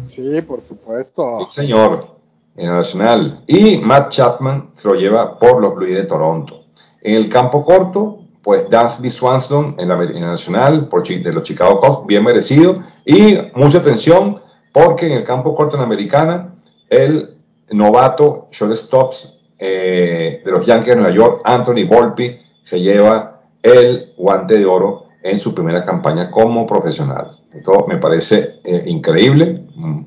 Sí, 0.07 0.43
por 0.43 0.61
supuesto. 0.61 1.47
Sí, 1.49 1.61
señor, 1.63 2.17
en 2.57 2.69
la 2.69 2.75
nacional. 2.77 3.45
Y 3.47 3.79
Matt 3.79 4.11
Chapman 4.11 4.71
se 4.73 4.89
lo 4.89 4.95
lleva 4.95 5.39
por 5.39 5.61
los 5.61 5.75
Blues 5.75 5.95
de 5.95 6.05
Toronto. 6.05 6.65
En 7.01 7.15
el 7.15 7.29
campo 7.29 7.65
corto, 7.65 8.19
pues 8.43 8.69
Dansby 8.69 9.11
Swanson 9.11 9.77
en 9.79 9.89
la, 9.89 9.97
nacional 9.97 10.89
por, 10.89 11.07
de 11.07 11.33
los 11.33 11.45
Chicago 11.45 11.81
Cubs, 11.81 12.07
bien 12.07 12.25
merecido. 12.25 12.83
Y 13.05 13.39
mucha 13.55 13.79
atención 13.79 14.41
porque 14.73 15.07
en 15.07 15.13
el 15.13 15.25
campo 15.25 15.55
corto 15.55 15.77
en 15.77 15.83
americana, 15.83 16.55
el 16.89 17.37
novato 17.71 18.49
shortstops 18.51 19.39
eh, 19.65 20.43
de 20.45 20.51
los 20.51 20.67
Yankees 20.67 20.89
de 20.89 20.97
Nueva 20.97 21.15
York, 21.15 21.41
Anthony 21.45 21.87
Volpi, 21.87 22.37
se 22.65 22.81
lleva 22.81 23.43
el 23.63 24.13
guante 24.17 24.59
de 24.59 24.67
oro 24.67 25.07
en 25.23 25.39
su 25.39 25.55
primera 25.55 25.85
campaña 25.85 26.33
como 26.33 26.67
profesional. 26.67 27.39
Esto 27.55 27.87
me 27.87 27.99
parece 27.99 28.59
eh, 28.65 28.83
increíble. 28.87 29.63
Mm, 29.77 30.01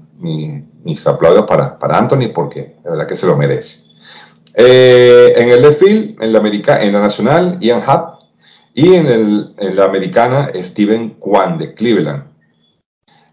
mis 0.84 1.08
aplausos 1.08 1.46
para, 1.46 1.80
para 1.80 1.98
Anthony 1.98 2.34
porque 2.34 2.76
la 2.84 2.92
verdad 2.92 3.08
que 3.08 3.16
se 3.16 3.28
lo 3.28 3.38
merece. 3.38 3.86
Eh, 4.54 5.34
en 5.38 5.50
el 5.50 5.66
field, 5.76 6.22
en 6.22 6.34
la, 6.34 6.40
America, 6.40 6.84
en 6.84 6.92
la 6.92 7.00
nacional, 7.00 7.58
Ian 7.62 7.82
Happ 7.86 8.20
y 8.74 8.94
en, 8.94 9.08
el, 9.08 9.54
en 9.58 9.76
la 9.78 9.86
americana, 9.86 10.52
Steven 10.54 11.12
Kwan 11.12 11.58
de 11.58 11.74
Cleveland. 11.74 12.26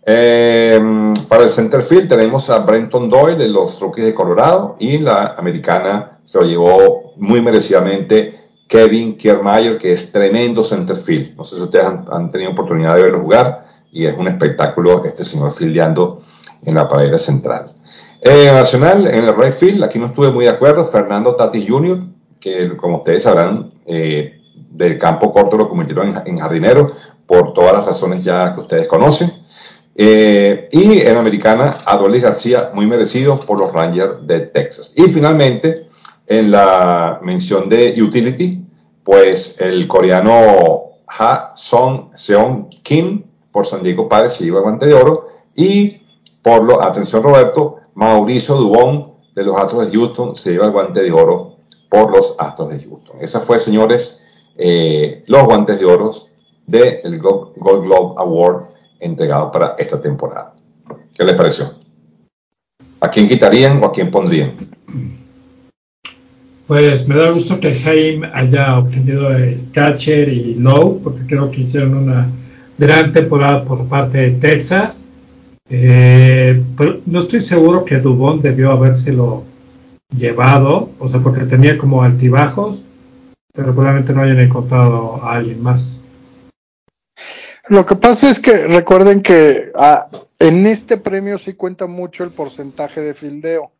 Para 0.04 1.44
el 1.44 1.50
center 1.50 1.82
field 1.82 2.08
tenemos 2.08 2.48
a 2.48 2.58
Brenton 2.60 3.10
Doyle 3.10 3.36
de 3.36 3.48
los 3.48 3.80
Rockies 3.80 4.06
de 4.06 4.14
Colorado 4.14 4.76
y 4.78 4.98
la 4.98 5.34
americana 5.36 6.11
se 6.24 6.38
lo 6.38 6.44
llevó 6.44 7.12
muy 7.16 7.40
merecidamente 7.40 8.42
Kevin 8.66 9.16
Kiermaier, 9.16 9.76
que 9.76 9.92
es 9.92 10.10
tremendo 10.10 10.64
center 10.64 10.96
field. 10.96 11.36
No 11.36 11.44
sé 11.44 11.56
si 11.56 11.62
ustedes 11.62 11.84
han, 11.84 12.30
tenido 12.30 12.52
oportunidad 12.52 12.96
de 12.96 13.02
verlo 13.02 13.20
jugar 13.20 13.66
y 13.92 14.06
es 14.06 14.16
un 14.16 14.28
espectáculo 14.28 15.04
este 15.04 15.24
señor 15.24 15.52
fildeando 15.52 16.22
en 16.64 16.74
la 16.74 16.88
pared 16.88 17.14
central. 17.18 17.74
En 18.22 18.54
Nacional, 18.54 19.06
en 19.08 19.24
el 19.24 19.36
right 19.36 19.52
field, 19.52 19.82
aquí 19.82 19.98
no 19.98 20.06
estuve 20.06 20.30
muy 20.30 20.44
de 20.44 20.52
acuerdo, 20.52 20.86
Fernando 20.86 21.34
Tatis 21.34 21.68
Jr., 21.68 22.04
que 22.40 22.76
como 22.76 22.98
ustedes 22.98 23.24
sabrán, 23.24 23.72
eh, 23.84 24.40
del 24.70 24.98
campo 24.98 25.32
corto 25.32 25.56
lo 25.56 25.68
convirtieron 25.68 26.22
en, 26.24 26.38
jardinero 26.38 26.92
por 27.26 27.52
todas 27.52 27.74
las 27.74 27.84
razones 27.84 28.24
ya 28.24 28.54
que 28.54 28.60
ustedes 28.60 28.86
conocen. 28.86 29.32
Eh, 29.94 30.68
y 30.72 31.00
en 31.00 31.18
americana, 31.18 31.82
Adolis 31.84 32.22
García, 32.22 32.70
muy 32.72 32.86
merecido 32.86 33.44
por 33.44 33.58
los 33.58 33.72
Rangers 33.72 34.26
de 34.26 34.40
Texas. 34.40 34.94
Y 34.96 35.02
finalmente, 35.02 35.88
en 36.32 36.50
la 36.50 37.20
mención 37.22 37.68
de 37.68 37.94
Utility, 38.02 38.64
pues 39.04 39.60
el 39.60 39.86
coreano 39.86 40.92
Ha 41.06 41.52
Song 41.56 42.10
Seon 42.14 42.70
Kim 42.82 43.24
por 43.50 43.66
San 43.66 43.82
Diego 43.82 44.08
Padres 44.08 44.32
se 44.32 44.44
lleva 44.44 44.60
guante 44.60 44.86
de 44.86 44.94
oro. 44.94 45.28
Y 45.54 46.00
por 46.40 46.64
lo, 46.64 46.82
atención 46.82 47.22
Roberto, 47.22 47.76
Mauricio 47.94 48.54
Dubón 48.54 49.12
de 49.34 49.44
los 49.44 49.58
Astros 49.58 49.86
de 49.86 49.92
Houston 49.92 50.34
se 50.34 50.52
lleva 50.52 50.66
el 50.66 50.72
guante 50.72 51.02
de 51.02 51.12
oro 51.12 51.56
por 51.90 52.10
los 52.10 52.34
Astros 52.38 52.70
de 52.70 52.80
Houston. 52.80 53.16
Esa 53.20 53.40
fue, 53.40 53.60
señores, 53.60 54.22
eh, 54.56 55.24
los 55.26 55.44
guantes 55.44 55.78
de 55.78 55.84
oro 55.84 56.10
del 56.66 57.18
Gold 57.18 57.84
Globe 57.84 58.14
Award 58.16 58.68
entregado 59.00 59.50
para 59.52 59.74
esta 59.78 60.00
temporada. 60.00 60.54
¿Qué 61.14 61.24
les 61.24 61.34
pareció? 61.34 61.74
¿A 63.00 63.08
quién 63.10 63.28
quitarían 63.28 63.82
o 63.82 63.86
a 63.86 63.92
quién 63.92 64.10
pondrían? 64.10 64.56
Pues 66.72 67.06
me 67.06 67.16
da 67.16 67.30
gusto 67.30 67.60
que 67.60 67.74
Jaime 67.74 68.30
haya 68.32 68.78
obtenido 68.78 69.30
el 69.30 69.70
catcher 69.74 70.26
y 70.30 70.54
low, 70.54 71.02
porque 71.04 71.20
creo 71.26 71.50
que 71.50 71.60
hicieron 71.60 71.94
una 71.94 72.26
gran 72.78 73.12
temporada 73.12 73.62
por 73.62 73.86
parte 73.88 74.16
de 74.16 74.30
Texas. 74.30 75.04
Eh, 75.68 76.64
pero 76.74 77.00
no 77.04 77.18
estoy 77.18 77.42
seguro 77.42 77.84
que 77.84 77.98
Dubón 77.98 78.40
debió 78.40 78.70
habérselo 78.70 79.44
llevado, 80.16 80.88
o 80.98 81.08
sea, 81.08 81.20
porque 81.20 81.44
tenía 81.44 81.76
como 81.76 82.02
altibajos, 82.02 82.82
pero 83.52 83.74
probablemente 83.74 84.14
no 84.14 84.22
hayan 84.22 84.40
encontrado 84.40 85.22
a 85.22 85.34
alguien 85.34 85.62
más. 85.62 86.00
Lo 87.68 87.84
que 87.84 87.96
pasa 87.96 88.30
es 88.30 88.40
que 88.40 88.66
recuerden 88.66 89.20
que 89.20 89.72
ah, 89.74 90.08
en 90.38 90.66
este 90.66 90.96
premio 90.96 91.36
sí 91.36 91.52
cuenta 91.52 91.86
mucho 91.86 92.24
el 92.24 92.30
porcentaje 92.30 93.02
de 93.02 93.12
fildeo. 93.12 93.72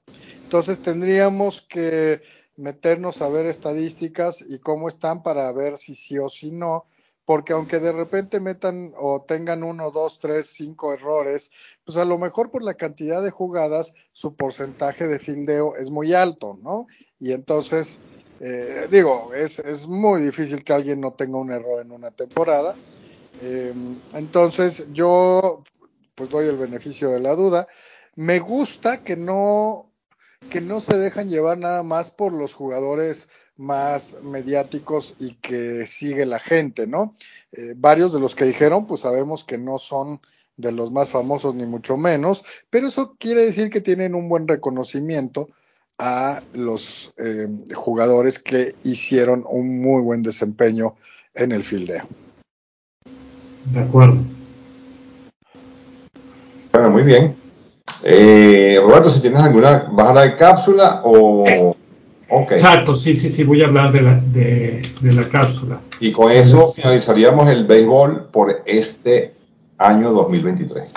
Entonces 0.45 0.81
tendríamos 0.81 1.63
que 1.63 2.21
meternos 2.63 3.21
a 3.21 3.29
ver 3.29 3.47
estadísticas 3.47 4.43
y 4.49 4.59
cómo 4.59 4.89
están 4.89 5.23
para 5.23 5.51
ver 5.53 5.77
si 5.77 5.95
sí 5.95 6.19
o 6.19 6.29
si 6.29 6.51
no 6.51 6.87
porque 7.25 7.53
aunque 7.53 7.79
de 7.79 7.93
repente 7.93 8.41
metan 8.41 8.93
o 8.99 9.23
tengan 9.23 9.63
uno, 9.63 9.91
dos, 9.91 10.19
tres, 10.19 10.49
cinco 10.49 10.93
errores, 10.93 11.51
pues 11.85 11.97
a 11.97 12.05
lo 12.05 12.19
mejor 12.19 12.51
por 12.51 12.63
la 12.63 12.75
cantidad 12.75 13.23
de 13.23 13.31
jugadas 13.31 13.95
su 14.13 14.35
porcentaje 14.35 15.07
de 15.07 15.19
fildeo 15.19 15.77
es 15.77 15.91
muy 15.91 16.15
alto, 16.15 16.59
¿no? 16.63 16.87
Y 17.21 17.33
entonces, 17.33 18.01
eh, 18.41 18.89
digo, 18.91 19.33
es, 19.35 19.61
es, 19.61 19.87
muy 19.87 20.23
difícil 20.23 20.65
que 20.65 20.73
alguien 20.73 21.01
no 21.01 21.13
tenga 21.13 21.39
un 21.39 21.53
error 21.53 21.81
en 21.81 21.93
una 21.93 22.11
temporada. 22.11 22.75
Eh, 23.41 23.73
entonces, 24.15 24.87
yo 24.93 25.63
pues 26.17 26.29
doy 26.29 26.47
el 26.49 26.57
beneficio 26.57 27.11
de 27.11 27.21
la 27.21 27.35
duda. 27.35 27.69
Me 28.17 28.41
gusta 28.41 29.05
que 29.05 29.17
no 29.17 29.92
que 30.51 30.61
no 30.61 30.81
se 30.81 30.97
dejan 30.97 31.29
llevar 31.29 31.59
nada 31.59 31.83
más 31.83 32.11
por 32.11 32.33
los 32.33 32.55
jugadores 32.55 33.29
más 33.57 34.19
mediáticos 34.23 35.15
y 35.19 35.35
que 35.35 35.87
sigue 35.87 36.27
la 36.27 36.39
gente, 36.39 36.87
¿no? 36.87 37.15
Eh, 37.53 37.75
varios 37.77 38.13
de 38.13 38.21
los 38.21 38.35
que 38.35 38.45
dijeron, 38.45 38.87
pues 38.87 39.03
sabemos 39.03 39.45
que 39.45 39.59
no 39.59 39.79
son 39.79 40.21
de 40.57 40.73
los 40.73 40.91
más 40.93 41.09
famosos 41.09 41.55
ni 41.55 41.67
mucho 41.67 41.97
menos, 41.97 42.45
pero 42.71 42.89
eso 42.89 43.17
quiere 43.19 43.45
decir 43.45 43.71
que 43.71 43.81
tienen 43.81 44.15
un 44.15 44.29
buen 44.29 44.47
reconocimiento 44.49 45.49
a 45.99 46.43
los 46.53 47.15
eh, 47.19 47.47
jugadores 47.75 48.39
que 48.39 48.75
hicieron 48.83 49.45
un 49.49 49.81
muy 49.81 50.03
buen 50.03 50.23
desempeño 50.23 50.97
en 51.35 51.53
el 51.53 51.63
fildeo. 51.63 52.07
De 53.73 53.81
acuerdo. 53.81 54.19
Bueno, 56.73 56.91
muy 56.91 57.03
bien. 57.03 57.42
Eh, 58.03 58.77
Roberto, 58.81 59.11
si 59.11 59.21
tienes 59.21 59.43
alguna 59.43 59.87
bajada 59.93 60.23
de 60.23 60.37
cápsula 60.37 61.03
o 61.05 61.75
Exacto, 62.51 62.97
sí, 62.97 63.15
sí, 63.15 63.31
sí, 63.31 63.45
voy 63.45 63.63
a 63.63 63.67
hablar 63.67 63.93
de 63.93 64.01
la, 64.01 64.15
de, 64.15 64.83
la 65.15 65.29
cápsula. 65.29 65.81
Y 66.01 66.13
con 66.13 66.33
eso 66.33 66.73
finalizaríamos 66.73 67.51
el 67.51 67.67
béisbol 67.67 68.29
por 68.33 68.63
este 68.65 69.35
año 69.77 70.13
2023. 70.13 70.95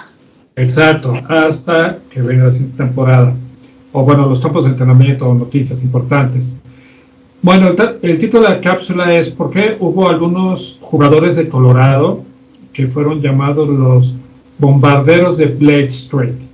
Exacto, 0.56 1.14
hasta 1.28 1.98
que 2.10 2.22
venga 2.22 2.46
la 2.46 2.52
siguiente 2.52 2.78
temporada. 2.78 3.34
O 3.92 4.04
bueno, 4.04 4.28
los 4.28 4.40
campos 4.40 4.64
de 4.64 4.72
entrenamiento 4.72 5.28
o 5.28 5.34
noticias 5.34 5.84
importantes. 5.84 6.54
Bueno, 7.42 7.68
el, 7.68 8.00
el, 8.02 8.18
título 8.18 8.44
de 8.44 8.56
la 8.56 8.62
cápsula 8.62 9.14
es 9.14 9.30
¿Por 9.30 9.52
qué 9.52 9.76
hubo 9.80 10.10
algunos 10.10 10.80
jugadores 10.82 11.36
de 11.36 11.50
Colorado 11.50 12.24
que 12.72 12.88
fueron 12.88 13.22
llamados 13.22 13.68
los 13.68 14.16
bombarderos 14.58 15.38
de 15.38 15.48
Blake 15.48 15.88
Street? 15.88 16.45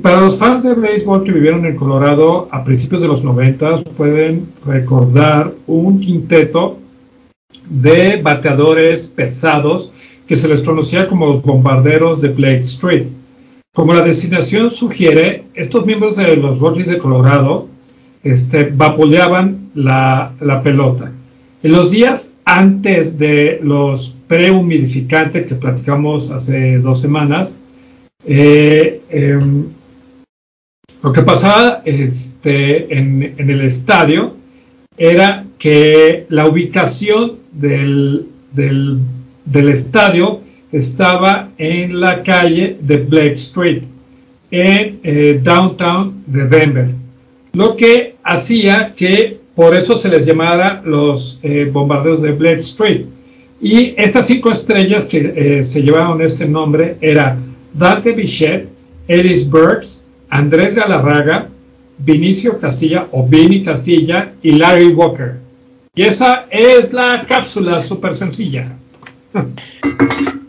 Para 0.00 0.20
los 0.20 0.38
fans 0.38 0.64
de 0.64 0.74
béisbol 0.74 1.22
que 1.22 1.30
vivieron 1.30 1.64
en 1.64 1.76
Colorado 1.76 2.48
a 2.50 2.64
principios 2.64 3.02
de 3.02 3.08
los 3.08 3.22
90 3.22 3.84
pueden 3.96 4.48
recordar 4.66 5.52
un 5.68 6.00
quinteto 6.00 6.78
de 7.68 8.20
bateadores 8.20 9.06
pesados 9.06 9.92
que 10.26 10.36
se 10.36 10.48
les 10.48 10.62
conocía 10.62 11.06
como 11.08 11.26
los 11.26 11.42
bombarderos 11.42 12.20
de 12.20 12.28
Blake 12.28 12.62
Street. 12.62 13.04
Como 13.74 13.94
la 13.94 14.02
designación 14.02 14.72
sugiere, 14.72 15.44
estos 15.54 15.86
miembros 15.86 16.16
de 16.16 16.36
los 16.36 16.58
Rockies 16.58 16.88
de 16.88 16.98
Colorado 16.98 17.68
este, 18.24 18.64
vapuleaban 18.74 19.70
la, 19.74 20.32
pelota. 20.64 21.12
En 21.62 21.70
los 21.70 21.92
días 21.92 22.34
antes 22.44 23.18
de 23.18 23.60
los 23.62 24.16
prehumidificantes 24.26 25.46
que 25.46 25.54
platicamos 25.54 26.32
hace 26.32 26.78
dos 26.78 27.00
semanas, 27.00 27.58
eh, 28.26 29.00
em, 29.10 29.66
lo 31.02 31.12
que 31.12 31.22
pasaba 31.22 31.82
este, 31.84 32.96
en, 32.96 33.34
el 33.36 33.60
estadio 33.62 34.36
era 34.96 35.44
que 35.58 36.26
la 36.28 36.46
ubicación 36.46 37.38
del, 37.50 38.26
estadio 39.52 40.40
estaba 40.70 41.50
en 41.58 42.00
la 42.00 42.22
calle 42.22 42.76
de 42.80 42.96
Blake 42.98 43.32
Street, 43.32 43.82
en 44.50 45.00
eh, 45.02 45.40
downtown 45.42 46.22
de 46.26 46.46
Denver, 46.46 46.88
lo 47.52 47.76
que 47.76 48.16
hacía 48.22 48.94
que 48.94 49.40
por 49.54 49.74
eso 49.74 49.96
se 49.96 50.08
les 50.08 50.24
llamara 50.24 50.82
los 50.84 51.40
eh, 51.42 51.68
bombardeos 51.70 52.22
de 52.22 52.32
Blake 52.32 52.60
Street. 52.60 53.06
Y 53.60 53.94
estas 53.96 54.26
cinco 54.26 54.50
estrellas 54.50 55.04
que 55.04 55.32
eh, 55.36 55.64
se 55.64 55.82
llevaron 55.82 56.20
este 56.22 56.46
nombre 56.46 56.96
era 57.00 57.36
Dante 57.74 58.12
Bichette, 58.12 58.68
Ellis 59.08 59.48
Burks, 59.48 60.01
Andrés 60.32 60.74
Galarraga, 60.74 61.46
Vinicio 61.98 62.58
Castilla 62.58 63.06
o 63.12 63.26
Vini 63.26 63.62
Castilla 63.62 64.32
y 64.40 64.52
Larry 64.52 64.94
Walker. 64.94 65.38
Y 65.94 66.04
esa 66.04 66.46
es 66.48 66.94
la 66.94 67.26
cápsula 67.28 67.82
súper 67.82 68.16
sencilla. 68.16 68.72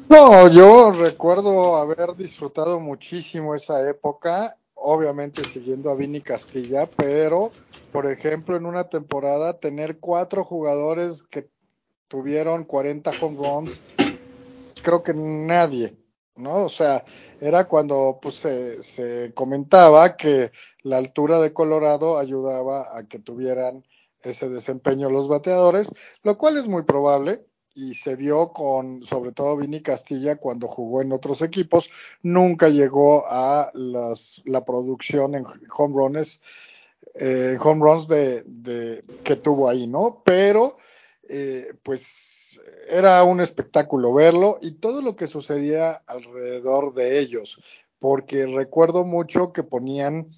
No, 0.10 0.48
yo 0.48 0.92
recuerdo 0.92 1.76
haber 1.76 2.16
disfrutado 2.16 2.80
muchísimo 2.80 3.56
esa 3.56 3.90
época, 3.90 4.56
obviamente 4.74 5.44
siguiendo 5.44 5.90
a 5.90 5.96
Vini 5.96 6.22
Castilla, 6.22 6.88
pero, 6.96 7.52
por 7.92 8.10
ejemplo, 8.10 8.56
en 8.56 8.66
una 8.66 8.86
temporada 8.86 9.60
tener 9.60 9.98
cuatro 9.98 10.46
jugadores 10.46 11.24
que 11.24 11.50
tuvieron 12.08 12.64
40 12.64 13.12
home 13.20 13.38
runs, 13.38 13.82
creo 14.82 15.04
que 15.04 15.14
nadie, 15.14 15.94
¿no? 16.36 16.66
O 16.66 16.70
sea, 16.70 17.04
era 17.40 17.66
cuando 17.66 18.20
pues, 18.22 18.36
se, 18.36 19.32
comentaba 19.34 20.16
que 20.16 20.52
la 20.82 20.98
altura 20.98 21.40
de 21.40 21.54
Colorado 21.54 22.18
ayudaba 22.18 22.98
a 22.98 23.08
que 23.08 23.20
tuvieran 23.20 23.86
ese 24.22 24.50
desempeño 24.50 25.10
los 25.10 25.28
bateadores, 25.28 25.94
lo 26.24 26.38
cual 26.38 26.58
es 26.58 26.68
muy 26.68 26.84
probable 26.84 27.46
y 27.76 27.96
se 27.96 28.16
vio 28.16 28.54
con 28.54 29.04
sobre 29.04 29.32
todo 29.32 29.58
Vini 29.58 29.82
Castilla 29.82 30.38
cuando 30.38 30.68
jugó 30.68 31.02
en 31.02 31.12
otros 31.12 31.42
equipos, 31.42 31.90
nunca 32.22 32.70
llegó 32.70 33.26
a 33.28 33.72
las, 33.74 34.42
la 34.46 34.64
producción 34.64 35.36
en 35.36 35.46
home 35.76 35.96
runs, 35.96 36.40
eh, 37.16 37.58
home 37.60 37.82
runs 37.82 38.08
de, 38.08 38.44
de, 38.46 39.04
que 39.24 39.36
tuvo 39.36 39.70
ahí, 39.70 39.88
¿no? 39.88 40.22
Pero 40.24 40.78
eh, 41.28 41.74
pues 41.84 42.43
era 42.88 43.24
un 43.24 43.42
espectáculo 43.42 44.14
verlo 44.14 44.60
y 44.62 44.74
todo 44.74 45.02
lo 45.02 45.16
que 45.16 45.28
sucedía 45.28 46.02
alrededor 46.08 46.94
de 46.94 47.20
ellos, 47.20 47.62
porque 48.00 48.46
recuerdo 48.46 49.04
mucho 49.04 49.54
que 49.54 49.64
ponían 49.64 50.32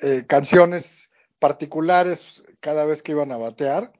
eh, 0.00 0.24
canciones 0.26 1.10
particulares 1.38 2.44
cada 2.60 2.84
vez 2.84 3.02
que 3.02 3.12
iban 3.12 3.32
a 3.32 3.38
batear 3.38 3.92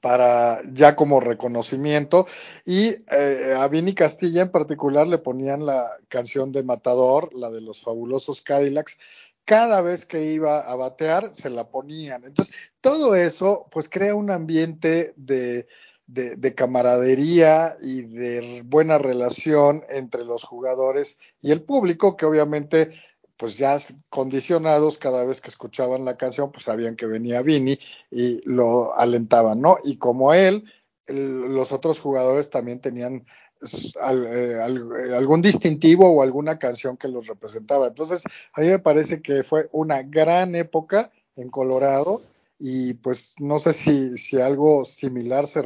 para 0.00 0.60
ya 0.72 0.96
como 0.96 1.20
reconocimiento 1.20 2.26
y 2.64 2.96
eh, 3.10 3.54
a 3.56 3.66
Vini 3.68 3.94
Castilla 3.94 4.42
en 4.42 4.50
particular 4.50 5.06
le 5.06 5.18
ponían 5.18 5.64
la 5.64 5.88
canción 6.08 6.52
de 6.52 6.62
Matador, 6.62 7.34
la 7.34 7.50
de 7.50 7.60
los 7.60 7.82
fabulosos 7.82 8.42
Cadillacs, 8.42 8.98
cada 9.44 9.80
vez 9.80 10.04
que 10.04 10.32
iba 10.32 10.60
a 10.60 10.74
batear 10.74 11.34
se 11.34 11.50
la 11.50 11.68
ponían. 11.68 12.24
Entonces, 12.24 12.72
todo 12.80 13.14
eso 13.14 13.66
pues 13.70 13.88
crea 13.88 14.14
un 14.14 14.30
ambiente 14.30 15.14
de, 15.16 15.68
de, 16.06 16.54
camaradería 16.54 17.76
y 17.82 18.02
de 18.02 18.62
buena 18.64 18.98
relación 18.98 19.84
entre 19.88 20.24
los 20.24 20.44
jugadores 20.44 21.18
y 21.42 21.50
el 21.50 21.62
público, 21.62 22.16
que 22.16 22.26
obviamente 22.26 22.92
pues 23.36 23.58
ya 23.58 23.76
condicionados 24.08 24.96
cada 24.98 25.24
vez 25.24 25.40
que 25.40 25.50
escuchaban 25.50 26.04
la 26.04 26.16
canción, 26.16 26.52
pues 26.52 26.64
sabían 26.64 26.96
que 26.96 27.06
venía 27.06 27.42
Vini 27.42 27.78
y 28.10 28.40
lo 28.48 28.96
alentaban, 28.96 29.60
¿no? 29.60 29.76
Y 29.84 29.98
como 29.98 30.32
él, 30.32 30.64
los 31.06 31.70
otros 31.70 32.00
jugadores 32.00 32.48
también 32.48 32.80
tenían 32.80 33.26
eh, 33.62 33.92
eh, 33.98 35.14
algún 35.14 35.42
distintivo 35.42 36.10
o 36.10 36.22
alguna 36.22 36.58
canción 36.58 36.96
que 36.96 37.08
los 37.08 37.26
representaba. 37.26 37.88
Entonces, 37.88 38.24
a 38.54 38.60
mí 38.62 38.68
me 38.68 38.78
parece 38.78 39.20
que 39.20 39.44
fue 39.44 39.68
una 39.72 40.02
gran 40.02 40.54
época 40.54 41.10
en 41.36 41.50
Colorado 41.50 42.22
y 42.58 42.94
pues 42.94 43.34
no 43.40 43.58
sé 43.58 43.72
si, 43.72 44.16
si 44.18 44.40
algo 44.40 44.84
similar 44.84 45.46
se, 45.46 45.62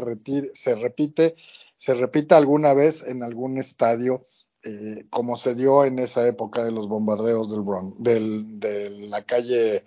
se 0.54 0.74
repite, 0.74 1.36
se 1.76 1.94
repita 1.94 2.36
alguna 2.36 2.74
vez 2.74 3.04
en 3.06 3.22
algún 3.22 3.58
estadio 3.58 4.24
eh, 4.62 5.06
como 5.08 5.36
se 5.36 5.54
dio 5.54 5.86
en 5.86 5.98
esa 5.98 6.26
época 6.26 6.62
de 6.62 6.70
los 6.70 6.86
bombardeos 6.86 7.50
del 7.50 7.62
Bronx, 7.62 7.96
del, 7.98 8.60
de 8.60 8.90
la 9.08 9.22
calle, 9.22 9.84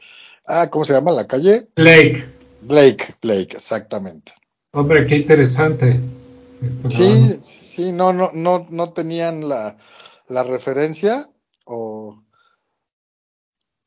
ah, 0.47 0.67
¿cómo 0.71 0.83
se 0.83 0.93
llama 0.93 1.11
la 1.11 1.27
calle? 1.27 1.67
Blake. 1.75 2.25
Blake, 2.61 3.13
Blake, 3.21 3.55
exactamente. 3.55 4.31
Hombre, 4.71 5.05
qué 5.05 5.17
interesante. 5.17 5.99
sí, 6.89 7.37
sí, 7.43 7.91
no, 7.91 8.13
no, 8.13 8.31
no, 8.33 8.65
no 8.71 8.93
tenían 8.93 9.47
la, 9.47 9.77
la 10.27 10.41
referencia, 10.41 11.29
O, 11.65 12.23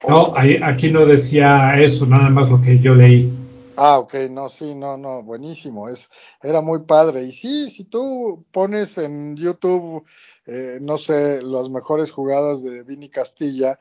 no, 0.08 0.34
aquí 0.62 0.90
no 0.90 1.06
decía 1.06 1.80
eso, 1.80 2.06
nada 2.06 2.30
más 2.30 2.48
lo 2.48 2.60
que 2.60 2.78
yo 2.78 2.94
leí. 2.94 3.32
Ah, 3.76 3.98
ok, 3.98 4.14
no, 4.30 4.48
sí, 4.48 4.74
no, 4.74 4.96
no, 4.96 5.22
buenísimo, 5.22 5.88
es, 5.88 6.08
era 6.42 6.62
muy 6.62 6.80
padre. 6.80 7.24
Y 7.24 7.32
sí, 7.32 7.70
si 7.70 7.84
tú 7.84 8.46
pones 8.50 8.96
en 8.96 9.36
YouTube, 9.36 10.04
eh, 10.46 10.78
no 10.80 10.96
sé, 10.96 11.42
las 11.42 11.68
mejores 11.68 12.10
jugadas 12.10 12.62
de 12.62 12.82
Vini 12.82 13.10
Castilla 13.10 13.78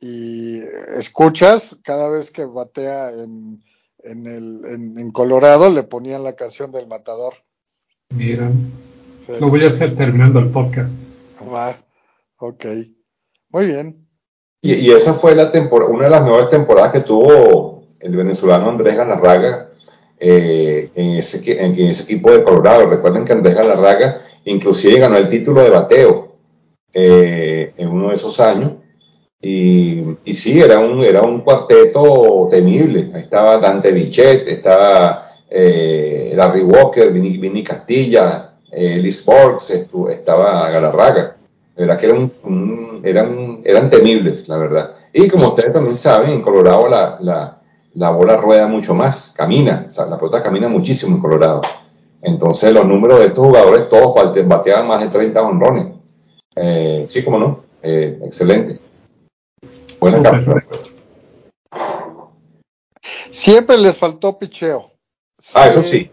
y 0.00 0.60
escuchas 0.96 1.78
cada 1.82 2.08
vez 2.08 2.30
que 2.30 2.46
batea 2.46 3.10
en, 3.10 3.62
en, 4.02 4.26
el, 4.26 4.64
en, 4.98 5.10
Colorado, 5.12 5.70
le 5.70 5.82
ponían 5.82 6.24
la 6.24 6.36
canción 6.36 6.72
del 6.72 6.86
matador. 6.86 7.34
Mira, 8.10 8.50
lo 9.40 9.48
voy 9.48 9.64
a 9.64 9.68
hacer 9.68 9.94
terminando 9.94 10.38
el 10.38 10.48
podcast. 10.48 11.10
Va, 11.52 11.76
ok, 12.38 12.64
muy 13.50 13.66
bien. 13.66 14.03
Y, 14.64 14.90
esa 14.92 15.12
fue 15.12 15.34
la 15.34 15.52
temporada, 15.52 15.92
una 15.92 16.04
de 16.04 16.10
las 16.10 16.24
mejores 16.24 16.48
temporadas 16.48 16.90
que 16.90 17.00
tuvo 17.00 17.82
el 18.00 18.16
venezolano 18.16 18.70
Andrés 18.70 18.96
Galarraga 18.96 19.68
eh, 20.18 20.88
en, 20.94 21.10
ese, 21.18 21.42
en, 21.62 21.78
ese 21.78 22.04
equipo 22.04 22.30
de 22.30 22.42
Colorado. 22.42 22.86
Recuerden 22.86 23.26
que 23.26 23.34
Andrés 23.34 23.54
Galarraga 23.54 24.22
inclusive 24.46 25.00
ganó 25.00 25.18
el 25.18 25.28
título 25.28 25.60
de 25.60 25.68
bateo 25.68 26.36
eh, 26.94 27.74
en 27.76 27.88
uno 27.90 28.08
de 28.08 28.14
esos 28.14 28.40
años. 28.40 28.72
Y, 29.38 30.02
y, 30.24 30.34
sí, 30.34 30.58
era 30.58 30.78
un, 30.78 31.02
era 31.02 31.20
un 31.20 31.42
cuarteto 31.42 32.48
temible. 32.50 33.10
Ahí 33.14 33.20
estaba 33.20 33.58
Dante 33.58 33.92
Bichet, 33.92 34.48
estaba 34.48 35.28
eh, 35.50 36.32
Larry 36.34 36.62
Walker, 36.62 37.12
Vinny, 37.12 37.62
Castilla, 37.62 38.54
Liz 38.72 39.22
Borgs, 39.26 39.68
estaba 39.68 40.70
Galarraga. 40.70 41.36
Era 41.76 41.96
que 41.96 42.06
eran, 42.06 42.30
eran, 43.02 43.53
eran 43.64 43.90
temibles, 43.90 44.48
la 44.48 44.56
verdad. 44.58 44.92
Y 45.12 45.28
como 45.28 45.48
ustedes 45.48 45.72
también 45.72 45.96
saben, 45.96 46.30
en 46.30 46.42
Colorado 46.42 46.88
la, 46.88 47.16
la 47.20 47.60
la 47.94 48.10
bola 48.10 48.36
rueda 48.36 48.66
mucho 48.66 48.94
más, 48.94 49.32
camina, 49.36 49.88
la 49.96 50.18
pelota 50.18 50.42
camina 50.42 50.68
muchísimo 50.68 51.14
en 51.14 51.22
Colorado. 51.22 51.62
Entonces 52.20 52.72
los 52.72 52.86
números 52.86 53.20
de 53.20 53.26
estos 53.26 53.46
jugadores 53.46 53.88
todos 53.88 54.14
bateaban 54.46 54.88
más 54.88 55.00
de 55.00 55.08
30 55.08 55.42
honrones. 55.42 55.86
Eh, 56.56 57.04
sí, 57.06 57.22
como 57.22 57.38
no, 57.38 57.64
eh, 57.82 58.18
excelente. 58.24 58.80
Buena 60.00 60.22
captura. 60.22 60.64
Siempre 63.30 63.78
les 63.78 63.96
faltó 63.96 64.38
picheo. 64.38 64.90
Ah, 65.54 65.68
eso 65.68 65.82
sí, 65.82 66.10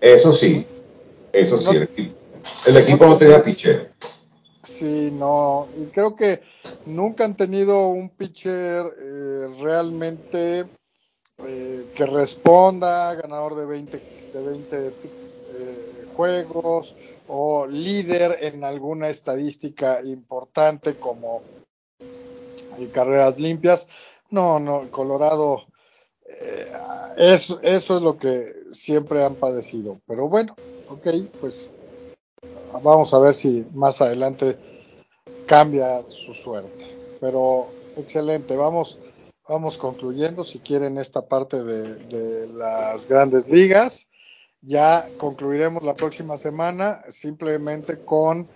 eso 0.00 0.32
sí, 0.32 0.66
eso 1.32 1.58
sí, 1.58 1.76
el 2.66 2.76
equipo, 2.76 3.06
no, 3.06 3.16
tenía 3.16 3.42
picheo. 3.42 3.86
Sí, 4.72 5.10
no, 5.12 5.68
creo 5.92 6.16
que 6.16 6.40
nunca 6.86 7.26
han 7.26 7.36
tenido 7.36 7.88
un 7.88 8.08
pitcher 8.08 8.86
eh, 8.86 9.46
realmente 9.60 10.64
eh, 11.46 11.84
que 11.94 12.06
responda, 12.06 13.14
ganador 13.14 13.54
de 13.54 13.66
20, 13.66 14.00
de 14.32 14.42
20 14.42 14.86
eh, 14.86 16.06
juegos 16.16 16.96
o 17.28 17.66
líder 17.66 18.38
en 18.40 18.64
alguna 18.64 19.10
estadística 19.10 20.00
importante 20.02 20.94
como 20.94 21.42
carreras 22.94 23.38
limpias. 23.38 23.88
No, 24.30 24.58
no, 24.58 24.90
Colorado, 24.90 25.66
eso, 27.18 27.60
eso 27.60 27.96
es 27.98 28.02
lo 28.02 28.16
que 28.16 28.54
siempre 28.70 29.22
han 29.22 29.34
padecido. 29.34 30.00
Pero 30.06 30.30
bueno, 30.30 30.56
ok, 30.88 31.08
pues 31.42 31.70
vamos 32.82 33.12
a 33.14 33.18
ver 33.18 33.34
si 33.34 33.66
más 33.74 34.00
adelante 34.00 34.56
cambia 35.46 36.02
su 36.08 36.34
suerte. 36.34 36.86
Pero 37.20 37.66
excelente, 37.96 38.56
vamos 38.56 38.98
vamos 39.48 39.76
concluyendo, 39.78 40.44
si 40.44 40.58
quieren, 40.60 40.98
esta 40.98 41.26
parte 41.26 41.62
de, 41.62 42.48
las 42.48 43.08
grandes 43.08 43.48
ligas. 43.48 44.08
Ya 44.60 45.08
concluiremos 45.18 45.82
la 45.82 45.94
próxima 45.94 46.36
semana 46.36 47.02
simplemente 47.08 47.98
con 48.04 48.48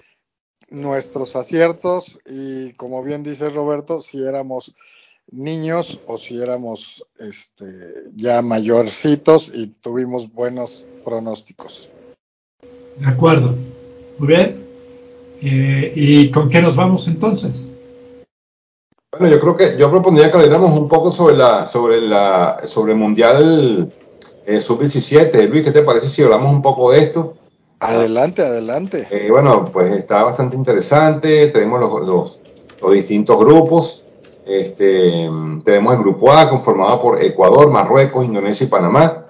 nuestros 0.71 1.37
aciertos 1.37 2.21
y 2.27 2.73
como 2.75 3.03
bien 3.03 3.23
dice 3.23 3.49
Roberto, 3.51 4.01
si 4.01 4.23
éramos 4.23 4.75
niños 5.31 6.01
o 6.07 6.17
si 6.17 6.41
éramos 6.41 7.05
este, 7.19 7.65
ya 8.15 8.41
mayorcitos 8.43 9.51
y 9.53 9.67
tuvimos 9.67 10.33
buenos 10.33 10.87
pronósticos. 11.05 11.91
De 12.99 13.07
acuerdo. 13.07 13.57
Muy 14.19 14.29
bien. 14.29 14.65
Eh, 15.43 15.93
¿Y 15.95 16.31
con 16.31 16.49
qué 16.49 16.61
nos 16.63 16.77
vamos 16.77 17.07
entonces? 17.09 17.71
Bueno, 19.13 19.35
yo 19.35 19.41
creo 19.41 19.57
que 19.57 19.79
yo 19.79 19.91
propondría 19.91 20.31
que 20.31 20.37
habláramos 20.37 20.71
un 20.71 20.89
poco 20.89 21.13
sobre 21.13 21.37
la 21.37 21.67
sobre 21.67 22.01
la 22.01 22.59
sobre 22.65 22.93
el 22.93 22.99
mundial 22.99 23.89
eh, 24.47 24.61
sub-17. 24.61 25.49
Luis, 25.49 25.65
¿qué 25.65 25.71
te 25.71 25.83
parece 25.83 26.09
si 26.09 26.23
hablamos 26.23 26.55
un 26.55 26.63
poco 26.63 26.93
de 26.93 27.01
esto? 27.01 27.35
Adelante, 27.81 28.43
adelante. 28.43 29.07
Eh, 29.11 29.29
bueno, 29.31 29.69
pues 29.73 29.95
está 29.95 30.25
bastante 30.25 30.57
interesante. 30.57 31.49
Tenemos 31.49 31.81
los, 31.81 32.39
los, 32.81 32.93
distintos 32.93 33.39
grupos. 33.39 34.03
Este, 34.47 35.29
tenemos 35.65 35.95
el 35.95 36.01
grupo 36.01 36.33
A 36.33 36.49
conformado 36.49 37.03
por 37.03 37.23
Ecuador, 37.23 37.71
Marruecos, 37.71 38.25
Indonesia 38.25 38.65
y 38.65 38.71
Panamá. 38.71 39.27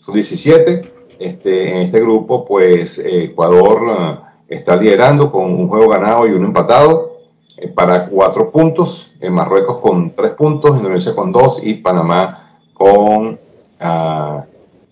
Sub-17. 0.00 0.90
Este, 1.18 1.70
en 1.70 1.82
este 1.82 2.00
grupo, 2.00 2.46
pues 2.46 2.98
Ecuador 2.98 3.82
eh, 3.88 4.29
está 4.50 4.76
liderando 4.76 5.30
con 5.30 5.44
un 5.44 5.68
juego 5.68 5.88
ganado 5.88 6.26
y 6.26 6.32
uno 6.32 6.48
empatado. 6.48 7.10
Eh, 7.56 7.68
para 7.68 8.06
cuatro 8.06 8.50
puntos, 8.50 9.14
en 9.20 9.32
Marruecos 9.32 9.80
con 9.80 10.10
tres 10.10 10.32
puntos, 10.32 10.76
Indonesia 10.76 11.14
con 11.14 11.30
dos 11.30 11.60
y 11.62 11.74
Panamá 11.74 12.58
con 12.72 13.38
uh, 13.80 14.42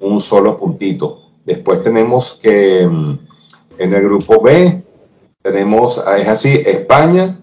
un 0.00 0.20
solo 0.20 0.56
puntito. 0.56 1.22
Después 1.44 1.82
tenemos 1.82 2.38
que 2.42 2.86
um, 2.86 3.18
en 3.78 3.94
el 3.94 4.02
grupo 4.02 4.40
B 4.42 4.82
tenemos, 5.40 6.02
ah, 6.06 6.18
es 6.18 6.28
así, 6.28 6.62
España, 6.66 7.38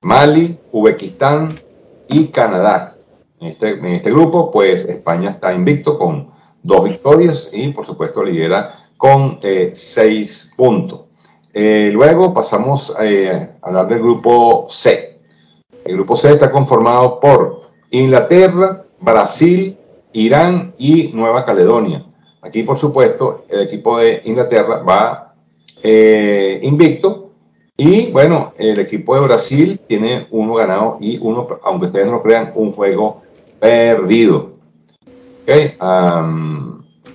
Mali, 0.00 0.58
Uzbekistán 0.72 1.48
y 2.08 2.28
Canadá. 2.28 2.96
En 3.38 3.48
este, 3.48 3.70
en 3.70 3.86
este 3.86 4.10
grupo, 4.10 4.50
pues 4.50 4.86
España 4.86 5.30
está 5.30 5.52
invicto 5.52 5.98
con 5.98 6.30
dos 6.62 6.84
victorias 6.84 7.50
y 7.52 7.68
por 7.68 7.84
supuesto 7.84 8.24
lidera 8.24 8.88
con 8.96 9.38
eh, 9.42 9.72
seis 9.74 10.52
puntos. 10.56 11.09
Eh, 11.52 11.90
luego 11.92 12.32
pasamos 12.32 12.94
eh, 13.00 13.50
a 13.60 13.66
hablar 13.66 13.88
del 13.88 13.98
grupo 13.98 14.66
C. 14.68 15.18
El 15.84 15.94
grupo 15.94 16.16
C 16.16 16.30
está 16.30 16.50
conformado 16.50 17.18
por 17.18 17.70
Inglaterra, 17.90 18.84
Brasil, 19.00 19.76
Irán 20.12 20.74
y 20.78 21.08
Nueva 21.08 21.44
Caledonia. 21.44 22.04
Aquí, 22.42 22.62
por 22.62 22.78
supuesto, 22.78 23.44
el 23.48 23.62
equipo 23.62 23.98
de 23.98 24.22
Inglaterra 24.24 24.82
va 24.82 25.34
eh, 25.82 26.60
invicto. 26.62 27.30
Y 27.76 28.10
bueno, 28.10 28.52
el 28.56 28.78
equipo 28.78 29.14
de 29.14 29.22
Brasil 29.22 29.80
tiene 29.86 30.28
uno 30.30 30.54
ganado 30.54 30.98
y 31.00 31.18
uno, 31.18 31.48
aunque 31.64 31.86
ustedes 31.86 32.06
no 32.06 32.12
lo 32.12 32.22
crean, 32.22 32.52
un 32.54 32.72
juego 32.72 33.22
perdido. 33.58 34.50
Okay 35.42 35.74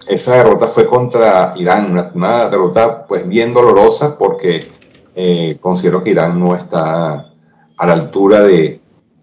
esa 0.07 0.35
derrota 0.35 0.67
fue 0.67 0.87
contra 0.87 1.53
Irán, 1.57 2.11
una, 2.13 2.49
derrota 2.49 3.05
pues 3.07 3.27
bien 3.27 3.53
dolorosa 3.53 4.17
porque 4.17 4.65
eh, 5.15 5.57
considero 5.59 6.03
que 6.03 6.11
Irán 6.11 6.39
no 6.39 6.55
está 6.55 7.31
a 7.77 7.85
la 7.85 7.93
altura 7.93 8.43
de 8.43 8.81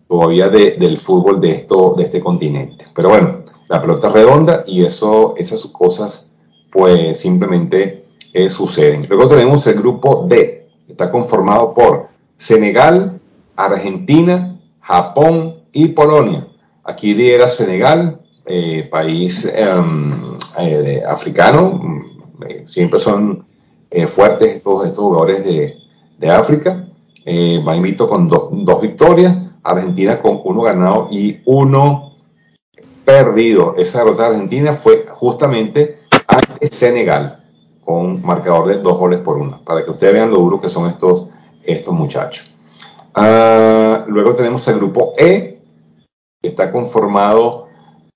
todavía 0.09 0.51
del 0.51 0.99
fútbol 0.99 1.41
de, 1.41 1.53
esto, 1.53 1.95
de 1.97 2.05
este 2.05 2.21
continente. 2.21 2.87
Pero 2.95 3.09
bueno, 3.09 3.39
la 3.69 3.81
pelota 3.81 4.09
es 4.09 4.13
redonda 4.13 4.65
y 4.67 4.85
eso, 4.85 5.35
esas 5.39 5.65
cosas 5.67 6.31
pues 6.71 7.19
simplemente 7.19 8.05
eh, 8.33 8.51
suceden. 8.51 9.07
Luego 9.09 9.29
tenemos 9.29 9.67
el 9.67 9.75
grupo 9.75 10.27
D, 10.29 10.69
está 10.89 11.11
conformado 11.11 11.73
por 11.73 12.09
Senegal, 12.37 13.21
Argentina, 13.57 14.59
Japón 14.81 15.63
y 15.73 15.89
Polonia. 15.89 16.49
Aquí 16.85 17.15
lidera 17.15 17.49
Senegal, 17.49 18.22
eh, 18.45 18.89
país 18.91 19.45
em, 19.45 20.37
eh, 20.59 21.03
africano, 21.07 21.81
eh, 22.49 22.65
siempre 22.67 23.01
son 23.01 23.47
fuertes 24.09 24.49
estos, 24.57 24.87
estos 24.87 25.05
jugadores 25.05 25.45
de, 25.45 25.77
de 26.19 26.31
África. 26.31 26.89
va 27.27 27.77
invito 27.77 28.09
con 28.09 28.27
dos 28.27 28.81
victorias, 28.81 29.37
Argentina 29.63 30.21
con 30.21 30.41
uno 30.45 30.63
ganado 30.63 31.09
y 31.11 31.41
uno 31.45 32.17
perdido. 33.05 33.75
Esa 33.77 33.99
derrota 33.99 34.23
de 34.23 34.35
Argentina 34.37 34.73
fue 34.75 35.05
justamente 35.07 35.99
ante 36.27 36.69
Senegal, 36.69 37.45
con 37.85 38.23
marcador 38.23 38.69
de 38.69 38.79
dos 38.79 38.97
goles 38.97 39.21
por 39.21 39.37
uno, 39.37 39.61
para 39.63 39.85
que 39.85 39.91
ustedes 39.91 40.15
vean 40.15 40.31
lo 40.31 40.39
duro 40.39 40.61
que 40.61 40.71
son 40.71 40.89
estos, 40.89 41.29
estos 41.63 41.93
muchachos. 41.93 42.51
Ah, 43.15 44.05
luego 44.09 44.35
tenemos 44.35 44.67
el 44.69 44.77
grupo 44.77 45.13
E, 45.19 45.61
que 46.41 46.49
está 46.49 46.73
conformado 46.73 47.69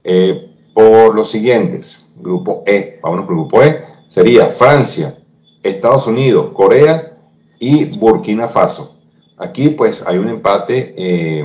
eh, 0.09 0.53
por 0.73 1.17
los 1.17 1.33
siguientes. 1.33 2.07
Grupo 2.17 2.63
E, 2.65 3.01
vámonos 3.03 3.27
por 3.27 3.35
el 3.35 3.41
grupo 3.41 3.63
E, 3.63 3.85
sería 4.09 4.51
Francia, 4.51 5.19
Estados 5.63 6.07
Unidos, 6.07 6.53
Corea 6.55 7.19
y 7.59 7.99
Burkina 7.99 8.47
Faso. 8.47 9.01
Aquí 9.37 9.71
pues 9.71 10.05
hay 10.07 10.19
un 10.19 10.29
empate, 10.29 10.95
eh, 10.97 11.45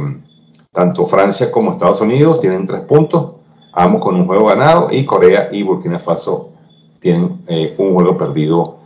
tanto 0.71 1.07
Francia 1.07 1.51
como 1.51 1.71
Estados 1.71 2.01
Unidos 2.01 2.39
tienen 2.39 2.67
tres 2.67 2.81
puntos, 2.81 3.33
ambos 3.73 4.01
con 4.01 4.15
un 4.15 4.27
juego 4.27 4.45
ganado, 4.45 4.89
y 4.91 5.05
Corea 5.05 5.49
y 5.51 5.63
Burkina 5.63 5.97
Faso 5.97 6.53
tienen 6.99 7.41
eh, 7.47 7.73
un 7.79 7.93
juego 7.95 8.15
perdido 8.15 8.77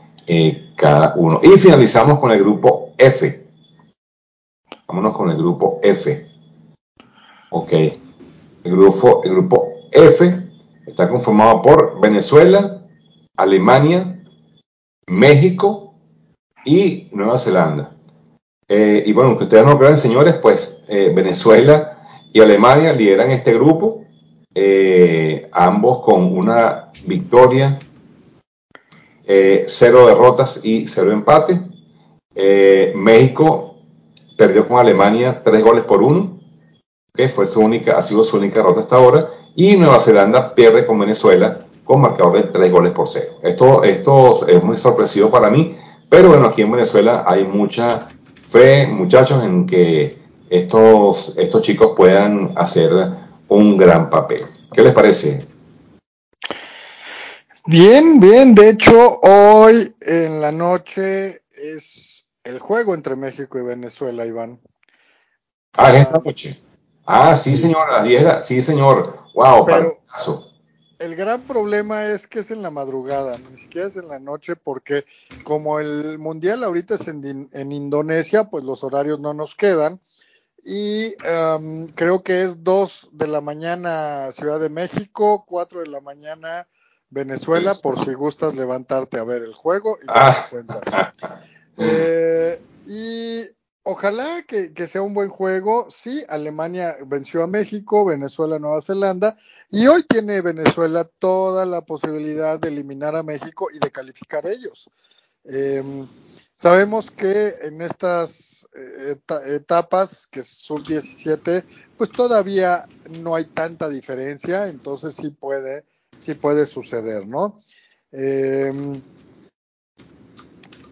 cada 0.76 1.14
uno. 1.18 1.40
Y 1.44 1.50
finalizamos 1.60 2.18
con 2.18 2.32
el 2.32 2.40
grupo 2.40 2.94
F. 2.98 3.46
Vámonos 4.88 5.16
con 5.16 5.30
el 5.30 5.38
grupo 5.38 5.80
F. 5.84 6.28
Ok. 7.52 7.74
El 8.66 8.72
grupo, 8.72 9.22
el 9.24 9.32
grupo 9.32 9.74
F 9.92 10.50
está 10.88 11.08
conformado 11.08 11.62
por 11.62 12.02
Venezuela, 12.02 12.82
Alemania, 13.38 14.24
México 15.08 15.94
y 16.66 17.10
Nueva 17.12 17.38
Zelanda. 17.38 17.96
Eh, 18.68 19.04
y 19.06 19.14
bueno, 19.14 19.38
que 19.38 19.44
ustedes 19.44 19.66
no 19.66 19.78
crean, 19.78 19.98
señores, 19.98 20.36
pues 20.42 20.82
eh, 20.88 21.12
Venezuela 21.16 22.00
y 22.34 22.42
Alemania 22.42 22.92
lideran 22.92 23.30
este 23.30 23.54
grupo, 23.54 24.04
eh, 24.56 25.48
ambos 25.52 26.00
con 26.04 26.36
una 26.36 26.90
victoria, 27.06 27.78
cero 29.68 30.08
derrotas 30.08 30.60
y 30.64 30.88
cero 30.88 31.12
empate. 31.12 31.62
México 32.96 33.76
perdió 34.38 34.68
con 34.68 34.80
Alemania 34.80 35.42
tres 35.44 35.64
goles 35.64 35.84
por 35.84 36.02
uno, 36.02 36.35
que 37.16 37.30
fue 37.30 37.48
su 37.48 37.60
única, 37.60 37.98
ha 37.98 38.02
sido 38.02 38.24
su 38.24 38.38
única 38.38 38.58
derrota 38.58 38.82
hasta 38.82 38.96
ahora, 38.96 39.28
y 39.56 39.78
Nueva 39.78 40.00
Zelanda 40.00 40.54
pierde 40.54 40.86
con 40.86 41.00
Venezuela 41.00 41.60
con 41.84 42.02
marcador 42.02 42.34
de 42.38 42.44
tres 42.44 42.72
goles 42.72 42.92
por 42.92 43.08
cero. 43.08 43.40
Esto, 43.44 43.84
esto 43.84 44.48
es 44.48 44.62
muy 44.64 44.78
sorpresivo 44.78 45.30
para 45.30 45.50
mí, 45.50 45.78
pero 46.10 46.30
bueno, 46.30 46.48
aquí 46.48 46.62
en 46.62 46.72
Venezuela 46.72 47.24
hay 47.28 47.46
mucha 47.46 48.08
fe, 48.50 48.88
muchachos, 48.88 49.44
en 49.44 49.66
que 49.66 50.18
estos, 50.50 51.34
estos 51.38 51.62
chicos 51.62 51.94
puedan 51.96 52.54
hacer 52.58 52.92
un 53.48 53.78
gran 53.78 54.10
papel. 54.10 54.42
¿Qué 54.72 54.82
les 54.82 54.94
parece? 54.94 55.40
Bien, 57.66 58.20
bien. 58.20 58.54
De 58.54 58.70
hecho, 58.70 59.20
hoy 59.22 59.96
en 60.02 60.42
la 60.42 60.52
noche 60.52 61.42
es 61.52 62.26
el 62.44 62.60
juego 62.60 62.94
entre 62.94 63.16
México 63.16 63.58
y 63.58 63.64
Venezuela, 63.64 64.26
Iván. 64.26 64.60
Ah, 65.74 65.98
esta 65.98 66.20
noche. 66.24 66.58
Ah, 67.06 67.36
sí, 67.36 67.56
señor, 67.56 67.90
a 67.92 68.04
las 68.04 68.46
Sí, 68.46 68.62
señor. 68.62 69.20
Wow, 69.34 69.66
Pero, 69.66 69.96
el 70.98 71.16
gran 71.16 71.42
problema 71.42 72.06
es 72.06 72.26
que 72.26 72.40
es 72.40 72.52
en 72.52 72.62
la 72.62 72.72
madrugada, 72.72 73.38
ni 73.38 73.58
siquiera 73.58 73.88
es 73.88 73.98
en 73.98 74.08
la 74.08 74.20
noche, 74.20 74.56
porque 74.56 75.06
como 75.44 75.80
el 75.80 76.18
mundial 76.18 76.64
ahorita 76.64 76.96
es 76.96 77.08
en, 77.08 77.50
Indonesia, 77.72 78.46
pues 78.46 78.64
los 78.64 78.84
horarios 78.84 79.20
no 79.20 79.34
nos 79.34 79.56
quedan. 79.56 80.00
Y 80.64 81.14
um, 81.30 81.88
creo 81.90 82.24
que 82.24 82.42
es 82.42 82.64
2 82.64 83.10
de 83.12 83.28
la 83.28 83.42
mañana 83.42 84.32
Ciudad 84.32 84.60
de 84.60 84.70
México, 84.70 85.46
4 85.48 85.82
de 85.82 85.88
la 85.88 86.00
mañana 86.00 86.68
Venezuela, 87.10 87.76
por 87.76 88.00
si 88.04 88.14
gustas 88.14 88.56
levantarte 88.56 89.20
a 89.20 89.24
ver 89.24 89.44
el 89.44 89.54
juego 89.54 89.98
y 90.02 90.06
ah. 90.08 90.48
cuentas. 90.50 90.84
Eh, 91.78 92.58
y 92.88 93.42
ojalá 93.86 94.44
que, 94.44 94.88
sea 94.88 95.02
un 95.04 95.14
buen 95.14 95.30
juego. 95.30 95.88
Sí, 95.90 96.24
Alemania 96.28 96.98
venció 97.06 97.44
a 97.44 97.48
México, 97.48 98.04
Venezuela, 98.04 98.60
Nueva 98.60 98.82
Zelanda, 98.82 99.38
y 99.70 99.88
hoy 99.88 100.04
tiene 100.04 100.42
Venezuela 100.42 101.06
toda 101.20 101.66
la 101.66 101.82
posibilidad 101.82 102.60
de 102.60 102.68
eliminar 102.68 103.16
a 103.16 103.24
México 103.24 103.68
y 103.74 103.80
de 103.80 103.92
calificar 103.92 104.48
ellos. 104.48 104.90
Em, 105.44 106.08
sabemos 106.56 107.12
que 107.12 107.56
en 107.62 107.82
estas 107.82 108.68
eh, 108.74 109.18
etapas, 109.46 110.26
que 110.28 110.42
son 110.42 110.82
17, 110.84 111.64
pues 111.96 112.12
todavía 112.12 112.88
no 113.22 113.36
hay 113.36 113.46
tanta 113.46 113.88
diferencia, 113.88 114.68
entonces 114.68 115.16
sí 115.16 115.30
puede, 115.30 115.84
sí 116.18 116.34
puede 116.34 116.66
suceder, 116.66 117.28
¿no? 117.28 117.60
Em, 118.12 119.00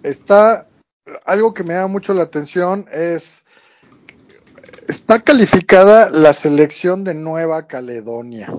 está 0.04 0.68
algo 1.26 1.54
que 1.54 1.64
me 1.64 1.74
da 1.74 1.88
mucho 1.88 2.14
la 2.14 2.24
atención 2.24 2.88
es, 2.92 3.46
está 4.88 5.20
calificada 5.20 6.10
la 6.10 6.34
selección 6.34 7.04
de 7.04 7.14
Nueva 7.14 7.68
Caledonia. 7.68 8.54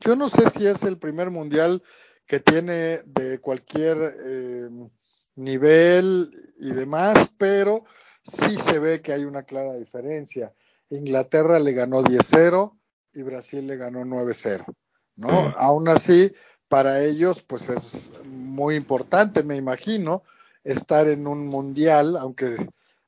Yo 0.00 0.16
no 0.16 0.28
sé 0.28 0.48
si 0.50 0.66
es 0.66 0.82
el 0.84 0.98
primer 0.98 1.30
mundial 1.30 1.82
que 2.26 2.40
tiene 2.40 3.02
de 3.04 3.38
cualquier 3.40 4.16
eh, 4.24 4.68
nivel 5.36 6.30
y 6.58 6.70
demás, 6.72 7.32
pero 7.36 7.84
sí 8.22 8.56
se 8.56 8.78
ve 8.78 9.02
que 9.02 9.12
hay 9.12 9.24
una 9.24 9.42
clara 9.42 9.74
diferencia. 9.74 10.54
Inglaterra 10.90 11.58
le 11.58 11.72
ganó 11.72 12.02
10-0 12.02 12.76
y 13.12 13.22
Brasil 13.22 13.66
le 13.66 13.76
ganó 13.76 14.04
9-0, 14.04 14.64
¿no? 15.16 15.52
Aún 15.56 15.88
así, 15.88 16.32
para 16.68 17.02
ellos, 17.02 17.42
pues 17.42 17.68
es 17.68 18.12
muy 18.24 18.76
importante, 18.76 19.42
me 19.42 19.56
imagino, 19.56 20.22
estar 20.64 21.08
en 21.08 21.26
un 21.26 21.46
mundial, 21.46 22.16
aunque, 22.16 22.56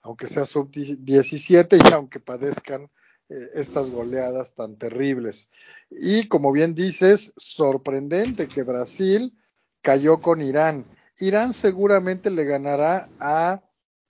aunque 0.03 0.27
sea 0.27 0.45
sub-17 0.45 1.91
y 1.91 1.93
aunque 1.93 2.21
padezcan 2.21 2.91
eh, 3.29 3.51
estas 3.55 3.91
goleadas 3.91 4.55
tan 4.55 4.77
terribles. 4.77 5.49
Y 5.91 6.29
como 6.29 6.53
bien 6.53 6.75
dices, 6.75 7.33
sorprendente 7.37 8.49
que 8.49 8.63
Brasil 8.63 9.33
cayó 9.81 10.21
con 10.21 10.41
Irán. 10.41 10.87
Irán 11.19 11.53
seguramente 11.53 12.31
le 12.31 12.45
ganará 12.45 13.09
a 13.21 13.63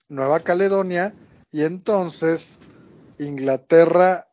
Nueva 0.09 0.39
Caledonia 0.41 1.13
y 1.51 1.63
entonces 1.63 2.59
Inglaterra 3.19 4.27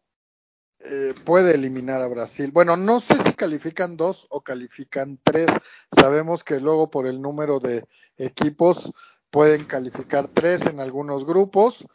eh, 0.93 1.14
puede 1.24 1.55
eliminar 1.55 2.03
a 2.03 2.09
Brasil. 2.09 2.51
Bueno, 2.53 2.76
no 2.76 2.99
sé 2.99 3.16
si 3.22 3.32
califican 3.34 3.97
dos 3.97 4.26
o 4.28 4.41
califican 4.41 5.20
tres. 5.22 5.47
Sabemos 5.95 6.43
que 6.43 6.59
luego 6.59 6.91
por 6.91 7.07
el 7.07 7.22
número 7.22 7.61
de 7.61 7.84
equipos 8.16 8.93
pueden 9.30 9.66
calificar 9.66 10.26
tres 10.26 10.66
en 10.66 10.80
algunos 10.80 11.24
grupos. 11.24 11.86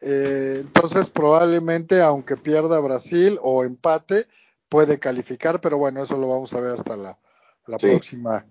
Eh, 0.00 0.58
entonces 0.60 1.10
probablemente 1.10 2.00
aunque 2.00 2.36
pierda 2.36 2.78
Brasil 2.78 3.40
o 3.42 3.64
empate, 3.64 4.26
puede 4.68 5.00
calificar, 5.00 5.60
pero 5.60 5.76
bueno, 5.76 6.04
eso 6.04 6.16
lo 6.16 6.28
vamos 6.28 6.54
a 6.54 6.60
ver 6.60 6.74
hasta 6.74 6.96
la, 6.96 7.18
próxima 7.80 8.46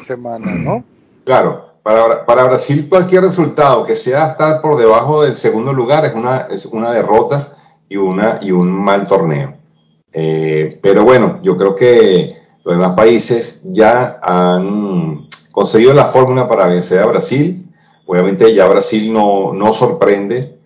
semana, 0.00 0.54
¿no? 0.54 0.84
Claro, 1.24 1.80
para, 1.82 2.24
para, 2.24 2.44
Brasil 2.44 2.88
cualquier 2.88 3.22
resultado 3.22 3.84
que 3.84 3.96
sea 3.96 4.32
estar 4.32 4.60
por 4.60 4.78
debajo 4.78 5.24
del 5.24 5.34
segundo 5.36 5.72
lugar 5.72 6.04
es 6.04 6.14
una, 6.14 6.42
es 6.42 6.64
una 6.64 6.92
derrota 6.92 7.57
y, 7.88 7.96
una, 7.96 8.38
y 8.40 8.50
un 8.50 8.70
mal 8.70 9.06
torneo. 9.06 9.54
Eh, 10.12 10.78
pero 10.82 11.04
bueno, 11.04 11.40
yo 11.42 11.56
creo 11.56 11.74
que 11.74 12.36
los 12.64 12.74
demás 12.74 12.94
países 12.96 13.60
ya 13.64 14.18
han 14.22 15.28
conseguido 15.52 15.92
la 15.94 16.06
fórmula 16.06 16.48
para 16.48 16.68
vencer 16.68 17.00
a 17.00 17.06
Brasil. 17.06 17.66
Obviamente 18.06 18.54
ya 18.54 18.66
Brasil 18.68 19.12
no, 19.12 19.52
no 19.52 19.72
sorprende 19.72 20.56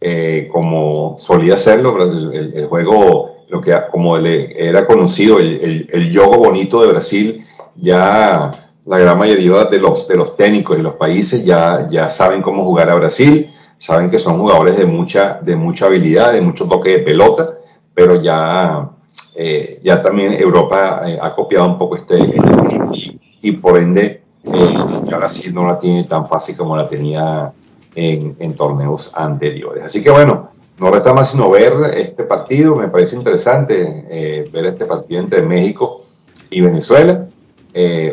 eh, 0.00 0.48
como 0.52 1.16
solía 1.18 1.54
hacerlo, 1.54 2.00
el, 2.02 2.66
juego, 2.66 3.44
lo 3.48 3.60
que 3.60 3.74
como 3.90 4.16
era 4.16 4.86
conocido, 4.86 5.38
el, 5.38 5.88
el, 5.90 6.12
juego 6.16 6.38
bonito 6.38 6.80
de 6.80 6.88
Brasil, 6.88 7.44
ya 7.76 8.50
la 8.86 8.98
gran 8.98 9.18
mayoría 9.18 9.64
de 9.64 9.78
los, 9.78 10.06
de 10.08 10.16
los 10.16 10.36
técnicos 10.36 10.78
y 10.78 10.82
los 10.82 10.94
países 10.94 11.44
ya, 11.44 11.86
ya 11.90 12.10
saben 12.10 12.42
cómo 12.42 12.64
jugar 12.64 12.90
a 12.90 12.94
Brasil 12.94 13.52
saben 13.78 14.10
que 14.10 14.18
son 14.18 14.38
jugadores 14.38 14.76
de 14.76 14.84
mucha, 14.84 15.38
de 15.40 15.56
mucha 15.56 15.86
habilidad, 15.86 16.32
de 16.32 16.40
mucho 16.40 16.66
toque 16.68 16.90
de 16.90 16.98
pelota, 16.98 17.58
pero 17.94 18.20
ya, 18.20 18.90
eh, 19.34 19.78
ya 19.82 20.02
también 20.02 20.32
Europa 20.32 21.02
eh, 21.06 21.18
ha 21.20 21.34
copiado 21.34 21.66
un 21.66 21.78
poco 21.78 21.96
este, 21.96 22.16
este 22.16 23.18
y, 23.40 23.52
por 23.52 23.78
ende 23.78 24.22
eh, 24.44 24.74
ahora 25.12 25.28
sí 25.28 25.52
no 25.52 25.64
la 25.66 25.78
tiene 25.78 26.04
tan 26.04 26.26
fácil 26.26 26.56
como 26.56 26.76
la 26.76 26.88
tenía 26.88 27.52
en, 27.94 28.36
en, 28.38 28.54
torneos 28.54 29.12
anteriores. 29.14 29.84
Así 29.84 30.02
que 30.02 30.10
bueno, 30.10 30.50
no 30.78 30.90
resta 30.90 31.14
más 31.14 31.30
sino 31.30 31.48
ver 31.50 31.72
este 31.96 32.24
partido, 32.24 32.74
me 32.74 32.88
parece 32.88 33.16
interesante 33.16 34.06
eh, 34.10 34.44
ver 34.52 34.66
este 34.66 34.86
partido 34.86 35.20
entre 35.20 35.42
México 35.42 36.04
y 36.50 36.60
Venezuela, 36.60 37.26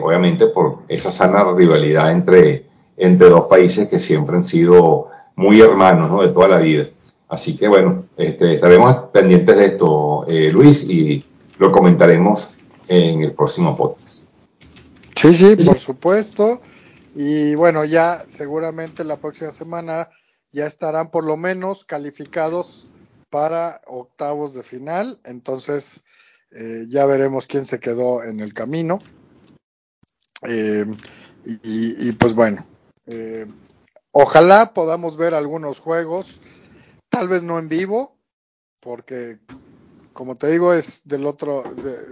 obviamente 0.02 0.48
por 0.48 0.80
esa 0.88 1.12
sana 1.12 1.44
rivalidad 1.56 2.12
entre, 2.12 2.66
entre 2.98 3.30
dos 3.30 3.48
países 3.48 3.88
que 3.88 3.98
siempre 3.98 4.36
han 4.36 4.44
sido 4.44 5.08
muy 5.36 5.62
hermanos 5.62 6.10
¿no? 6.10 6.22
de 6.22 6.30
toda 6.30 6.48
la 6.48 6.58
vida. 6.58 6.88
Así 7.28 7.56
que 7.56 7.68
bueno, 7.68 8.06
este, 8.18 8.56
estaremos 8.56 9.10
pendientes 9.12 9.56
de 9.56 9.66
esto, 9.66 10.26
eh, 10.28 10.52
Luis, 10.52 10.84
y 10.84 11.24
lo 11.58 11.72
comentaremos 11.72 12.56
en 12.88 13.24
el 13.24 13.34
próximo 13.34 13.76
podcast. 13.76 14.24
Sí, 15.16 15.34
sí, 15.34 15.56
por 15.66 15.80
supuesto. 15.80 16.62
Y 17.16 17.56
bueno, 17.56 17.86
ya 17.86 18.22
seguramente 18.28 19.04
la 19.04 19.16
próxima 19.16 19.52
semana 19.52 20.10
ya 20.52 20.66
estarán 20.66 21.10
por 21.10 21.26
lo 21.26 21.38
menos 21.38 21.86
calificados 21.86 22.88
para 23.30 23.82
octavos 23.88 24.54
de 24.54 24.64
final. 24.64 25.20
Entonces 25.24 26.04
eh, 26.52 26.86
ya 26.90 27.06
veremos 27.06 27.48
quién 27.48 27.66
se 27.66 27.80
quedó 27.80 28.24
en 28.24 28.40
el 28.40 28.54
camino. 28.54 29.00
Eh, 30.48 30.86
y, 31.46 32.10
y, 32.10 32.12
pues 32.14 32.34
bueno, 32.34 32.66
Ojalá 34.18 34.74
podamos 34.74 35.18
ver 35.18 35.34
algunos 35.34 35.82
juegos 35.82 36.40
tal 37.10 37.28
vez 37.28 37.44
no 37.44 37.60
en 37.60 37.68
vivo, 37.68 38.18
porque 38.80 39.40
como 40.14 40.38
te 40.38 40.48
digo 40.48 40.74
es 40.74 41.06
del 41.06 41.26
otro 41.26 41.66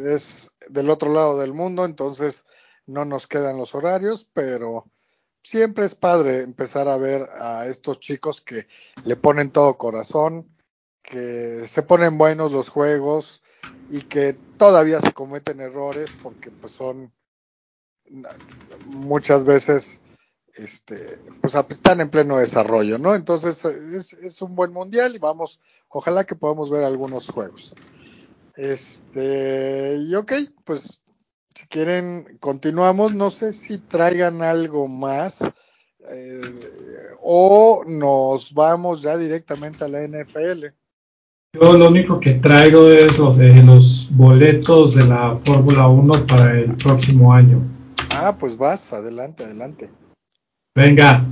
es 0.05 0.53
del 0.67 0.89
otro 0.89 1.13
lado 1.13 1.39
del 1.39 1.53
mundo, 1.53 1.85
entonces 1.85 2.45
no 2.87 3.05
nos 3.05 3.25
quedan 3.27 3.57
los 3.57 3.73
horarios, 3.73 4.27
pero 4.33 4.91
siempre 5.43 5.85
es 5.85 5.95
padre 5.95 6.41
empezar 6.41 6.89
a 6.89 6.97
ver 6.97 7.29
a 7.37 7.67
estos 7.67 8.01
chicos 8.01 8.41
que 8.41 8.67
le 9.05 9.15
ponen 9.15 9.51
todo 9.51 9.77
corazón, 9.77 10.53
que 11.01 11.65
se 11.69 11.83
ponen 11.83 12.17
buenos 12.17 12.51
los 12.51 12.67
juegos 12.67 13.41
y 13.89 14.01
que 14.01 14.35
todavía 14.57 14.99
se 14.99 15.13
cometen 15.13 15.61
errores 15.61 16.11
porque 16.21 16.51
pues 16.51 16.73
son 16.73 17.13
muchas 18.87 19.45
veces 19.45 20.02
este, 20.55 21.19
pues 21.41 21.55
están 21.69 22.01
en 22.01 22.09
pleno 22.09 22.37
desarrollo, 22.37 22.97
¿no? 22.97 23.15
Entonces 23.15 23.65
es, 23.65 24.13
es, 24.13 24.41
un 24.41 24.55
buen 24.55 24.71
mundial 24.71 25.15
y 25.15 25.19
vamos, 25.19 25.59
ojalá 25.89 26.23
que 26.25 26.35
podamos 26.35 26.69
ver 26.69 26.83
algunos 26.83 27.27
juegos. 27.27 27.75
Este, 28.55 29.97
y 29.99 30.13
ok, 30.15 30.33
pues 30.63 31.01
si 31.55 31.67
quieren 31.67 32.37
continuamos, 32.39 33.15
no 33.15 33.29
sé 33.29 33.53
si 33.53 33.79
traigan 33.79 34.41
algo 34.43 34.87
más 34.87 35.41
eh, 36.11 36.41
o 37.21 37.83
nos 37.87 38.53
vamos 38.53 39.01
ya 39.01 39.17
directamente 39.17 39.85
a 39.85 39.87
la 39.87 40.07
NFL. 40.07 40.65
Yo 41.53 41.77
lo 41.77 41.87
único 41.87 42.19
que 42.19 42.33
traigo 42.35 42.89
es 42.89 43.17
lo 43.17 43.31
de 43.33 43.61
los 43.61 44.07
boletos 44.11 44.95
de 44.95 45.05
la 45.05 45.37
Fórmula 45.37 45.87
1 45.87 46.25
para 46.25 46.59
el 46.59 46.75
próximo 46.75 47.31
año. 47.33 47.61
Ah, 48.09 48.35
pues 48.39 48.57
vas, 48.57 48.91
adelante, 48.91 49.43
adelante. 49.43 49.89
Venga. 50.75 51.23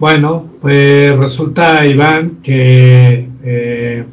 Bueno, 0.00 0.46
pues 0.60 1.16
resulta, 1.16 1.86
Iván, 1.86 2.38
que 2.42 3.28
eh, 3.44 4.04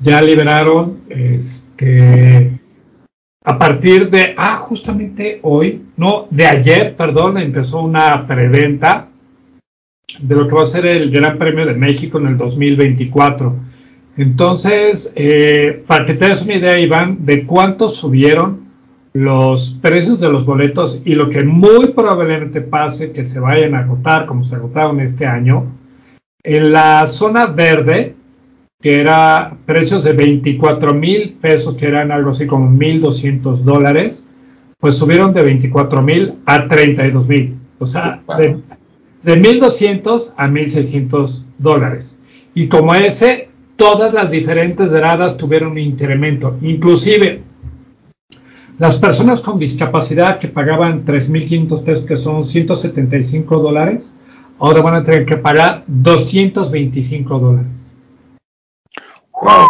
ya 0.00 0.22
liberaron 0.22 0.98
este, 1.08 2.52
a 3.44 3.58
partir 3.58 4.08
de, 4.08 4.34
ah, 4.36 4.56
justamente 4.56 5.40
hoy, 5.42 5.82
no, 5.96 6.28
de 6.30 6.46
ayer, 6.46 6.94
perdón, 6.94 7.38
empezó 7.38 7.82
una 7.82 8.24
preventa 8.24 9.08
de 10.20 10.34
lo 10.36 10.46
que 10.46 10.54
va 10.54 10.62
a 10.62 10.66
ser 10.66 10.86
el 10.86 11.10
Gran 11.10 11.36
Premio 11.36 11.66
de 11.66 11.74
México 11.74 12.18
en 12.18 12.28
el 12.28 12.38
2024. 12.38 13.56
Entonces, 14.16 15.12
eh, 15.16 15.82
para 15.88 16.04
que 16.04 16.14
te 16.14 16.28
des 16.28 16.42
una 16.42 16.54
idea, 16.54 16.78
Iván, 16.78 17.24
de 17.26 17.44
cuánto 17.44 17.88
subieron 17.88 18.67
los 19.12 19.78
precios 19.80 20.20
de 20.20 20.30
los 20.30 20.44
boletos 20.44 21.02
y 21.04 21.14
lo 21.14 21.30
que 21.30 21.44
muy 21.44 21.88
probablemente 21.88 22.60
pase 22.60 23.12
que 23.12 23.24
se 23.24 23.40
vayan 23.40 23.74
a 23.74 23.80
agotar 23.80 24.26
como 24.26 24.44
se 24.44 24.56
agotaron 24.56 25.00
este 25.00 25.26
año. 25.26 25.66
En 26.42 26.72
la 26.72 27.06
zona 27.06 27.46
verde, 27.46 28.14
que 28.80 29.00
era 29.00 29.56
precios 29.66 30.04
de 30.04 30.12
24 30.12 30.94
mil 30.94 31.36
pesos, 31.40 31.74
que 31.74 31.86
eran 31.86 32.12
algo 32.12 32.30
así 32.30 32.46
como 32.46 32.70
1.200 32.70 33.56
dólares, 33.62 34.26
pues 34.78 34.96
subieron 34.96 35.32
de 35.34 35.42
24 35.42 36.02
mil 36.02 36.34
a 36.46 36.68
32 36.68 37.26
mil. 37.26 37.56
O 37.80 37.86
sea, 37.86 38.22
de, 38.36 38.58
de 39.22 39.42
1.200 39.42 40.34
a 40.36 40.46
1.600 40.46 41.44
dólares. 41.58 42.18
Y 42.54 42.68
como 42.68 42.94
ese, 42.94 43.48
todas 43.76 44.14
las 44.14 44.30
diferentes 44.30 44.92
gradas 44.92 45.36
tuvieron 45.36 45.72
un 45.72 45.78
incremento. 45.78 46.56
Inclusive 46.62 47.42
las 48.78 48.96
personas 48.96 49.40
con 49.40 49.58
discapacidad 49.58 50.38
que 50.38 50.46
pagaban 50.46 51.04
3.500 51.04 51.82
pesos, 51.82 52.04
que 52.04 52.16
son 52.16 52.44
175 52.44 53.58
dólares, 53.58 54.14
ahora 54.58 54.82
van 54.82 54.94
a 54.94 55.04
tener 55.04 55.26
que 55.26 55.36
pagar 55.36 55.82
225 55.88 57.38
dólares. 57.38 57.96
Wow. 59.32 59.66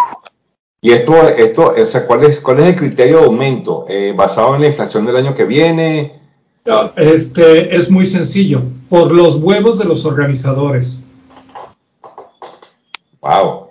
Y 0.81 0.91
esto, 0.91 1.27
esto, 1.27 1.73
o 1.75 1.85
sea, 1.85 2.05
¿cuál 2.05 2.23
es, 2.23 2.39
cuál 2.39 2.59
es 2.59 2.65
el 2.67 2.75
criterio 2.75 3.19
de 3.19 3.25
aumento? 3.25 3.85
Eh, 3.89 4.13
¿Basado 4.15 4.55
en 4.55 4.61
la 4.61 4.67
inflación 4.67 5.05
del 5.05 5.17
año 5.17 5.33
que 5.33 5.45
viene? 5.45 6.13
este, 6.95 7.75
es 7.75 7.89
muy 7.89 8.05
sencillo, 8.05 8.61
por 8.89 9.11
los 9.11 9.37
huevos 9.37 9.79
de 9.79 9.85
los 9.85 10.05
organizadores. 10.05 11.03
Wow. 13.21 13.69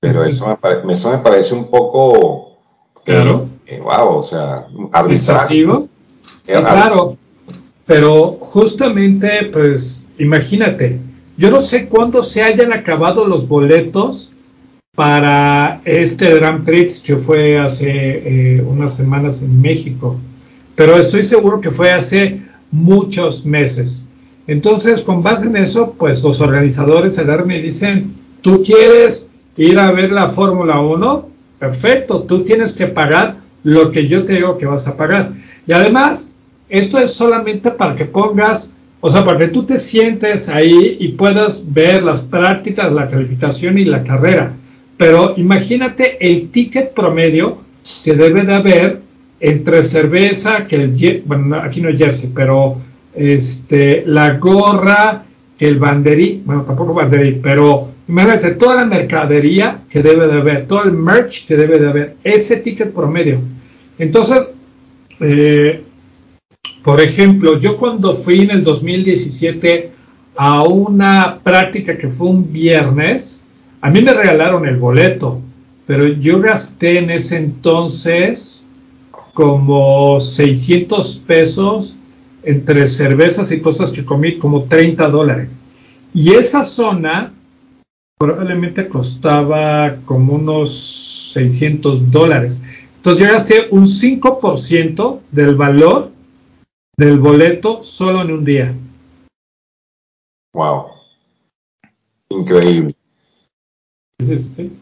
Pero 0.00 0.24
eso 0.24 0.46
me, 0.46 0.92
eso 0.92 1.10
me 1.12 1.18
parece 1.18 1.54
un 1.54 1.70
poco... 1.70 2.58
Claro 3.04 3.51
wow, 3.80 4.16
o 4.16 4.22
sea, 4.22 4.66
excesivo. 5.08 5.88
Sí, 6.44 6.52
claro. 6.52 7.16
Pero 7.86 8.38
justamente, 8.40 9.48
pues, 9.52 10.04
imagínate, 10.18 10.98
yo 11.36 11.50
no 11.50 11.60
sé 11.60 11.88
cuándo 11.88 12.22
se 12.22 12.42
hayan 12.42 12.72
acabado 12.72 13.26
los 13.26 13.48
boletos 13.48 14.30
para 14.94 15.80
este 15.84 16.34
Grand 16.34 16.64
Prix 16.64 17.00
que 17.00 17.16
fue 17.16 17.58
hace 17.58 17.88
eh, 17.88 18.62
unas 18.62 18.94
semanas 18.94 19.40
en 19.40 19.60
México, 19.60 20.18
pero 20.74 20.96
estoy 20.96 21.22
seguro 21.22 21.60
que 21.60 21.70
fue 21.70 21.90
hace 21.90 22.42
muchos 22.70 23.46
meses. 23.46 24.04
Entonces, 24.46 25.02
con 25.02 25.22
base 25.22 25.46
en 25.46 25.56
eso, 25.56 25.94
pues 25.98 26.22
los 26.22 26.40
organizadores 26.40 27.14
se 27.14 27.24
dan 27.24 27.50
y 27.50 27.60
dicen, 27.60 28.12
tú 28.40 28.62
quieres 28.62 29.30
ir 29.56 29.78
a 29.78 29.92
ver 29.92 30.12
la 30.12 30.30
Fórmula 30.30 30.80
1, 30.80 31.28
perfecto, 31.58 32.22
tú 32.24 32.42
tienes 32.42 32.72
que 32.72 32.86
pagar 32.86 33.36
lo 33.64 33.90
que 33.90 34.06
yo 34.08 34.24
te 34.24 34.34
digo 34.34 34.58
que 34.58 34.66
vas 34.66 34.86
a 34.86 34.96
pagar. 34.96 35.32
Y 35.66 35.72
además, 35.72 36.34
esto 36.68 36.98
es 36.98 37.12
solamente 37.12 37.70
para 37.70 37.94
que 37.94 38.04
pongas, 38.04 38.72
o 39.00 39.10
sea, 39.10 39.24
para 39.24 39.38
que 39.38 39.48
tú 39.48 39.64
te 39.64 39.78
sientes 39.78 40.48
ahí 40.48 40.96
y 40.98 41.08
puedas 41.08 41.62
ver 41.72 42.02
las 42.02 42.22
prácticas, 42.22 42.92
la 42.92 43.08
calificación 43.08 43.78
y 43.78 43.84
la 43.84 44.02
carrera. 44.02 44.52
Pero 44.96 45.34
imagínate 45.36 46.16
el 46.20 46.48
ticket 46.50 46.92
promedio 46.94 47.58
que 48.04 48.14
debe 48.14 48.42
de 48.42 48.54
haber 48.54 49.00
entre 49.40 49.82
cerveza, 49.82 50.66
que 50.66 50.76
el, 50.76 51.22
bueno, 51.26 51.56
aquí 51.56 51.80
no 51.80 51.88
es 51.88 51.98
jersey, 51.98 52.30
pero 52.34 52.76
este, 53.14 54.04
la 54.06 54.34
gorra, 54.34 55.24
que 55.58 55.66
el 55.66 55.78
banderí, 55.78 56.42
bueno, 56.44 56.62
tampoco 56.62 56.94
banderí, 56.94 57.40
pero 57.42 57.88
Imagínate 58.12 58.50
toda 58.50 58.74
la 58.74 58.84
mercadería 58.84 59.78
que 59.88 60.02
debe 60.02 60.26
de 60.26 60.34
haber, 60.34 60.66
todo 60.66 60.84
el 60.84 60.92
merch 60.92 61.46
que 61.46 61.56
debe 61.56 61.78
de 61.78 61.88
haber, 61.88 62.16
ese 62.22 62.58
ticket 62.58 62.92
promedio. 62.92 63.38
Entonces, 63.98 64.48
eh, 65.20 65.82
por 66.84 67.00
ejemplo, 67.00 67.58
yo 67.58 67.78
cuando 67.78 68.14
fui 68.14 68.42
en 68.42 68.50
el 68.50 68.64
2017 68.64 69.92
a 70.36 70.62
una 70.64 71.38
práctica 71.42 71.96
que 71.96 72.08
fue 72.08 72.26
un 72.26 72.52
viernes, 72.52 73.46
a 73.80 73.88
mí 73.88 74.02
me 74.02 74.12
regalaron 74.12 74.66
el 74.66 74.76
boleto, 74.76 75.40
pero 75.86 76.06
yo 76.06 76.38
gasté 76.38 76.98
en 76.98 77.08
ese 77.08 77.38
entonces 77.38 78.66
como 79.32 80.20
600 80.20 81.16
pesos 81.26 81.96
entre 82.42 82.86
cervezas 82.88 83.50
y 83.52 83.60
cosas 83.62 83.90
que 83.90 84.04
comí, 84.04 84.36
como 84.36 84.64
30 84.64 85.08
dólares. 85.08 85.58
Y 86.12 86.34
esa 86.34 86.66
zona 86.66 87.32
probablemente 88.22 88.88
costaba 88.88 89.96
como 90.04 90.34
unos 90.34 90.72
600 91.32 92.10
dólares. 92.12 92.62
Entonces 92.96 93.26
llegaste 93.26 93.66
un 93.70 93.86
5% 93.86 95.20
del 95.32 95.56
valor 95.56 96.12
del 96.96 97.18
boleto 97.18 97.82
solo 97.82 98.22
en 98.22 98.30
un 98.30 98.44
día. 98.44 98.74
Wow. 100.54 100.86
Increíble. 102.28 102.94
Sí, 104.24 104.38
sí. 104.38 104.72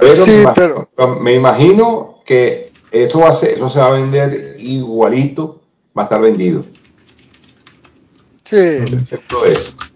Pero, 0.00 0.90
me 1.18 1.34
imagino 1.34 2.18
que 2.26 2.72
eso, 2.90 3.20
va 3.20 3.30
a 3.30 3.34
ser, 3.34 3.54
eso 3.54 3.70
se 3.70 3.78
va 3.78 3.86
a 3.86 3.92
vender 3.92 4.56
igualito, 4.58 5.62
va 5.96 6.02
a 6.02 6.04
estar 6.04 6.20
vendido. 6.20 6.62
Sí. 8.44 8.56
eso. 8.56 9.89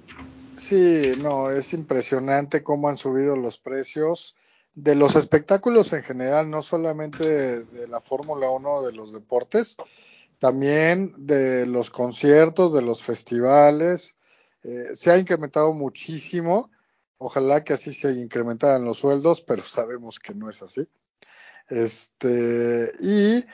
Sí, 0.65 1.13
no, 1.19 1.51
es 1.51 1.75
impresionante 1.75 2.63
cómo 2.63 2.89
han 2.89 2.97
subido 2.97 3.37
los 3.37 3.59
precios 3.59 4.35
de 4.75 4.95
los 4.95 5.15
espectáculos 5.15 5.93
en 5.93 6.03
general, 6.03 6.49
no 6.49 6.63
solamente 6.63 7.67
de, 7.67 7.87
la 7.87 8.01
Fórmula 8.01 8.49
1 8.49 8.81
de 8.81 8.93
los 8.93 9.13
deportes, 9.13 9.77
también 10.39 11.13
de 11.19 11.67
los 11.67 11.91
conciertos, 11.91 12.73
de 12.73 12.81
los 12.81 13.03
festivales. 13.03 14.17
Eh, 14.63 14.95
se 14.95 15.11
ha 15.11 15.19
incrementado 15.19 15.75
muchísimo. 15.75 16.71
Ojalá 17.19 17.63
que 17.63 17.75
así 17.75 17.93
se 17.93 18.13
incrementaran 18.13 18.87
los 18.87 18.97
sueldos, 18.97 19.43
pero 19.43 19.63
sabemos 19.67 20.19
que 20.19 20.35
no 20.35 20.49
es 20.49 20.63
así. 20.63 20.89
Este, 21.69 22.91
y 23.01 23.45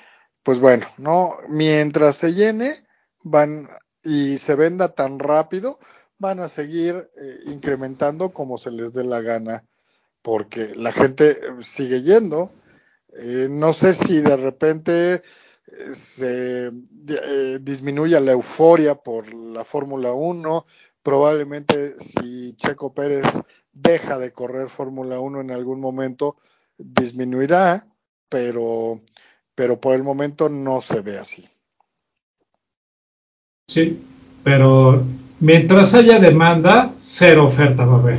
pues 0.45 0.61
bueno, 0.61 0.87
no, 0.97 1.39
mientras 1.49 2.15
se 2.15 2.35
llene, 2.35 2.85
van 3.25 3.69
y 4.05 4.39
se 4.39 4.55
venda 4.55 4.95
tan 4.95 5.19
rápido, 5.19 5.81
van 6.21 6.39
a 6.39 6.49
seguir 6.49 7.11
eh, 7.21 7.41
incrementando 7.47 8.31
como 8.31 8.57
se 8.57 8.71
les 8.71 8.93
dé 8.93 9.03
la 9.03 9.21
gana, 9.21 9.65
porque 10.23 10.73
la 10.77 10.93
gente 10.93 11.31
eh, 11.31 11.37
sigue 11.61 12.03
yendo. 12.03 12.53
Eh, 13.21 13.49
no 13.51 13.73
sé 13.73 13.95
si 13.95 14.21
de 14.21 14.37
repente 14.37 15.23
se 15.93 16.71
disminuye 17.61 18.21
la 18.21 18.33
euforia 18.33 18.97
por 18.97 19.33
la 19.33 19.65
Fórmula 19.65 20.13
1, 20.13 20.67
Probablemente 21.03 21.99
si 21.99 22.55
Checo 22.57 22.93
Pérez 22.93 23.25
deja 23.73 24.19
de 24.19 24.33
correr 24.33 24.69
Fórmula 24.69 25.19
1 25.19 25.41
en 25.41 25.51
algún 25.51 25.81
momento, 25.81 26.37
disminuirá, 26.77 27.87
pero, 28.29 29.01
pero 29.55 29.81
por 29.81 29.95
el 29.95 30.03
momento 30.03 30.51
no 30.51 30.83
se 30.83 31.01
ve 31.01 31.19
así. 31.19 31.49
Sí, 33.67 34.05
pero 34.45 35.03
mientras 35.41 35.95
haya 35.95 36.19
demanda, 36.19 36.93
cero 36.99 37.47
oferta 37.47 37.85
va 37.85 37.97
a 37.97 37.99
haber. 37.99 38.19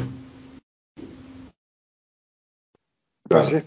Sí. 3.44 3.58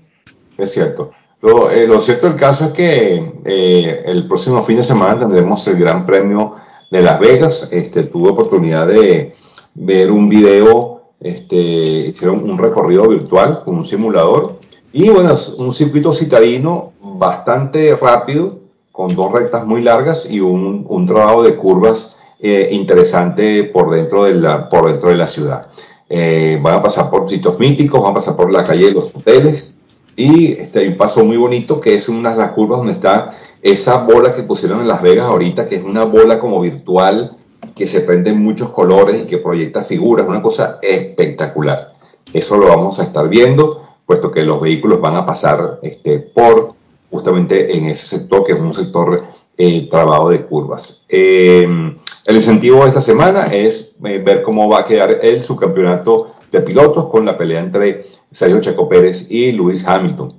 es 0.58 0.72
cierto. 0.72 1.12
Lo, 1.40 1.70
eh, 1.70 1.86
lo, 1.86 2.00
cierto 2.00 2.26
del 2.26 2.36
caso 2.36 2.66
es 2.66 2.70
que 2.72 3.32
eh, 3.44 4.02
el 4.04 4.26
próximo 4.26 4.62
fin 4.62 4.76
de 4.76 4.84
semana 4.84 5.18
tendremos 5.18 5.66
el 5.66 5.76
Gran 5.76 6.04
Premio 6.04 6.54
de 6.90 7.02
Las 7.02 7.18
Vegas. 7.18 7.68
Este, 7.70 8.04
tuve 8.04 8.30
oportunidad 8.30 8.86
de 8.86 9.34
ver 9.74 10.10
un 10.10 10.28
video, 10.28 11.02
este, 11.20 11.56
hicieron 11.56 12.48
un 12.48 12.58
recorrido 12.58 13.08
virtual 13.08 13.62
con 13.64 13.76
un 13.76 13.84
simulador 13.84 14.58
y 14.92 15.08
bueno, 15.08 15.34
un 15.58 15.74
circuito 15.74 16.12
citadino 16.12 16.92
bastante 17.00 17.96
rápido, 17.96 18.60
con 18.92 19.14
dos 19.16 19.32
rectas 19.32 19.66
muy 19.66 19.82
largas 19.82 20.24
y 20.30 20.38
un, 20.40 20.86
un 20.88 21.06
trabajo 21.06 21.42
de 21.42 21.56
curvas 21.56 22.13
eh, 22.40 22.68
interesante 22.70 23.64
por 23.64 23.90
dentro 23.90 24.24
de 24.24 24.34
la, 24.34 24.68
por 24.68 24.88
dentro 24.88 25.08
de 25.08 25.16
la 25.16 25.26
ciudad. 25.26 25.66
Eh, 26.08 26.58
van 26.62 26.76
a 26.76 26.82
pasar 26.82 27.10
por 27.10 27.28
sitios 27.28 27.58
míticos, 27.58 28.00
van 28.00 28.12
a 28.12 28.14
pasar 28.14 28.36
por 28.36 28.52
la 28.52 28.62
calle 28.62 28.86
de 28.86 28.92
los 28.92 29.14
hoteles 29.14 29.74
y 30.16 30.52
este, 30.52 30.80
hay 30.80 30.88
un 30.88 30.96
paso 30.96 31.24
muy 31.24 31.36
bonito 31.36 31.80
que 31.80 31.94
es 31.94 32.08
una 32.08 32.32
de 32.32 32.38
las 32.38 32.52
curvas 32.52 32.78
donde 32.78 32.92
está 32.92 33.30
esa 33.62 33.98
bola 33.98 34.34
que 34.34 34.42
pusieron 34.42 34.80
en 34.80 34.88
Las 34.88 35.02
Vegas 35.02 35.26
ahorita, 35.26 35.68
que 35.68 35.76
es 35.76 35.82
una 35.82 36.04
bola 36.04 36.38
como 36.38 36.60
virtual 36.60 37.36
que 37.74 37.86
se 37.86 38.02
prende 38.02 38.30
en 38.30 38.42
muchos 38.42 38.70
colores 38.70 39.22
y 39.22 39.26
que 39.26 39.38
proyecta 39.38 39.82
figuras, 39.84 40.28
una 40.28 40.42
cosa 40.42 40.78
espectacular. 40.82 41.94
Eso 42.32 42.56
lo 42.56 42.68
vamos 42.68 43.00
a 43.00 43.04
estar 43.04 43.28
viendo 43.28 43.84
puesto 44.06 44.30
que 44.30 44.42
los 44.42 44.60
vehículos 44.60 45.00
van 45.00 45.16
a 45.16 45.26
pasar 45.26 45.78
este, 45.82 46.18
por 46.18 46.74
justamente 47.10 47.76
en 47.76 47.86
ese 47.86 48.06
sector, 48.06 48.44
que 48.44 48.52
es 48.52 48.60
un 48.60 48.74
sector 48.74 49.22
eh, 49.56 49.88
trabado 49.88 50.30
de 50.30 50.44
curvas. 50.44 51.04
Eh, 51.08 51.96
el 52.26 52.36
incentivo 52.36 52.82
de 52.82 52.88
esta 52.88 53.00
semana 53.02 53.46
es 53.46 53.94
eh, 54.04 54.22
ver 54.24 54.42
cómo 54.42 54.68
va 54.68 54.80
a 54.80 54.84
quedar 54.84 55.18
el 55.20 55.42
subcampeonato 55.42 56.34
de 56.50 56.60
pilotos 56.62 57.08
con 57.08 57.26
la 57.26 57.36
pelea 57.36 57.60
entre 57.60 58.06
Sergio 58.30 58.60
Checo 58.60 58.88
Pérez 58.88 59.30
y 59.30 59.52
Lewis 59.52 59.86
Hamilton. 59.86 60.34